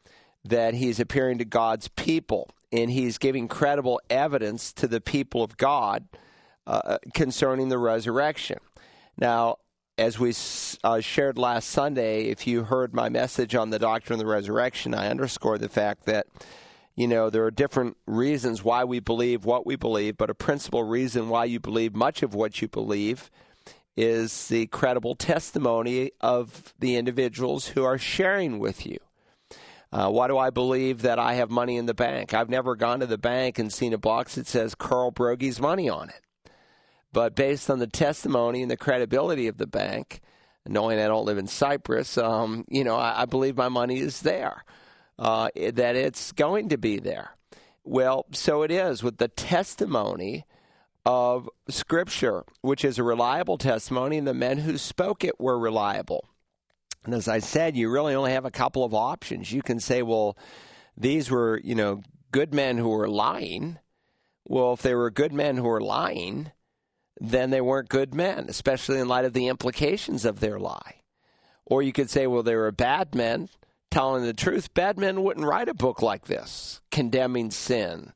that 0.45 0.75
he's 0.75 1.01
appearing 1.01 1.39
to 1.39 1.45
God's 1.45 1.89
people 1.89 2.49
and 2.73 2.91
he's 2.91 3.19
giving 3.19 3.49
credible 3.49 4.01
evidence 4.11 4.73
to 4.75 4.89
the 4.89 5.01
people 5.01 5.43
of 5.43 5.57
God 5.57 6.07
uh, 6.67 6.99
concerning 7.15 7.69
the 7.69 7.79
resurrection. 7.79 8.59
Now, 9.17 9.59
as 9.99 10.19
we 10.19 10.35
uh, 10.85 11.01
shared 11.01 11.39
last 11.39 11.71
Sunday, 11.71 12.25
if 12.25 12.47
you 12.47 12.65
heard 12.65 12.93
my 12.93 13.09
message 13.09 13.55
on 13.55 13.71
the 13.71 13.79
doctrine 13.79 14.21
of 14.21 14.27
the 14.27 14.31
resurrection, 14.31 14.95
I 14.95 15.09
underscore 15.09 15.59
the 15.59 15.69
fact 15.69 16.05
that, 16.05 16.27
you 16.95 17.07
know, 17.07 17.31
there 17.31 17.45
are 17.45 17.51
different 17.51 17.97
reasons 18.07 18.63
why 18.63 18.85
we 18.85 19.01
believe 19.01 19.45
what 19.45 19.65
we 19.67 19.77
believe, 19.77 20.17
but 20.19 20.29
a 20.29 20.35
principal 20.35 20.83
reason 20.83 21.29
why 21.29 21.47
you 21.47 21.61
believe 21.61 21.95
much 21.95 22.23
of 22.23 22.35
what 22.35 22.61
you 22.61 22.69
believe 22.69 23.31
is 23.97 24.49
the 24.49 24.67
credible 24.67 25.15
testimony 25.15 26.13
of 26.21 26.75
the 26.79 26.97
individuals 26.97 27.69
who 27.69 27.85
are 27.85 27.99
sharing 27.99 28.59
with 28.59 28.87
you. 28.87 28.99
Uh, 29.93 30.11
why 30.11 30.29
do 30.29 30.37
I 30.37 30.51
believe 30.51 31.03
that 31.03 31.19
I 31.19 31.35
have 31.35 31.49
money 31.49 31.77
in 31.77 31.87
the 31.87 31.95
bank? 31.95 32.35
I've 32.35 32.51
never 32.51 32.77
gone 32.77 33.01
to 33.01 33.07
the 33.07 33.19
bank 33.19 33.59
and 33.59 33.73
seen 33.73 33.95
a 33.95 33.99
box 33.99 34.35
that 34.35 34.47
says 34.47 34.75
Carl 34.75 35.11
Broggi's 35.13 35.61
money 35.61 35.89
on 35.89 36.11
it. 36.11 36.21
But 37.13 37.35
based 37.35 37.71
on 37.71 37.79
the 37.79 37.87
testimony 37.87 38.63
and 38.63 38.71
the 38.71 38.77
credibility 38.77 39.47
of 39.47 39.57
the 39.57 39.67
bank, 39.67 40.21
knowing 40.67 40.99
I 40.99 41.07
don't 41.07 41.25
live 41.25 41.39
in 41.39 41.47
Cyprus, 41.47 42.19
um, 42.19 42.65
you 42.69 42.85
know, 42.85 42.97
I, 42.97 43.23
I, 43.23 43.25
believe 43.25 43.57
my 43.57 43.69
money 43.69 44.01
is 44.01 44.21
there, 44.21 44.65
uh, 45.19 45.49
that 45.55 45.97
it's 45.97 46.33
going 46.33 46.69
to 46.71 46.77
be 46.77 46.99
there. 46.99 47.31
Well, 47.85 48.27
so 48.33 48.63
it 48.63 48.71
is 48.71 49.03
with 49.03 49.17
the 49.17 49.29
testimony 49.29 50.45
of 51.07 51.49
Scripture, 51.69 52.45
which 52.63 52.85
is 52.85 52.99
a 52.99 53.05
reliable 53.05 53.57
testimony, 53.57 54.19
and 54.19 54.27
the 54.27 54.35
men 54.35 54.59
who 54.59 54.77
spoke 54.77 55.23
it 55.23 55.41
were 55.41 55.59
reliable. 55.59 56.29
And 57.05 57.15
as 57.15 57.29
I 57.29 57.39
said, 57.39 57.77
you 57.77 57.89
really 57.89 58.17
only 58.17 58.33
have 58.33 58.45
a 58.45 58.51
couple 58.51 58.85
of 58.85 58.93
options. 58.93 59.53
You 59.53 59.63
can 59.63 59.79
say, 59.79 60.03
well, 60.03 60.37
these 60.97 61.31
were, 61.31 61.61
you 61.63 61.77
know, 61.77 62.03
good 62.33 62.53
men 62.53 62.77
who 62.77 62.89
were 62.89 63.09
lying. 63.09 63.79
Well, 64.49 64.73
if 64.73 64.83
they 64.83 64.97
were 64.97 65.11
good 65.13 65.33
men 65.33 65.57
who 65.57 65.63
were 65.63 65.81
lying, 65.81 66.51
then 67.21 67.51
they 67.51 67.61
weren't 67.61 67.89
good 67.89 68.13
men, 68.13 68.47
especially 68.49 68.99
in 68.99 69.07
light 69.07 69.25
of 69.25 69.33
the 69.33 69.47
implications 69.47 70.25
of 70.25 70.41
their 70.41 70.59
lie. 70.59 71.03
Or 71.65 71.83
you 71.83 71.93
could 71.93 72.11
say, 72.11 72.27
well, 72.27 72.43
they 72.43 72.57
were 72.57 72.73
bad 72.73 73.15
men 73.15 73.49
telling 73.93 74.25
the 74.25 74.35
truth. 74.35 74.75
Bad 74.75 74.99
men 74.99 75.23
wouldn't 75.23 75.47
write 75.47 75.69
a 75.69 75.75
book 75.75 76.03
like 76.03 76.27
this, 76.27 76.81
condemning 76.91 77.53
sin, 77.53 78.13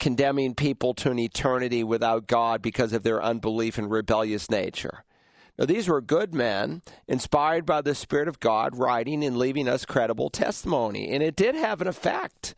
condemning 0.00 0.54
people 0.54 0.94
to 0.94 1.10
an 1.12 1.18
eternity 1.20 1.84
without 1.84 2.26
God 2.26 2.62
because 2.62 2.92
of 2.92 3.04
their 3.04 3.22
unbelief 3.22 3.78
and 3.78 3.90
rebellious 3.90 4.50
nature. 4.50 5.04
Now, 5.58 5.66
these 5.66 5.88
were 5.88 6.00
good 6.00 6.34
men, 6.34 6.82
inspired 7.06 7.66
by 7.66 7.82
the 7.82 7.94
Spirit 7.94 8.28
of 8.28 8.40
God, 8.40 8.76
writing 8.78 9.22
and 9.22 9.36
leaving 9.36 9.68
us 9.68 9.84
credible 9.84 10.30
testimony. 10.30 11.10
And 11.12 11.22
it 11.22 11.36
did 11.36 11.54
have 11.54 11.80
an 11.82 11.86
effect 11.88 12.54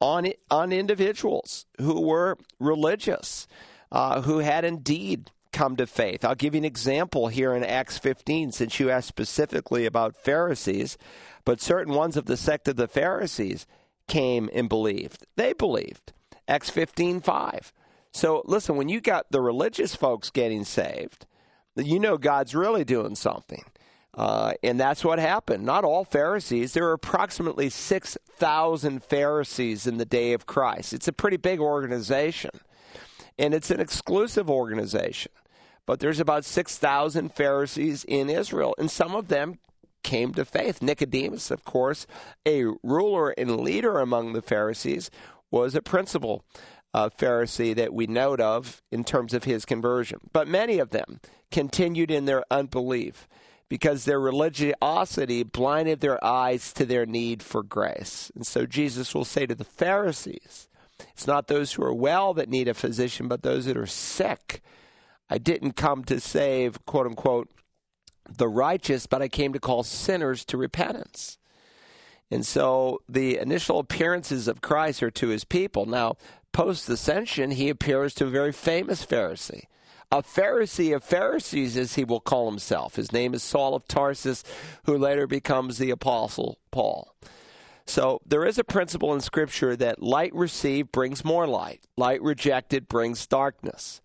on, 0.00 0.32
on 0.50 0.72
individuals 0.72 1.66
who 1.80 2.00
were 2.00 2.38
religious. 2.58 3.46
uh, 3.90 4.22
who 4.22 4.38
had 4.38 4.64
indeed 4.64 5.30
come 5.52 5.76
to 5.76 5.86
faith. 5.86 6.24
I'll 6.24 6.34
give 6.34 6.54
you 6.54 6.58
an 6.58 6.64
example 6.64 7.28
here 7.28 7.54
in 7.54 7.64
Acts 7.64 7.98
15, 7.98 8.52
since 8.52 8.78
you 8.78 8.90
asked 8.90 9.08
specifically 9.08 9.86
about 9.86 10.16
Pharisees, 10.16 10.98
but 11.44 11.60
certain 11.60 11.94
ones 11.94 12.16
of 12.16 12.26
the 12.26 12.36
sect 12.36 12.68
of 12.68 12.76
the 12.76 12.88
Pharisees 12.88 13.66
came 14.06 14.50
and 14.52 14.68
believed. 14.68 15.26
They 15.36 15.52
believed. 15.52 16.12
Acts 16.48 16.70
15, 16.70 17.20
5. 17.20 17.72
So 18.10 18.42
listen, 18.46 18.76
when 18.76 18.88
you 18.88 19.00
got 19.00 19.30
the 19.30 19.40
religious 19.40 19.94
folks 19.94 20.30
getting 20.30 20.64
saved, 20.64 21.26
you 21.76 22.00
know 22.00 22.16
God's 22.16 22.54
really 22.54 22.84
doing 22.84 23.14
something. 23.14 23.62
Uh, 24.14 24.54
and 24.64 24.80
that's 24.80 25.04
what 25.04 25.20
happened. 25.20 25.64
Not 25.64 25.84
all 25.84 26.04
Pharisees. 26.04 26.72
There 26.72 26.84
were 26.84 26.92
approximately 26.92 27.70
6,000 27.70 29.04
Pharisees 29.04 29.86
in 29.86 29.98
the 29.98 30.04
day 30.04 30.32
of 30.32 30.46
Christ. 30.46 30.92
It's 30.92 31.06
a 31.06 31.12
pretty 31.12 31.36
big 31.36 31.60
organization, 31.60 32.50
and 33.38 33.54
it's 33.54 33.70
an 33.70 33.78
exclusive 33.78 34.50
organization. 34.50 35.30
But 35.86 36.00
there's 36.00 36.18
about 36.18 36.44
6,000 36.44 37.32
Pharisees 37.32 38.04
in 38.08 38.28
Israel, 38.28 38.74
and 38.76 38.90
some 38.90 39.14
of 39.14 39.28
them 39.28 39.58
came 40.02 40.34
to 40.34 40.44
faith. 40.44 40.82
Nicodemus, 40.82 41.50
of 41.50 41.64
course, 41.64 42.06
a 42.46 42.64
ruler 42.82 43.30
and 43.30 43.60
leader 43.60 44.00
among 44.00 44.32
the 44.32 44.42
Pharisees, 44.42 45.10
was 45.50 45.74
a 45.74 45.82
principal 45.82 46.44
uh, 46.94 47.08
Pharisee 47.10 47.74
that 47.74 47.92
we 47.92 48.06
note 48.06 48.40
of 48.40 48.82
in 48.90 49.04
terms 49.04 49.34
of 49.34 49.44
his 49.44 49.64
conversion. 49.64 50.20
But 50.32 50.48
many 50.48 50.78
of 50.78 50.90
them 50.90 51.20
continued 51.50 52.10
in 52.10 52.24
their 52.24 52.44
unbelief 52.50 53.28
because 53.68 54.04
their 54.04 54.20
religiosity 54.20 55.42
blinded 55.42 56.00
their 56.00 56.22
eyes 56.24 56.72
to 56.72 56.86
their 56.86 57.04
need 57.04 57.42
for 57.42 57.62
grace. 57.62 58.32
And 58.34 58.46
so 58.46 58.64
Jesus 58.64 59.14
will 59.14 59.24
say 59.24 59.46
to 59.46 59.54
the 59.54 59.64
Pharisees, 59.64 60.68
it's 61.12 61.26
not 61.26 61.46
those 61.46 61.72
who 61.72 61.84
are 61.84 61.94
well 61.94 62.34
that 62.34 62.48
need 62.48 62.68
a 62.68 62.74
physician, 62.74 63.28
but 63.28 63.42
those 63.42 63.66
that 63.66 63.76
are 63.76 63.86
sick. 63.86 64.62
I 65.30 65.38
didn't 65.38 65.72
come 65.72 66.04
to 66.04 66.18
save, 66.20 66.84
quote 66.86 67.06
unquote, 67.06 67.50
the 68.28 68.48
righteous, 68.48 69.06
but 69.06 69.22
I 69.22 69.28
came 69.28 69.52
to 69.52 69.60
call 69.60 69.82
sinners 69.82 70.44
to 70.46 70.56
repentance. 70.56 71.38
And 72.30 72.44
so 72.44 73.00
the 73.08 73.38
initial 73.38 73.78
appearances 73.78 74.48
of 74.48 74.60
Christ 74.60 75.02
are 75.02 75.10
to 75.12 75.28
his 75.28 75.44
people. 75.44 75.86
Now, 75.86 76.16
post 76.52 76.88
ascension, 76.88 77.52
he 77.52 77.68
appears 77.68 78.14
to 78.14 78.26
a 78.26 78.30
very 78.30 78.52
famous 78.52 79.04
Pharisee 79.04 79.64
a 80.10 80.22
Pharisee 80.22 80.94
of 80.94 81.04
Pharisees, 81.04 81.76
as 81.76 81.94
he 81.94 82.04
will 82.04 82.20
call 82.20 82.48
himself. 82.48 82.96
His 82.96 83.12
name 83.12 83.34
is 83.34 83.42
Saul 83.42 83.74
of 83.74 83.86
Tarsus, 83.86 84.42
who 84.84 84.96
later 84.96 85.26
becomes 85.26 85.78
the 85.78 85.90
Apostle 85.90 86.58
Paul. 86.70 87.14
So 87.86 88.20
there 88.26 88.44
is 88.44 88.58
a 88.58 88.64
principle 88.64 89.14
in 89.14 89.20
Scripture 89.20 89.76
that 89.76 90.02
light 90.02 90.34
received 90.34 90.92
brings 90.92 91.24
more 91.24 91.46
light, 91.46 91.82
light 91.96 92.22
rejected 92.22 92.88
brings 92.88 93.26
darkness. 93.26 94.00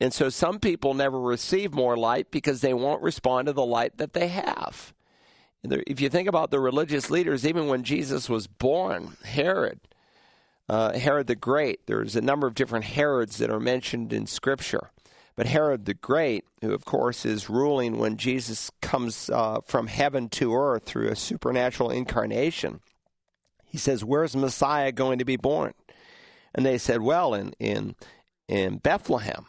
And 0.00 0.12
so 0.12 0.28
some 0.28 0.60
people 0.60 0.94
never 0.94 1.18
receive 1.18 1.72
more 1.72 1.96
light 1.96 2.30
because 2.30 2.60
they 2.60 2.74
won't 2.74 3.02
respond 3.02 3.46
to 3.46 3.52
the 3.52 3.64
light 3.64 3.98
that 3.98 4.12
they 4.12 4.28
have. 4.28 4.92
If 5.86 6.00
you 6.00 6.08
think 6.08 6.28
about 6.28 6.50
the 6.50 6.60
religious 6.60 7.10
leaders, 7.10 7.46
even 7.46 7.66
when 7.66 7.82
Jesus 7.82 8.28
was 8.28 8.46
born, 8.46 9.16
Herod, 9.24 9.80
uh, 10.68 10.98
Herod 10.98 11.26
the 11.26 11.34
Great, 11.34 11.86
there's 11.86 12.16
a 12.16 12.20
number 12.20 12.46
of 12.46 12.54
different 12.54 12.86
Herods 12.86 13.38
that 13.38 13.50
are 13.50 13.60
mentioned 13.60 14.12
in 14.12 14.26
Scripture. 14.26 14.90
But 15.36 15.46
Herod 15.46 15.84
the 15.84 15.94
Great, 15.94 16.44
who 16.62 16.72
of 16.72 16.84
course 16.84 17.26
is 17.26 17.50
ruling 17.50 17.98
when 17.98 18.16
Jesus 18.16 18.70
comes 18.80 19.30
uh, 19.30 19.60
from 19.66 19.86
heaven 19.86 20.28
to 20.30 20.54
earth 20.54 20.84
through 20.84 21.08
a 21.08 21.16
supernatural 21.16 21.90
incarnation, 21.90 22.80
he 23.64 23.78
says, 23.78 24.04
Where's 24.04 24.34
Messiah 24.34 24.92
going 24.92 25.18
to 25.18 25.24
be 25.24 25.36
born? 25.36 25.74
And 26.54 26.64
they 26.64 26.78
said, 26.78 27.02
Well, 27.02 27.34
in, 27.34 27.52
in, 27.58 27.94
in 28.48 28.78
Bethlehem. 28.78 29.46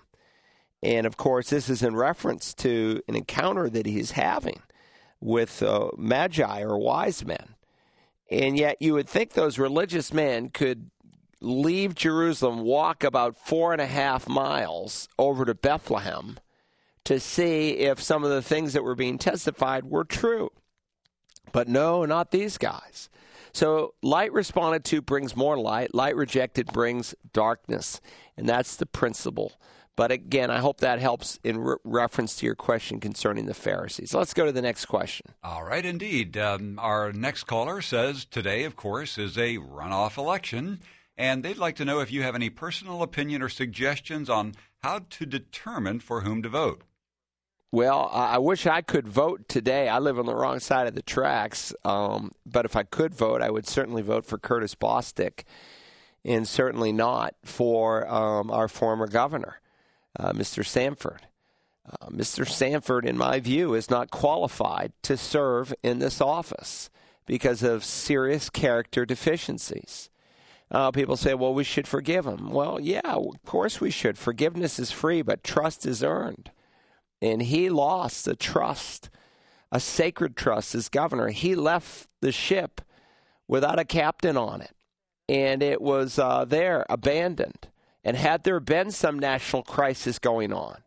And 0.84 1.08
of 1.08 1.18
course, 1.18 1.50
this 1.50 1.70
is 1.70 1.82
in 1.82 1.96
reference 1.96 2.54
to 2.56 3.02
an 3.08 3.16
encounter 3.16 3.70
that 3.70 3.86
he's 3.86 4.12
having 4.12 4.62
with 5.20 5.62
uh, 5.64 5.90
magi 5.98 6.62
or 6.62 6.78
wise 6.78 7.26
men. 7.26 7.56
And 8.30 8.58
yet, 8.58 8.78
you 8.82 8.94
would 8.94 9.08
think 9.08 9.34
those 9.34 9.58
religious 9.58 10.12
men 10.12 10.50
could 10.50 10.90
leave 11.40 11.96
Jerusalem, 11.96 12.62
walk 12.62 13.04
about 13.04 13.38
four 13.38 13.72
and 13.72 13.82
a 13.82 13.86
half 13.86 14.28
miles 14.28 15.08
over 15.18 15.46
to 15.46 15.54
Bethlehem 15.54 16.38
to 17.06 17.20
see 17.20 17.70
if 17.70 18.02
some 18.02 18.24
of 18.24 18.30
the 18.30 18.42
things 18.42 18.74
that 18.74 18.84
were 18.84 18.96
being 18.96 19.18
testified 19.18 19.86
were 19.86 20.04
true. 20.04 20.50
But 21.54 21.68
no, 21.68 22.04
not 22.06 22.32
these 22.32 22.58
guys. 22.58 23.10
So 23.54 23.94
light 24.04 24.34
responded 24.34 24.84
to 24.86 25.02
brings 25.02 25.36
more 25.36 25.58
light, 25.58 25.96
light 25.96 26.16
rejected 26.16 26.68
brings 26.68 27.16
darkness. 27.32 28.02
And 28.36 28.48
that's 28.48 28.76
the 28.76 28.86
principle. 28.86 29.54
But 29.98 30.12
again, 30.12 30.50
I 30.50 30.60
hope 30.60 30.80
that 30.80 31.00
helps 31.00 31.40
in 31.44 31.58
re- 31.58 31.76
reference 31.84 32.38
to 32.38 32.46
your 32.46 32.56
question 32.56 33.02
concerning 33.02 33.48
the 33.48 33.54
Pharisees. 33.54 34.14
Let's 34.14 34.34
go 34.34 34.46
to 34.46 34.54
the 34.54 34.62
next 34.62 34.86
question. 34.86 35.26
All 35.44 35.66
right, 35.66 35.86
indeed. 35.86 36.38
Um, 36.38 36.80
our 36.80 37.12
next 37.12 37.44
caller 37.44 37.82
says 37.82 38.24
today, 38.24 38.64
of 38.64 38.78
course, 38.78 39.18
is 39.18 39.38
a 39.38 39.58
runoff 39.58 40.18
election 40.18 40.80
and 41.18 41.44
they'd 41.44 41.58
like 41.58 41.76
to 41.78 41.86
know 41.86 42.00
if 42.00 42.12
you 42.12 42.22
have 42.22 42.36
any 42.36 42.50
personal 42.50 43.02
opinion 43.02 43.42
or 43.42 43.50
suggestions 43.50 44.30
on 44.30 44.54
how 44.84 45.02
to 45.10 45.26
determine 45.26 46.00
for 46.00 46.22
whom 46.22 46.44
to 46.44 46.50
vote. 46.50 46.84
Well, 47.72 48.10
I 48.14 48.38
wish 48.38 48.66
I 48.66 48.82
could 48.82 49.08
vote 49.08 49.50
today. 49.50 49.90
I 49.90 50.00
live 50.00 50.18
on 50.18 50.26
the 50.26 50.36
wrong 50.36 50.60
side 50.60 50.88
of 50.88 50.96
the 50.96 51.02
tracks, 51.02 51.74
um, 51.84 52.32
but 52.46 52.64
if 52.64 52.78
I 52.78 52.84
could 52.84 53.14
vote, 53.14 53.42
I 53.42 53.50
would 53.50 53.68
certainly 53.68 54.02
vote 54.02 54.26
for 54.26 54.38
Curtis 54.38 54.74
Bostic, 54.74 55.44
and 56.24 56.48
certainly 56.48 56.94
not 56.94 57.36
for 57.44 58.08
um, 58.08 58.52
our 58.52 58.70
former 58.70 59.08
governor, 59.08 59.60
uh, 60.18 60.34
Mr. 60.34 60.66
Sanford. 60.66 61.28
Uh, 61.90 62.08
Mr. 62.08 62.48
Sanford, 62.48 63.06
in 63.06 63.18
my 63.18 63.40
view, 63.40 63.74
is 63.74 63.90
not 63.90 64.12
qualified 64.12 64.92
to 65.04 65.16
serve 65.16 65.74
in 65.84 66.00
this 66.00 66.20
office 66.20 66.90
because 67.26 67.64
of 67.64 67.84
serious 67.84 68.50
character 68.50 69.06
deficiencies. 69.06 70.10
Uh, 70.70 70.92
people 70.92 71.16
say, 71.16 71.34
well, 71.34 71.54
we 71.54 71.64
should 71.64 71.88
forgive 71.88 72.26
him. 72.26 72.50
Well, 72.52 72.80
yeah, 72.80 73.00
of 73.06 73.42
course 73.46 73.80
we 73.80 73.90
should. 73.90 74.18
Forgiveness 74.18 74.80
is 74.80 74.92
free, 74.92 75.22
but 75.22 75.44
trust 75.44 75.86
is 75.86 76.04
earned. 76.04 76.52
And 77.22 77.42
he 77.42 77.70
lost 77.70 78.28
a 78.28 78.36
trust, 78.36 79.10
a 79.72 79.80
sacred 79.80 80.36
trust 80.36 80.76
as 80.76 80.90
governor. 80.90 81.30
He 81.30 81.56
left 81.56 82.08
the 82.22 82.34
ship 82.34 82.82
without 83.48 83.80
a 83.80 83.86
captain 83.86 84.36
on 84.36 84.62
it, 84.62 84.74
and 85.30 85.64
it 85.64 85.82
was 85.82 86.20
uh, 86.20 86.44
there, 86.44 86.86
abandoned. 86.90 87.70
And 88.08 88.16
had 88.16 88.46
there 88.46 88.62
been 88.62 88.92
some 88.92 89.20
national 89.20 89.64
crisis 89.64 90.18
going 90.18 90.54
on, 90.54 90.78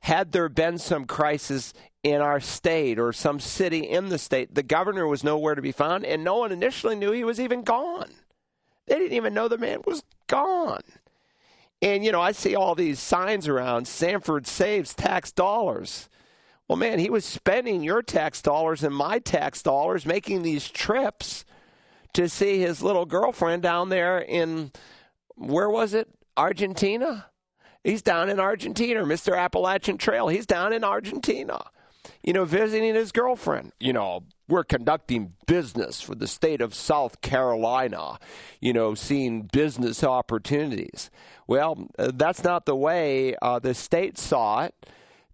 had 0.00 0.32
there 0.32 0.48
been 0.48 0.78
some 0.78 1.04
crisis 1.04 1.74
in 2.02 2.22
our 2.22 2.40
state 2.40 2.98
or 2.98 3.12
some 3.12 3.38
city 3.38 3.80
in 3.80 4.08
the 4.08 4.16
state, 4.16 4.54
the 4.54 4.62
governor 4.62 5.06
was 5.06 5.22
nowhere 5.22 5.54
to 5.54 5.60
be 5.60 5.72
found, 5.72 6.06
and 6.06 6.24
no 6.24 6.36
one 6.36 6.50
initially 6.50 6.96
knew 6.96 7.12
he 7.12 7.22
was 7.22 7.38
even 7.38 7.64
gone. 7.64 8.10
They 8.86 8.94
didn't 8.94 9.12
even 9.12 9.34
know 9.34 9.48
the 9.48 9.58
man 9.58 9.82
was 9.86 10.02
gone. 10.26 10.80
And, 11.82 12.02
you 12.02 12.12
know, 12.12 12.22
I 12.22 12.32
see 12.32 12.56
all 12.56 12.74
these 12.74 12.98
signs 12.98 13.46
around 13.46 13.86
Sanford 13.86 14.46
saves 14.46 14.94
tax 14.94 15.30
dollars. 15.30 16.08
Well, 16.66 16.78
man, 16.78 16.98
he 16.98 17.10
was 17.10 17.26
spending 17.26 17.82
your 17.82 18.00
tax 18.00 18.40
dollars 18.40 18.82
and 18.82 18.94
my 18.94 19.18
tax 19.18 19.62
dollars 19.62 20.06
making 20.06 20.40
these 20.40 20.70
trips 20.70 21.44
to 22.14 22.26
see 22.26 22.58
his 22.58 22.82
little 22.82 23.04
girlfriend 23.04 23.62
down 23.62 23.90
there 23.90 24.18
in, 24.18 24.72
where 25.36 25.68
was 25.68 25.92
it? 25.92 26.08
Argentina? 26.38 27.26
He's 27.82 28.02
down 28.02 28.30
in 28.30 28.38
Argentina, 28.38 29.02
Mr. 29.04 29.36
Appalachian 29.36 29.98
Trail. 29.98 30.28
He's 30.28 30.46
down 30.46 30.72
in 30.72 30.84
Argentina, 30.84 31.58
you 32.22 32.32
know, 32.32 32.44
visiting 32.44 32.94
his 32.94 33.12
girlfriend. 33.12 33.72
You 33.80 33.92
know, 33.92 34.22
we're 34.48 34.64
conducting 34.64 35.34
business 35.46 36.00
for 36.00 36.14
the 36.14 36.26
state 36.26 36.60
of 36.60 36.74
South 36.74 37.20
Carolina, 37.20 38.18
you 38.60 38.72
know, 38.72 38.94
seeing 38.94 39.42
business 39.42 40.04
opportunities. 40.04 41.10
Well, 41.46 41.88
uh, 41.98 42.12
that's 42.14 42.44
not 42.44 42.66
the 42.66 42.76
way 42.76 43.34
uh, 43.42 43.58
the 43.58 43.74
state 43.74 44.16
saw 44.16 44.64
it 44.64 44.74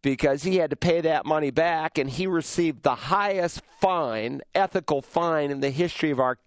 because 0.01 0.43
he 0.43 0.57
had 0.57 0.71
to 0.71 0.77
pay 0.77 1.01
that 1.01 1.27
money 1.27 1.51
back 1.51 1.99
and 1.99 2.09
he 2.09 2.27
received 2.27 2.83
the 2.83 2.95
highest 2.95 3.63
fine, 3.81 4.43
ethical 4.55 5.03
fine 5.03 5.51
in 5.51 5.61
the 5.61 5.71
history 5.71 6.11
of 6.11 6.21
our 6.21 6.39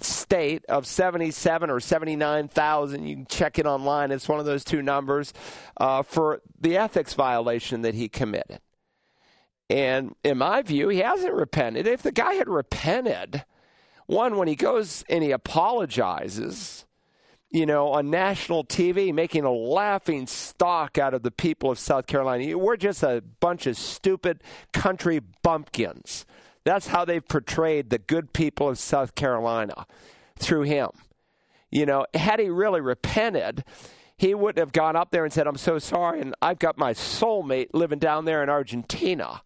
state 0.00 0.64
of 0.66 0.86
77 0.86 1.70
or 1.70 1.80
79,000. 1.80 3.06
You 3.06 3.16
can 3.16 3.26
check 3.26 3.58
it 3.58 3.66
online. 3.66 4.10
It's 4.10 4.28
one 4.28 4.40
of 4.40 4.46
those 4.46 4.64
two 4.64 4.82
numbers 4.82 5.32
uh, 5.78 6.02
for 6.02 6.40
the 6.60 6.76
ethics 6.76 7.14
violation 7.14 7.82
that 7.82 7.94
he 7.94 8.08
committed. 8.08 8.60
And 9.68 10.14
in 10.22 10.38
my 10.38 10.62
view, 10.62 10.88
he 10.88 10.98
hasn't 10.98 11.34
repented. 11.34 11.86
If 11.86 12.02
the 12.02 12.12
guy 12.12 12.34
had 12.34 12.48
repented, 12.48 13.44
one, 14.06 14.36
when 14.36 14.48
he 14.48 14.54
goes 14.54 15.04
and 15.08 15.24
he 15.24 15.32
apologizes, 15.32 16.86
you 17.50 17.66
know, 17.66 17.88
on 17.88 18.10
national 18.10 18.64
TV, 18.64 19.12
making 19.12 19.44
a 19.44 19.52
laughing 19.52 20.26
stock 20.26 20.98
out 20.98 21.14
of 21.14 21.22
the 21.22 21.30
people 21.30 21.70
of 21.70 21.78
South 21.78 22.06
Carolina. 22.06 22.56
We're 22.56 22.76
just 22.76 23.02
a 23.02 23.22
bunch 23.40 23.66
of 23.66 23.76
stupid 23.76 24.42
country 24.72 25.20
bumpkins. 25.42 26.26
That's 26.66 26.88
how 26.88 27.04
they've 27.04 27.26
portrayed 27.26 27.90
the 27.90 27.98
good 27.98 28.32
people 28.32 28.68
of 28.68 28.76
South 28.76 29.14
Carolina 29.14 29.86
through 30.36 30.62
him. 30.62 30.88
You 31.70 31.86
know, 31.86 32.06
had 32.12 32.40
he 32.40 32.48
really 32.48 32.80
repented, 32.80 33.62
he 34.16 34.34
wouldn't 34.34 34.58
have 34.58 34.72
gone 34.72 34.96
up 34.96 35.12
there 35.12 35.22
and 35.22 35.32
said, 35.32 35.46
I'm 35.46 35.58
so 35.58 35.78
sorry, 35.78 36.20
and 36.20 36.34
I've 36.42 36.58
got 36.58 36.76
my 36.76 36.92
soulmate 36.92 37.68
living 37.72 38.00
down 38.00 38.24
there 38.24 38.42
in 38.42 38.48
Argentina. 38.48 39.42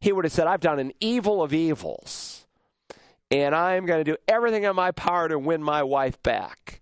He 0.00 0.10
would 0.10 0.24
have 0.24 0.32
said, 0.32 0.48
I've 0.48 0.60
done 0.60 0.80
an 0.80 0.92
evil 0.98 1.40
of 1.40 1.54
evils, 1.54 2.46
and 3.30 3.54
I'm 3.54 3.86
going 3.86 4.04
to 4.04 4.12
do 4.12 4.16
everything 4.26 4.64
in 4.64 4.74
my 4.74 4.90
power 4.90 5.28
to 5.28 5.38
win 5.38 5.62
my 5.62 5.84
wife 5.84 6.20
back. 6.24 6.80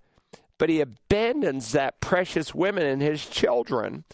But 0.57 0.71
he 0.71 0.81
abandons 0.81 1.73
that 1.73 2.01
precious 2.01 2.55
woman 2.55 2.87
and 2.87 3.03
his 3.03 3.27
children 3.27 4.05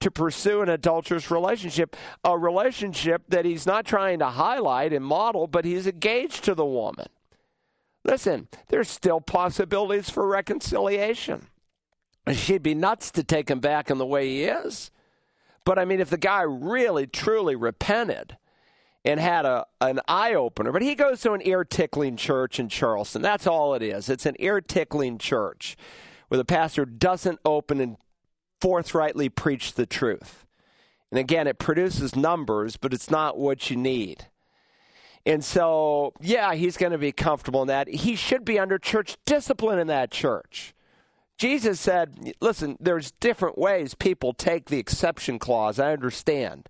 to 0.00 0.10
pursue 0.10 0.62
an 0.62 0.68
adulterous 0.68 1.30
relationship, 1.30 1.96
a 2.24 2.36
relationship 2.38 3.22
that 3.28 3.44
he's 3.44 3.66
not 3.66 3.84
trying 3.84 4.18
to 4.18 4.26
highlight 4.26 4.92
and 4.92 5.04
model, 5.04 5.46
but 5.46 5.64
he's 5.64 5.86
engaged 5.86 6.44
to 6.44 6.54
the 6.54 6.64
woman. 6.64 7.06
Listen, 8.04 8.48
there's 8.68 8.90
still 8.90 9.20
possibilities 9.20 10.10
for 10.10 10.26
reconciliation. 10.26 11.46
She'd 12.32 12.62
be 12.62 12.74
nuts 12.74 13.10
to 13.12 13.24
take 13.24 13.50
him 13.50 13.60
back 13.60 13.90
in 13.90 13.98
the 13.98 14.06
way 14.06 14.28
he 14.28 14.44
is. 14.44 14.90
But 15.64 15.78
I 15.78 15.84
mean, 15.84 16.00
if 16.00 16.10
the 16.10 16.18
guy 16.18 16.42
really, 16.42 17.06
truly 17.06 17.56
repented 17.56 18.36
and 19.04 19.20
had 19.20 19.44
a 19.44 19.66
an 19.80 20.00
eye 20.08 20.34
opener, 20.34 20.72
but 20.72 20.82
he 20.82 20.94
goes 20.94 21.20
to 21.22 21.32
an 21.32 21.46
ear 21.46 21.64
tickling 21.64 22.16
church 22.16 22.58
in 22.58 22.68
Charleston. 22.68 23.22
That's 23.22 23.46
all 23.46 23.74
it 23.74 23.82
is. 23.82 24.08
It's 24.08 24.26
an 24.26 24.36
ear 24.38 24.60
tickling 24.60 25.18
church 25.18 25.76
where 26.28 26.38
the 26.38 26.44
pastor 26.44 26.84
doesn't 26.84 27.38
open 27.44 27.80
and 27.80 27.96
forthrightly 28.64 29.28
preach 29.28 29.74
the 29.74 29.84
truth. 29.84 30.46
And 31.10 31.18
again, 31.18 31.46
it 31.46 31.58
produces 31.58 32.16
numbers, 32.16 32.78
but 32.78 32.94
it's 32.94 33.10
not 33.10 33.36
what 33.36 33.68
you 33.68 33.76
need. 33.76 34.28
And 35.26 35.44
so, 35.44 36.14
yeah, 36.18 36.54
he's 36.54 36.78
going 36.78 36.92
to 36.92 36.98
be 36.98 37.12
comfortable 37.12 37.60
in 37.60 37.68
that. 37.68 37.88
He 37.88 38.16
should 38.16 38.42
be 38.42 38.58
under 38.58 38.78
church 38.78 39.18
discipline 39.26 39.78
in 39.78 39.88
that 39.88 40.10
church. 40.10 40.72
Jesus 41.36 41.78
said, 41.78 42.32
listen, 42.40 42.78
there's 42.80 43.10
different 43.10 43.58
ways 43.58 43.92
people 43.92 44.32
take 44.32 44.70
the 44.70 44.78
exception 44.78 45.38
clause. 45.38 45.78
I 45.78 45.92
understand. 45.92 46.66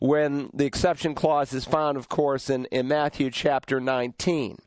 When 0.00 0.50
the 0.52 0.66
exception 0.66 1.14
clause 1.14 1.52
is 1.52 1.64
found, 1.64 1.96
of 1.96 2.08
course, 2.08 2.50
in, 2.50 2.64
in 2.72 2.88
Matthew 2.88 3.30
chapter 3.30 3.78
19. 3.78 4.58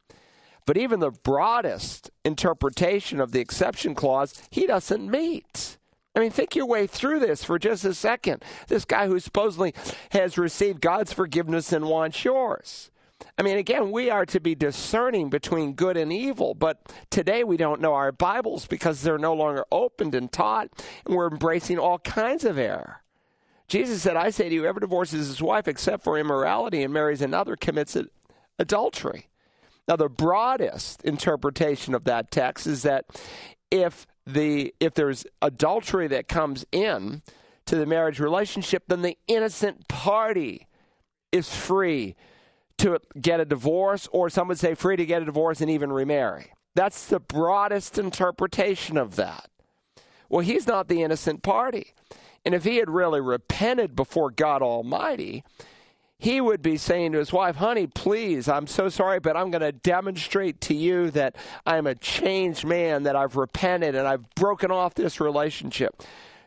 But 0.65 0.77
even 0.77 1.01
the 1.01 1.11
broadest 1.11 2.09
interpretation 2.23 3.19
of 3.19 3.33
the 3.33 3.41
exception 3.41 3.95
clause, 3.95 4.41
he 4.49 4.65
doesn't 4.65 5.11
meet. 5.11 5.77
I 6.15 6.19
mean, 6.19 6.31
think 6.31 6.55
your 6.55 6.67
way 6.67 6.85
through 6.85 7.19
this 7.19 7.43
for 7.43 7.57
just 7.57 7.85
a 7.85 7.93
second. 7.93 8.43
This 8.67 8.85
guy 8.85 9.07
who 9.07 9.19
supposedly 9.19 9.73
has 10.11 10.37
received 10.37 10.79
God's 10.79 11.11
forgiveness 11.11 11.73
and 11.73 11.85
wants 11.85 12.23
yours. 12.23 12.91
I 13.37 13.41
mean, 13.41 13.57
again, 13.57 13.91
we 13.91 14.09
are 14.09 14.25
to 14.27 14.39
be 14.39 14.53
discerning 14.53 15.29
between 15.29 15.73
good 15.73 15.97
and 15.97 16.13
evil, 16.13 16.53
but 16.53 16.93
today 17.09 17.43
we 17.43 17.57
don't 17.57 17.81
know 17.81 17.93
our 17.93 18.11
Bibles 18.11 18.67
because 18.67 19.01
they're 19.01 19.17
no 19.17 19.33
longer 19.33 19.65
opened 19.71 20.13
and 20.13 20.31
taught, 20.31 20.69
and 21.05 21.15
we're 21.15 21.31
embracing 21.31 21.79
all 21.79 21.99
kinds 21.99 22.43
of 22.43 22.57
error. 22.57 23.01
Jesus 23.67 24.03
said, 24.03 24.17
I 24.17 24.29
say 24.29 24.49
to 24.49 24.55
you, 24.55 24.61
whoever 24.61 24.81
divorces 24.81 25.27
his 25.27 25.41
wife 25.41 25.67
except 25.67 26.03
for 26.03 26.17
immorality 26.17 26.83
and 26.83 26.93
marries 26.93 27.21
another 27.21 27.55
commits 27.55 27.97
adultery. 28.59 29.29
Now, 29.87 29.95
the 29.95 30.09
broadest 30.09 31.01
interpretation 31.03 31.95
of 31.95 32.03
that 32.03 32.29
text 32.29 32.67
is 32.67 32.83
that 32.83 33.05
if 33.71 34.05
the 34.25 34.73
if 34.79 34.93
there's 34.93 35.25
adultery 35.41 36.07
that 36.07 36.27
comes 36.27 36.65
in 36.71 37.21
to 37.65 37.75
the 37.75 37.85
marriage 37.85 38.19
relationship, 38.19 38.83
then 38.87 39.01
the 39.01 39.17
innocent 39.27 39.87
party 39.87 40.67
is 41.31 41.53
free 41.53 42.15
to 42.77 42.99
get 43.19 43.39
a 43.39 43.45
divorce, 43.45 44.07
or 44.11 44.29
some 44.29 44.47
would 44.47 44.59
say 44.59 44.73
free 44.73 44.95
to 44.95 45.05
get 45.05 45.21
a 45.21 45.25
divorce 45.25 45.61
and 45.61 45.69
even 45.69 45.91
remarry. 45.91 46.51
That's 46.75 47.05
the 47.07 47.19
broadest 47.19 47.97
interpretation 47.97 48.97
of 48.97 49.15
that. 49.15 49.49
Well, 50.27 50.41
he's 50.41 50.67
not 50.67 50.87
the 50.87 51.03
innocent 51.03 51.43
party. 51.43 51.93
And 52.45 52.53
if 52.55 52.63
he 52.63 52.77
had 52.77 52.89
really 52.89 53.21
repented 53.21 53.95
before 53.95 54.31
God 54.31 54.61
Almighty, 54.61 55.43
he 56.23 56.39
would 56.39 56.61
be 56.61 56.77
saying 56.77 57.11
to 57.11 57.17
his 57.17 57.33
wife, 57.33 57.57
Honey, 57.57 57.85
please, 57.85 58.47
I'm 58.47 58.65
so 58.65 58.87
sorry, 58.87 59.19
but 59.19 59.35
I'm 59.35 59.51
going 59.51 59.61
to 59.61 59.73
demonstrate 59.73 60.61
to 60.61 60.73
you 60.73 61.11
that 61.11 61.35
I'm 61.65 61.85
a 61.85 61.95
changed 61.95 62.65
man, 62.65 63.03
that 63.03 63.17
I've 63.17 63.35
repented 63.35 63.93
and 63.93 64.07
I've 64.07 64.33
broken 64.35 64.71
off 64.71 64.93
this 64.93 65.19
relationship. 65.19 66.01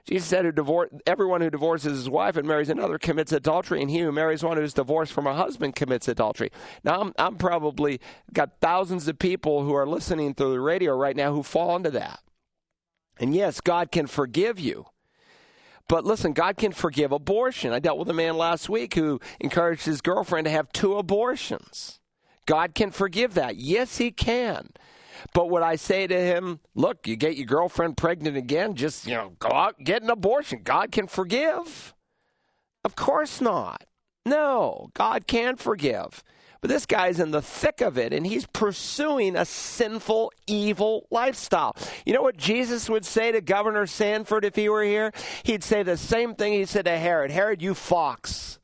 Jesus 0.07 0.29
said, 0.29 0.47
who 0.47 0.53
divorce, 0.53 0.89
everyone 1.07 1.43
who 1.43 1.51
divorces 1.51 1.99
his 1.99 2.09
wife 2.09 2.39
and 2.39 2.49
marries 2.49 2.71
another 2.71 2.97
commits 2.97 3.33
adultery, 3.33 3.83
and 3.83 3.91
he 3.91 3.99
who 3.99 4.13
marries 4.13 4.43
one 4.43 4.57
who's 4.57 4.73
divorced 4.73 5.13
from 5.13 5.27
a 5.27 5.35
husband 5.35 5.77
commits 5.77 6.09
adultery. 6.09 6.51
Now, 6.83 7.03
I'm, 7.03 7.13
I'm 7.19 7.37
probably 7.37 8.01
got 8.33 8.61
thousands 8.63 9.09
of 9.09 9.19
people 9.19 9.63
who 9.63 9.75
are 9.75 9.87
listening 9.87 10.33
through 10.33 10.53
the 10.53 10.61
radio 10.61 10.97
right 10.97 11.17
now 11.17 11.35
who 11.35 11.43
fall 11.43 11.77
into 11.77 11.91
that. 11.91 12.21
And 13.19 13.35
yes, 13.35 13.61
God 13.61 13.93
can 13.93 14.07
forgive 14.07 14.59
you. 14.59 14.87
But 15.89 16.05
listen, 16.05 16.33
God 16.33 16.57
can 16.57 16.73
forgive 16.73 17.13
abortion. 17.13 17.73
I 17.73 17.79
dealt 17.79 17.99
with 17.99 18.11
a 18.11 18.15
man 18.15 18.37
last 18.37 18.69
week 18.69 18.95
who 18.95 19.21
encouraged 19.41 19.85
his 19.87 20.01
girlfriend 20.01 20.47
to 20.47 20.51
have 20.51 20.73
two 20.73 20.97
abortions. 20.97 22.01
God 22.47 22.75
can 22.75 22.91
forgive 22.91 23.35
that. 23.35 23.57
Yes, 23.57 23.99
He 23.99 24.11
can. 24.11 24.71
But 25.33 25.51
would 25.51 25.63
I 25.63 25.77
say 25.77 26.07
to 26.07 26.19
him, 26.19 26.61
look, 26.75 27.07
you 27.07 27.17
get 27.17 27.37
your 27.37 27.47
girlfriend 27.47 27.97
pregnant 27.97 28.37
again, 28.37 28.75
just, 28.75 29.07
you 29.07 29.15
know, 29.15 29.33
go 29.39 29.49
out 29.49 29.79
get 29.83 30.03
an 30.03 30.11
abortion. 30.11 30.61
God 30.63 30.93
can 30.93 31.07
forgive. 31.07 31.95
Of 32.85 32.97
course 32.97 33.41
not. 33.41 33.85
No, 34.25 34.91
God 34.95 35.27
can 35.27 35.57
forgive. 35.57 36.23
But 36.61 36.71
this 36.71 36.87
guy's 36.87 37.21
in 37.21 37.31
the 37.31 37.43
thick 37.43 37.81
of 37.81 37.99
it 37.99 38.13
and 38.13 38.27
he's 38.27 38.47
pursuing 38.47 39.37
a 39.37 39.45
sinful, 39.45 40.33
evil 40.47 41.07
lifestyle. 41.11 41.77
You 42.05 42.15
know 42.15 42.23
what 42.23 42.37
Jesus 42.37 42.89
would 42.89 43.05
say 43.05 43.33
to 43.33 43.41
Governor 43.41 43.87
Sanford 43.87 44.45
if 44.45 44.57
he 44.57 44.69
were 44.69 44.85
here? 44.85 45.13
He'd 45.45 45.63
say 45.63 45.83
the 45.83 45.97
same 45.97 46.35
thing 46.35 46.53
he 46.53 46.65
said 46.65 46.87
to 46.87 46.99
Herod 46.99 47.31
Herod, 47.31 47.63
you 47.63 47.75
fox. 47.75 48.59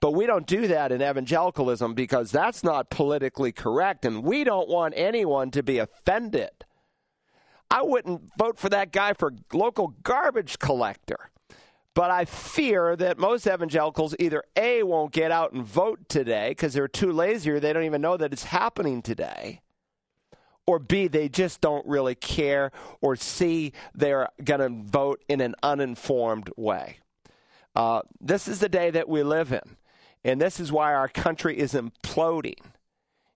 But 0.00 0.12
we 0.12 0.26
don't 0.26 0.46
do 0.46 0.68
that 0.68 0.92
in 0.92 1.00
evangelicalism 1.00 1.94
because 1.94 2.30
that's 2.30 2.62
not 2.62 2.90
politically 2.90 3.52
correct, 3.52 4.04
and 4.04 4.22
we 4.22 4.44
don't 4.44 4.68
want 4.68 4.92
anyone 4.98 5.50
to 5.52 5.62
be 5.62 5.78
offended. 5.78 6.50
I 7.70 7.80
wouldn't 7.80 8.20
vote 8.38 8.58
for 8.58 8.68
that 8.68 8.92
guy 8.92 9.14
for 9.14 9.32
local 9.52 9.94
garbage 10.02 10.58
collector. 10.58 11.30
But 11.94 12.10
I 12.10 12.24
fear 12.24 12.96
that 12.96 13.18
most 13.18 13.46
evangelicals 13.46 14.16
either 14.18 14.42
A, 14.56 14.82
won't 14.82 15.12
get 15.12 15.30
out 15.30 15.52
and 15.52 15.64
vote 15.64 16.08
today 16.08 16.50
because 16.50 16.72
they're 16.72 16.88
too 16.88 17.12
lazy 17.12 17.50
or 17.50 17.60
they 17.60 17.72
don't 17.72 17.84
even 17.84 18.02
know 18.02 18.16
that 18.16 18.32
it's 18.32 18.44
happening 18.44 19.00
today. 19.00 19.60
Or 20.66 20.78
B, 20.78 21.08
they 21.08 21.28
just 21.28 21.60
don't 21.60 21.86
really 21.86 22.14
care. 22.14 22.72
Or 23.00 23.14
C, 23.14 23.72
they're 23.94 24.28
going 24.42 24.60
to 24.60 24.90
vote 24.90 25.22
in 25.28 25.40
an 25.40 25.54
uninformed 25.62 26.50
way. 26.56 26.98
Uh, 27.76 28.02
this 28.20 28.48
is 28.48 28.60
the 28.60 28.68
day 28.68 28.90
that 28.90 29.08
we 29.08 29.22
live 29.22 29.52
in. 29.52 29.76
And 30.24 30.40
this 30.40 30.58
is 30.58 30.72
why 30.72 30.94
our 30.94 31.08
country 31.08 31.58
is 31.58 31.74
imploding. 31.74 32.60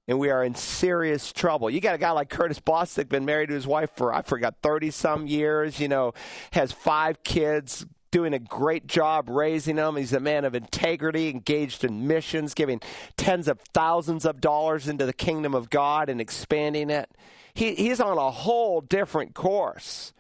And 0.09 0.19
we 0.19 0.31
are 0.31 0.43
in 0.43 0.55
serious 0.55 1.33
trouble. 1.33 1.69
You 1.69 1.83
got 1.83 1.95
a 1.95 1.99
guy 1.99 2.13
like 2.13 2.31
Curtis 2.31 2.59
Bostic, 2.59 3.11
been 3.11 3.27
married 3.27 3.49
to 3.49 3.55
his 3.55 3.67
wife 3.67 3.91
for, 3.95 4.13
I 4.13 4.23
forgot, 4.23 4.55
30 4.63 4.91
some 4.91 5.27
years, 5.27 5.79
you 5.79 5.87
know, 5.87 6.15
has 6.53 6.73
five 6.73 7.23
kids, 7.23 7.85
doing 8.11 8.35
a 8.35 8.39
great 8.39 8.87
job 8.87 9.29
raising 9.29 9.77
them. 9.77 9.97
He's 9.97 10.13
a 10.13 10.21
man 10.21 10.45
of 10.45 10.55
integrity, 10.55 11.29
engaged 11.29 11.85
in 11.85 12.07
missions, 12.07 12.55
giving 12.55 12.81
tens 13.17 13.49
of 13.49 13.61
thousands 13.75 14.25
of 14.25 14.41
dollars 14.41 14.89
into 14.89 15.07
the 15.07 15.13
kingdom 15.13 15.55
of 15.55 15.71
God 15.71 16.09
and 16.09 16.21
expanding 16.21 16.91
it. 16.91 17.11
He, 17.55 17.75
he's 17.75 18.01
on 18.01 18.19
a 18.19 18.31
whole 18.31 18.81
different 18.81 19.35
course. 19.35 20.13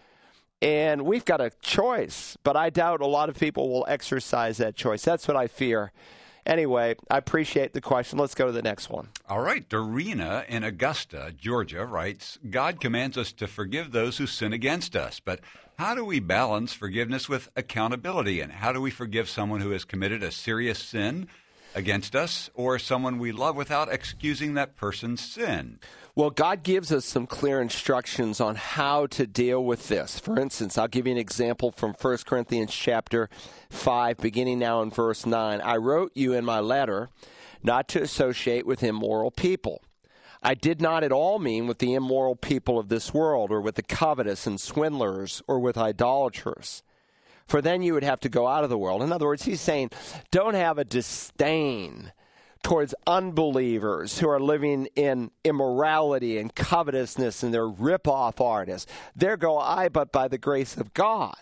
And 0.60 1.02
we've 1.02 1.24
got 1.24 1.40
a 1.40 1.50
choice, 1.62 2.36
but 2.42 2.56
I 2.56 2.70
doubt 2.70 3.00
a 3.00 3.06
lot 3.06 3.28
of 3.28 3.38
people 3.38 3.68
will 3.68 3.86
exercise 3.88 4.56
that 4.56 4.74
choice. 4.74 5.04
That's 5.04 5.28
what 5.28 5.36
I 5.36 5.46
fear. 5.46 5.92
Anyway, 6.48 6.96
I 7.10 7.18
appreciate 7.18 7.74
the 7.74 7.80
question. 7.82 8.18
Let's 8.18 8.34
go 8.34 8.46
to 8.46 8.52
the 8.52 8.62
next 8.62 8.88
one. 8.88 9.08
All 9.28 9.42
right. 9.42 9.68
Dorina 9.68 10.48
in 10.48 10.64
Augusta, 10.64 11.34
Georgia 11.36 11.84
writes 11.84 12.38
God 12.48 12.80
commands 12.80 13.18
us 13.18 13.32
to 13.32 13.46
forgive 13.46 13.92
those 13.92 14.16
who 14.16 14.26
sin 14.26 14.54
against 14.54 14.96
us. 14.96 15.20
But 15.20 15.40
how 15.78 15.94
do 15.94 16.04
we 16.04 16.20
balance 16.20 16.72
forgiveness 16.72 17.28
with 17.28 17.50
accountability? 17.54 18.40
And 18.40 18.50
how 18.50 18.72
do 18.72 18.80
we 18.80 18.90
forgive 18.90 19.28
someone 19.28 19.60
who 19.60 19.70
has 19.72 19.84
committed 19.84 20.22
a 20.22 20.32
serious 20.32 20.78
sin 20.78 21.28
against 21.74 22.16
us 22.16 22.48
or 22.54 22.78
someone 22.78 23.18
we 23.18 23.30
love 23.30 23.54
without 23.54 23.92
excusing 23.92 24.54
that 24.54 24.74
person's 24.74 25.20
sin? 25.20 25.78
Well, 26.18 26.30
God 26.30 26.64
gives 26.64 26.90
us 26.90 27.04
some 27.04 27.28
clear 27.28 27.60
instructions 27.60 28.40
on 28.40 28.56
how 28.56 29.06
to 29.06 29.24
deal 29.24 29.64
with 29.64 29.86
this. 29.86 30.18
For 30.18 30.36
instance, 30.36 30.76
I'll 30.76 30.88
give 30.88 31.06
you 31.06 31.12
an 31.12 31.16
example 31.16 31.70
from 31.70 31.94
1 31.94 32.18
Corinthians 32.26 32.74
chapter 32.74 33.30
5, 33.70 34.16
beginning 34.16 34.58
now 34.58 34.82
in 34.82 34.90
verse 34.90 35.24
9. 35.24 35.60
I 35.60 35.76
wrote 35.76 36.10
you 36.16 36.32
in 36.32 36.44
my 36.44 36.58
letter 36.58 37.08
not 37.62 37.86
to 37.90 38.02
associate 38.02 38.66
with 38.66 38.82
immoral 38.82 39.30
people. 39.30 39.80
I 40.42 40.54
did 40.54 40.80
not 40.80 41.04
at 41.04 41.12
all 41.12 41.38
mean 41.38 41.68
with 41.68 41.78
the 41.78 41.94
immoral 41.94 42.34
people 42.34 42.80
of 42.80 42.88
this 42.88 43.14
world, 43.14 43.52
or 43.52 43.60
with 43.60 43.76
the 43.76 43.82
covetous 43.84 44.44
and 44.44 44.60
swindlers, 44.60 45.40
or 45.46 45.60
with 45.60 45.78
idolaters. 45.78 46.82
For 47.46 47.62
then 47.62 47.80
you 47.80 47.94
would 47.94 48.02
have 48.02 48.18
to 48.22 48.28
go 48.28 48.48
out 48.48 48.64
of 48.64 48.70
the 48.70 48.76
world. 48.76 49.04
In 49.04 49.12
other 49.12 49.26
words, 49.26 49.44
he's 49.44 49.60
saying, 49.60 49.90
don't 50.32 50.54
have 50.54 50.78
a 50.78 50.84
disdain 50.84 52.10
towards 52.62 52.94
unbelievers 53.06 54.18
who 54.18 54.28
are 54.28 54.40
living 54.40 54.88
in 54.96 55.30
immorality 55.44 56.38
and 56.38 56.54
covetousness 56.54 57.42
and 57.42 57.52
they're 57.52 57.68
rip-off 57.68 58.40
artists. 58.40 58.90
There 59.14 59.36
go 59.36 59.58
I, 59.58 59.88
but 59.88 60.12
by 60.12 60.28
the 60.28 60.38
grace 60.38 60.76
of 60.76 60.94
God. 60.94 61.36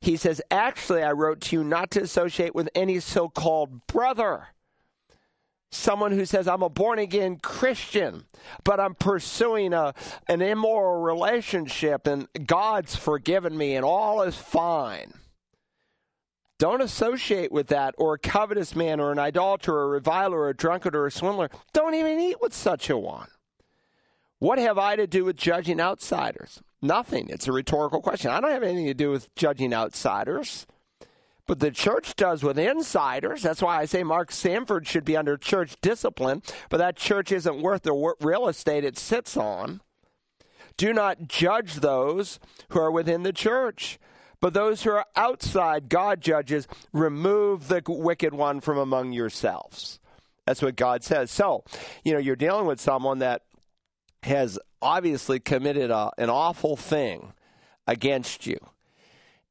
He 0.00 0.16
says, 0.16 0.40
Actually, 0.50 1.02
I 1.02 1.12
wrote 1.12 1.40
to 1.42 1.56
you 1.56 1.64
not 1.64 1.90
to 1.92 2.02
associate 2.02 2.54
with 2.54 2.68
any 2.74 3.00
so 3.00 3.28
called 3.28 3.86
brother. 3.86 4.48
Someone 5.70 6.12
who 6.12 6.24
says, 6.24 6.48
I'm 6.48 6.62
a 6.62 6.70
born 6.70 6.98
again 6.98 7.38
Christian, 7.42 8.24
but 8.64 8.80
I'm 8.80 8.94
pursuing 8.94 9.74
a, 9.74 9.92
an 10.26 10.40
immoral 10.40 11.02
relationship 11.02 12.06
and 12.06 12.26
God's 12.46 12.96
forgiven 12.96 13.56
me 13.56 13.76
and 13.76 13.84
all 13.84 14.22
is 14.22 14.36
fine. 14.36 15.12
Don't 16.58 16.82
associate 16.82 17.52
with 17.52 17.68
that, 17.68 17.94
or 17.98 18.14
a 18.14 18.18
covetous 18.18 18.74
man, 18.74 18.98
or 18.98 19.12
an 19.12 19.18
idolater, 19.18 19.74
or 19.74 19.84
a 19.84 19.88
reviler, 19.88 20.38
or 20.40 20.48
a 20.48 20.56
drunkard, 20.56 20.96
or 20.96 21.06
a 21.06 21.10
swindler. 21.10 21.50
Don't 21.72 21.94
even 21.94 22.18
eat 22.18 22.40
with 22.40 22.52
such 22.52 22.90
a 22.90 22.98
one. 22.98 23.28
What 24.40 24.58
have 24.58 24.78
I 24.78 24.96
to 24.96 25.06
do 25.06 25.24
with 25.24 25.36
judging 25.36 25.80
outsiders? 25.80 26.60
Nothing. 26.82 27.28
It's 27.28 27.48
a 27.48 27.52
rhetorical 27.52 28.00
question. 28.00 28.30
I 28.30 28.40
don't 28.40 28.50
have 28.50 28.62
anything 28.62 28.86
to 28.86 28.94
do 28.94 29.10
with 29.10 29.34
judging 29.34 29.72
outsiders. 29.72 30.66
But 31.46 31.60
the 31.60 31.70
church 31.70 32.14
does 32.14 32.42
with 32.42 32.58
insiders. 32.58 33.42
That's 33.42 33.62
why 33.62 33.78
I 33.78 33.86
say 33.86 34.04
Mark 34.04 34.30
Sanford 34.30 34.86
should 34.86 35.04
be 35.04 35.16
under 35.16 35.36
church 35.36 35.76
discipline, 35.80 36.42
but 36.68 36.76
that 36.76 36.96
church 36.96 37.32
isn't 37.32 37.62
worth 37.62 37.82
the 37.82 38.14
real 38.20 38.48
estate 38.48 38.84
it 38.84 38.98
sits 38.98 39.36
on. 39.36 39.80
Do 40.76 40.92
not 40.92 41.26
judge 41.26 41.76
those 41.76 42.38
who 42.68 42.80
are 42.80 42.90
within 42.90 43.22
the 43.22 43.32
church. 43.32 43.98
But 44.40 44.54
those 44.54 44.82
who 44.82 44.90
are 44.90 45.06
outside, 45.16 45.88
God 45.88 46.20
judges, 46.20 46.68
remove 46.92 47.68
the 47.68 47.82
wicked 47.86 48.34
one 48.34 48.60
from 48.60 48.78
among 48.78 49.12
yourselves. 49.12 49.98
That's 50.46 50.62
what 50.62 50.76
God 50.76 51.02
says. 51.02 51.30
So, 51.30 51.64
you 52.04 52.12
know, 52.12 52.18
you're 52.18 52.36
dealing 52.36 52.66
with 52.66 52.80
someone 52.80 53.18
that 53.18 53.42
has 54.22 54.58
obviously 54.80 55.40
committed 55.40 55.90
a, 55.90 56.10
an 56.18 56.30
awful 56.30 56.76
thing 56.76 57.32
against 57.86 58.46
you. 58.46 58.58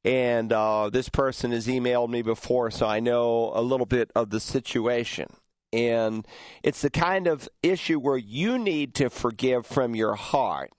And 0.04 0.52
uh, 0.52 0.90
this 0.90 1.08
person 1.08 1.52
has 1.52 1.66
emailed 1.66 2.08
me 2.08 2.22
before, 2.22 2.70
so 2.70 2.86
I 2.86 3.00
know 3.00 3.52
a 3.54 3.60
little 3.60 3.86
bit 3.86 4.10
of 4.14 4.30
the 4.30 4.40
situation. 4.40 5.26
And 5.70 6.26
it's 6.62 6.80
the 6.80 6.90
kind 6.90 7.26
of 7.26 7.46
issue 7.62 7.98
where 7.98 8.16
you 8.16 8.58
need 8.58 8.94
to 8.94 9.10
forgive 9.10 9.66
from 9.66 9.94
your 9.94 10.14
heart. 10.14 10.70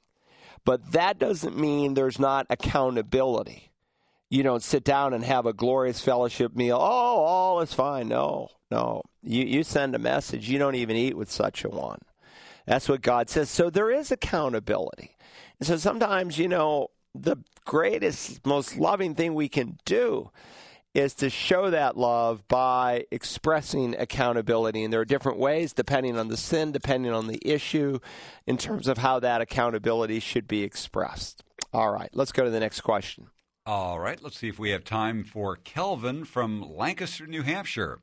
But 0.65 0.93
that 0.93 1.19
doesn't 1.19 1.57
mean 1.57 1.93
there's 1.93 2.19
not 2.19 2.47
accountability 2.49 3.68
you 4.29 4.43
don't 4.43 4.63
sit 4.63 4.83
down 4.83 5.13
and 5.13 5.23
have 5.23 5.45
a 5.45 5.53
glorious 5.53 6.01
fellowship 6.01 6.55
meal. 6.55 6.77
Oh, 6.77 7.23
all 7.23 7.61
is 7.61 7.73
fine. 7.73 8.07
No, 8.07 8.49
no. 8.69 9.01
You, 9.23 9.43
you 9.43 9.63
send 9.63 9.95
a 9.95 9.99
message. 9.99 10.49
You 10.49 10.59
don't 10.59 10.75
even 10.75 10.95
eat 10.95 11.17
with 11.17 11.31
such 11.31 11.63
a 11.65 11.69
one. 11.69 11.99
That's 12.65 12.87
what 12.87 13.01
God 13.01 13.29
says. 13.29 13.49
So 13.49 13.69
there 13.69 13.89
is 13.89 14.11
accountability. 14.11 15.15
And 15.59 15.67
so 15.67 15.77
sometimes, 15.77 16.37
you 16.37 16.47
know, 16.47 16.89
the 17.15 17.37
greatest, 17.65 18.45
most 18.45 18.77
loving 18.77 19.15
thing 19.15 19.33
we 19.33 19.49
can 19.49 19.79
do 19.85 20.29
is 20.93 21.13
to 21.15 21.29
show 21.29 21.69
that 21.71 21.97
love 21.97 22.47
by 22.47 23.05
expressing 23.11 23.95
accountability. 23.95 24.83
And 24.83 24.93
there 24.93 25.01
are 25.01 25.05
different 25.05 25.39
ways, 25.39 25.73
depending 25.73 26.17
on 26.17 26.27
the 26.27 26.37
sin, 26.37 26.71
depending 26.71 27.11
on 27.11 27.27
the 27.27 27.39
issue, 27.43 27.99
in 28.45 28.57
terms 28.57 28.87
of 28.87 28.99
how 28.99 29.19
that 29.19 29.41
accountability 29.41 30.19
should 30.19 30.47
be 30.47 30.63
expressed. 30.63 31.43
All 31.73 31.91
right, 31.91 32.09
let's 32.13 32.31
go 32.31 32.43
to 32.43 32.49
the 32.49 32.59
next 32.59 32.81
question. 32.81 33.27
All 33.71 33.99
right, 33.99 34.19
let's 34.23 34.39
see 34.39 34.49
if 34.49 34.57
we 34.57 34.71
have 34.71 34.83
time 34.83 35.23
for 35.23 35.55
Kelvin 35.55 36.25
from 36.25 36.75
Lancaster, 36.75 37.27
New 37.27 37.43
Hampshire. 37.43 37.99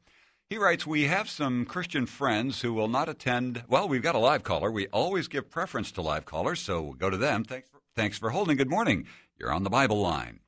He 0.48 0.58
writes, 0.58 0.86
We 0.86 1.06
have 1.06 1.28
some 1.28 1.64
Christian 1.64 2.06
friends 2.06 2.60
who 2.60 2.72
will 2.72 2.86
not 2.86 3.08
attend. 3.08 3.64
Well, 3.66 3.88
we've 3.88 4.00
got 4.00 4.14
a 4.14 4.20
live 4.20 4.44
caller. 4.44 4.70
We 4.70 4.86
always 4.92 5.26
give 5.26 5.50
preference 5.50 5.90
to 5.90 6.02
live 6.02 6.24
callers, 6.24 6.60
so 6.60 6.82
we'll 6.82 6.92
go 6.92 7.10
to 7.10 7.16
them. 7.16 7.42
Thanks 7.42 7.68
for, 7.68 7.80
thanks 7.96 8.16
for 8.16 8.30
holding. 8.30 8.56
Good 8.56 8.70
morning. 8.70 9.08
You're 9.40 9.52
on 9.52 9.64
the 9.64 9.68
Bible 9.68 10.00
line. 10.00 10.38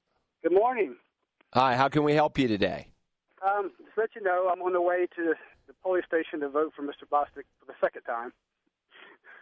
Good 0.44 0.52
morning. 0.52 0.94
Hi, 1.52 1.74
how 1.74 1.88
can 1.88 2.04
we 2.04 2.12
help 2.12 2.38
you 2.38 2.46
today? 2.46 2.86
Um, 3.44 3.72
just 3.84 3.98
let 3.98 4.10
you 4.14 4.22
know, 4.22 4.48
I'm 4.52 4.62
on 4.62 4.72
the 4.72 4.80
way 4.80 5.08
to 5.16 5.34
the 5.66 5.74
polling 5.82 6.02
station 6.06 6.38
to 6.42 6.48
vote 6.48 6.74
for 6.76 6.82
Mr. 6.82 7.08
Bostic 7.10 7.42
for 7.58 7.66
the 7.66 7.74
second 7.80 8.02
time. 8.02 8.32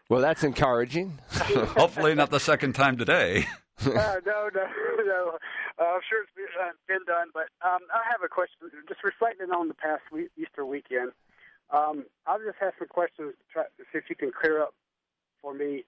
Well, 0.09 0.21
that's 0.21 0.45
encouraging. 0.45 1.19
Hopefully, 1.31 2.15
not 2.15 2.31
the 2.31 2.41
second 2.41 2.75
time 2.75 2.97
today. 2.97 3.47
uh, 3.85 4.17
no, 4.25 4.49
no, 4.55 4.67
no. 5.05 5.39
Uh, 5.79 5.83
I'm 5.83 6.01
sure 6.09 6.23
it's 6.23 6.33
been, 6.35 6.47
uh, 6.61 6.71
been 6.87 7.05
done, 7.07 7.29
but 7.35 7.49
um, 7.67 7.81
I 7.93 8.03
have 8.11 8.23
a 8.25 8.29
question. 8.29 8.71
Just 8.89 9.03
reflecting 9.03 9.51
on 9.51 9.69
the 9.69 9.75
past 9.75 10.03
week, 10.13 10.29
Easter 10.39 10.65
weekend, 10.65 11.13
um, 11.71 12.07
I'll 12.27 12.39
just 12.39 12.57
have 12.61 12.73
some 12.79 12.89
questions 12.89 13.35
to 13.35 13.45
try 13.53 13.63
to 13.65 13.83
see 13.93 13.99
if 13.99 14.05
you 14.09 14.15
can 14.17 14.31
clear 14.31 14.63
up 14.63 14.75
for 15.43 15.53
me. 15.53 15.85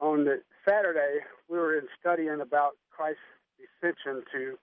On 0.00 0.24
the 0.24 0.40
Saturday, 0.66 1.20
we 1.48 1.58
were 1.58 1.76
in 1.76 1.88
studying 2.00 2.40
about 2.40 2.76
Christ's 2.90 3.20
ascension 3.58 4.22
to 4.32 4.58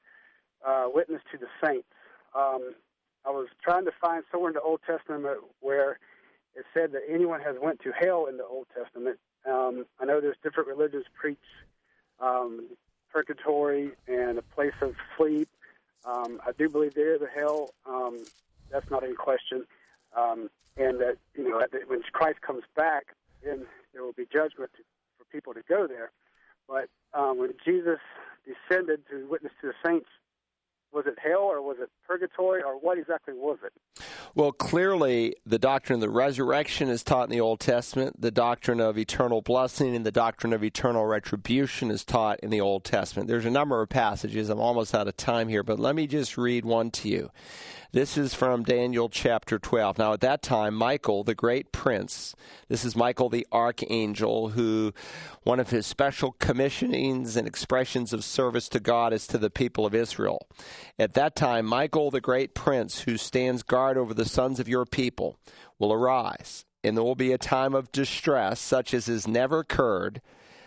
uh, 0.65 0.85
witness 0.93 1.21
to 1.31 1.37
the 1.37 1.47
saints. 1.63 1.87
Um, 2.33 2.73
I 3.25 3.31
was 3.31 3.47
trying 3.63 3.85
to 3.85 3.91
find 4.01 4.23
somewhere 4.31 4.49
in 4.49 4.55
the 4.55 4.61
Old 4.61 4.79
Testament 4.87 5.39
where 5.59 5.99
it 6.55 6.65
said 6.73 6.91
that 6.93 7.01
anyone 7.09 7.41
has 7.41 7.55
went 7.61 7.81
to 7.81 7.91
hell 7.91 8.27
in 8.27 8.37
the 8.37 8.45
Old 8.45 8.67
Testament. 8.75 9.19
Um, 9.45 9.85
I 9.99 10.05
know 10.05 10.21
there's 10.21 10.37
different 10.43 10.69
religions 10.69 11.05
preach 11.19 11.37
um, 12.19 12.69
purgatory 13.11 13.91
and 14.07 14.37
a 14.37 14.41
place 14.41 14.73
of 14.81 14.91
sleep. 15.17 15.49
Um, 16.05 16.39
I 16.45 16.51
do 16.57 16.69
believe 16.69 16.93
there 16.95 17.15
is 17.15 17.21
a 17.21 17.39
hell. 17.39 17.73
Um, 17.85 18.27
that's 18.71 18.85
not 18.89 19.03
in 19.03 19.15
question. 19.15 19.65
Um, 20.15 20.49
and 20.77 20.99
that 20.99 21.17
you 21.35 21.49
know, 21.49 21.61
when 21.87 22.01
Christ 22.11 22.41
comes 22.41 22.63
back, 22.75 23.15
then 23.43 23.65
there 23.93 24.03
will 24.03 24.13
be 24.13 24.25
judgment 24.31 24.71
to, 24.77 24.83
for 25.17 25.25
people 25.31 25.53
to 25.53 25.61
go 25.67 25.87
there. 25.87 26.11
But 26.67 26.89
um, 27.13 27.39
when 27.39 27.53
Jesus 27.63 27.99
descended 28.45 29.01
to 29.09 29.27
witness 29.29 29.53
to 29.61 29.67
the 29.67 29.73
saints, 29.85 30.07
was 30.95 31.05
it 31.05 31.15
hell 31.21 31.41
or 31.41 31.61
was 31.61 31.75
it 31.81 31.89
purgatory 32.07 32.63
or 32.63 32.79
what 32.79 32.97
exactly 32.97 33.33
was 33.33 33.57
it? 33.65 33.73
Well, 34.33 34.53
clearly, 34.53 35.35
the 35.45 35.59
doctrine 35.59 35.95
of 35.95 36.01
the 36.01 36.09
resurrection 36.09 36.89
is 36.89 37.03
taught 37.03 37.25
in 37.25 37.29
the 37.29 37.41
Old 37.41 37.59
Testament. 37.59 38.21
The 38.21 38.31
doctrine 38.31 38.79
of 38.79 38.97
eternal 38.97 39.41
blessing 39.41 39.93
and 39.95 40.05
the 40.05 40.11
doctrine 40.11 40.53
of 40.53 40.63
eternal 40.63 41.05
retribution 41.05 41.91
is 41.91 42.05
taught 42.05 42.39
in 42.39 42.49
the 42.49 42.61
Old 42.61 42.85
Testament. 42.85 43.27
There's 43.27 43.45
a 43.45 43.51
number 43.51 43.81
of 43.81 43.89
passages. 43.89 44.49
I'm 44.49 44.59
almost 44.59 44.95
out 44.95 45.09
of 45.09 45.17
time 45.17 45.49
here, 45.49 45.63
but 45.63 45.79
let 45.79 45.95
me 45.95 46.07
just 46.07 46.37
read 46.37 46.63
one 46.63 46.91
to 46.91 47.09
you. 47.09 47.29
This 47.91 48.17
is 48.17 48.33
from 48.33 48.63
Daniel 48.63 49.09
chapter 49.09 49.59
12. 49.59 49.97
Now, 49.97 50.13
at 50.13 50.21
that 50.21 50.41
time, 50.41 50.73
Michael, 50.73 51.23
the 51.23 51.35
great 51.35 51.71
prince, 51.71 52.35
this 52.67 52.83
is 52.83 52.95
Michael 52.95 53.29
the 53.29 53.45
archangel, 53.51 54.49
who 54.49 54.91
one 55.43 55.59
of 55.59 55.69
his 55.69 55.85
special 55.85 56.33
commissionings 56.33 57.37
and 57.37 57.47
expressions 57.47 58.11
of 58.11 58.23
service 58.23 58.67
to 58.69 58.79
God 58.79 59.13
is 59.13 59.27
to 59.27 59.37
the 59.37 59.49
people 59.49 59.85
of 59.85 59.93
Israel. 59.93 60.47
At 60.97 61.13
that 61.13 61.35
time, 61.35 61.65
Michael, 61.65 62.11
the 62.11 62.21
great 62.21 62.55
prince, 62.55 63.01
who 63.01 63.17
stands 63.17 63.63
guard 63.63 63.97
over 63.97 64.13
the 64.13 64.25
sons 64.25 64.59
of 64.59 64.67
your 64.67 64.85
people, 64.85 65.37
will 65.77 65.93
arise, 65.93 66.65
and 66.83 66.97
there 66.97 67.03
will 67.03 67.15
be 67.15 67.31
a 67.31 67.37
time 67.37 67.75
of 67.75 67.91
distress 67.91 68.59
such 68.59 68.93
as 68.93 69.05
has 69.05 69.27
never 69.27 69.59
occurred 69.59 70.21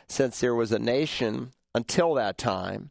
since 0.08 0.40
there 0.40 0.54
was 0.54 0.72
a 0.72 0.78
nation 0.78 1.52
until 1.74 2.14
that 2.14 2.38
time 2.38 2.90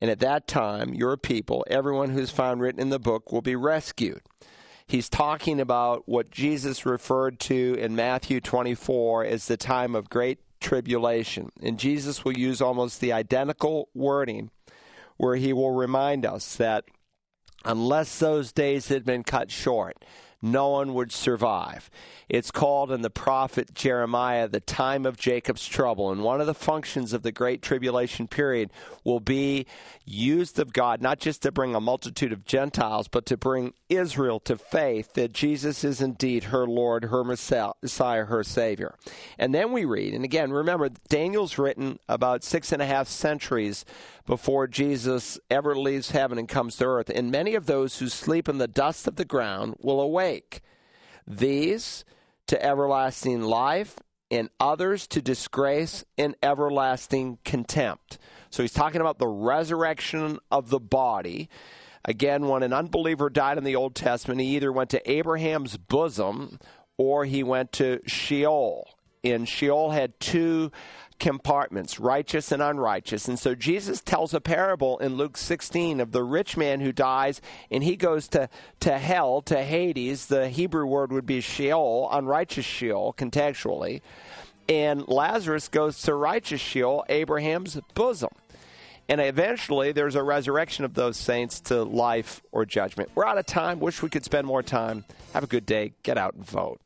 and 0.00 0.10
at 0.10 0.20
that 0.20 0.46
time, 0.46 0.94
your 0.94 1.16
people, 1.16 1.64
everyone 1.68 2.10
who's 2.10 2.30
found 2.30 2.60
written 2.60 2.80
in 2.80 2.90
the 2.90 2.98
book, 2.98 3.32
will 3.32 3.42
be 3.42 3.56
rescued. 3.56 4.22
He's 4.86 5.08
talking 5.08 5.60
about 5.60 6.08
what 6.08 6.30
Jesus 6.30 6.86
referred 6.86 7.40
to 7.40 7.74
in 7.78 7.94
Matthew 7.94 8.40
24 8.40 9.24
as 9.24 9.46
the 9.46 9.56
time 9.56 9.94
of 9.94 10.08
great 10.08 10.38
tribulation. 10.60 11.50
And 11.60 11.78
Jesus 11.78 12.24
will 12.24 12.36
use 12.36 12.62
almost 12.62 13.00
the 13.00 13.12
identical 13.12 13.90
wording 13.94 14.50
where 15.18 15.36
he 15.36 15.52
will 15.52 15.72
remind 15.72 16.24
us 16.24 16.56
that 16.56 16.84
unless 17.64 18.18
those 18.18 18.52
days 18.52 18.88
had 18.88 19.04
been 19.04 19.24
cut 19.24 19.50
short, 19.50 20.04
no 20.40 20.68
one 20.68 20.94
would 20.94 21.12
survive. 21.12 21.90
It's 22.28 22.50
called 22.50 22.92
in 22.92 23.02
the 23.02 23.10
prophet 23.10 23.74
Jeremiah 23.74 24.48
the 24.48 24.60
time 24.60 25.06
of 25.06 25.16
Jacob's 25.16 25.66
trouble. 25.66 26.12
And 26.12 26.22
one 26.22 26.40
of 26.40 26.46
the 26.46 26.54
functions 26.54 27.12
of 27.12 27.22
the 27.22 27.32
Great 27.32 27.62
Tribulation 27.62 28.28
period 28.28 28.70
will 29.02 29.20
be 29.20 29.66
used 30.04 30.58
of 30.58 30.72
God 30.72 31.00
not 31.00 31.18
just 31.18 31.42
to 31.42 31.52
bring 31.52 31.74
a 31.74 31.80
multitude 31.80 32.32
of 32.32 32.44
Gentiles, 32.44 33.08
but 33.08 33.26
to 33.26 33.36
bring 33.36 33.72
Israel 33.88 34.40
to 34.40 34.56
faith 34.56 35.14
that 35.14 35.32
Jesus 35.32 35.84
is 35.84 36.00
indeed 36.00 36.44
her 36.44 36.66
Lord, 36.66 37.04
her 37.04 37.24
Messiah, 37.24 38.24
her 38.26 38.44
Savior. 38.44 38.94
And 39.38 39.54
then 39.54 39.72
we 39.72 39.84
read, 39.84 40.14
and 40.14 40.24
again, 40.24 40.52
remember, 40.52 40.90
Daniel's 41.08 41.58
written 41.58 41.98
about 42.08 42.44
six 42.44 42.72
and 42.72 42.82
a 42.82 42.86
half 42.86 43.08
centuries 43.08 43.84
before 44.28 44.66
Jesus 44.66 45.40
ever 45.50 45.74
leaves 45.74 46.10
heaven 46.10 46.38
and 46.38 46.46
comes 46.46 46.76
to 46.76 46.84
earth. 46.84 47.10
And 47.12 47.30
many 47.30 47.54
of 47.54 47.64
those 47.64 47.98
who 47.98 48.08
sleep 48.08 48.46
in 48.46 48.58
the 48.58 48.68
dust 48.68 49.08
of 49.08 49.16
the 49.16 49.24
ground 49.24 49.76
will 49.80 50.02
awake. 50.02 50.60
These 51.26 52.04
to 52.46 52.62
everlasting 52.62 53.42
life, 53.42 53.96
and 54.30 54.50
others 54.60 55.06
to 55.06 55.22
disgrace 55.22 56.04
and 56.18 56.36
everlasting 56.42 57.38
contempt. 57.44 58.18
So 58.50 58.62
he's 58.62 58.74
talking 58.74 59.00
about 59.00 59.18
the 59.18 59.26
resurrection 59.26 60.38
of 60.50 60.68
the 60.68 60.78
body. 60.78 61.48
Again, 62.04 62.46
when 62.46 62.62
an 62.62 62.74
unbeliever 62.74 63.30
died 63.30 63.56
in 63.56 63.64
the 63.64 63.76
Old 63.76 63.94
Testament, 63.94 64.40
he 64.40 64.56
either 64.56 64.70
went 64.70 64.90
to 64.90 65.10
Abraham's 65.10 65.78
bosom 65.78 66.58
or 66.98 67.24
he 67.24 67.42
went 67.42 67.72
to 67.72 68.00
Sheol. 68.06 68.88
And 69.24 69.48
Sheol 69.48 69.90
had 69.90 70.20
two 70.20 70.70
compartments, 71.18 71.98
righteous 71.98 72.52
and 72.52 72.62
unrighteous. 72.62 73.28
And 73.28 73.38
so 73.38 73.54
Jesus 73.54 74.00
tells 74.00 74.34
a 74.34 74.40
parable 74.40 74.98
in 74.98 75.16
Luke 75.16 75.36
16 75.36 76.00
of 76.00 76.12
the 76.12 76.22
rich 76.22 76.56
man 76.56 76.80
who 76.80 76.92
dies 76.92 77.40
and 77.70 77.82
he 77.82 77.96
goes 77.96 78.28
to, 78.28 78.48
to 78.80 78.98
hell, 78.98 79.42
to 79.42 79.62
Hades. 79.62 80.26
The 80.26 80.48
Hebrew 80.48 80.86
word 80.86 81.12
would 81.12 81.26
be 81.26 81.40
Sheol, 81.40 82.08
unrighteous 82.10 82.64
Sheol, 82.64 83.14
contextually. 83.16 84.00
And 84.68 85.08
Lazarus 85.08 85.68
goes 85.68 86.00
to 86.02 86.14
righteous 86.14 86.60
Sheol, 86.60 87.04
Abraham's 87.08 87.80
bosom. 87.94 88.30
And 89.08 89.22
eventually, 89.22 89.92
there's 89.92 90.16
a 90.16 90.22
resurrection 90.22 90.84
of 90.84 90.92
those 90.92 91.16
saints 91.16 91.60
to 91.60 91.82
life 91.82 92.42
or 92.52 92.66
judgment. 92.66 93.10
We're 93.14 93.24
out 93.24 93.38
of 93.38 93.46
time. 93.46 93.80
Wish 93.80 94.02
we 94.02 94.10
could 94.10 94.24
spend 94.24 94.46
more 94.46 94.62
time. 94.62 95.06
Have 95.32 95.44
a 95.44 95.46
good 95.46 95.64
day. 95.64 95.94
Get 96.02 96.18
out 96.18 96.34
and 96.34 96.44
vote. 96.44 96.78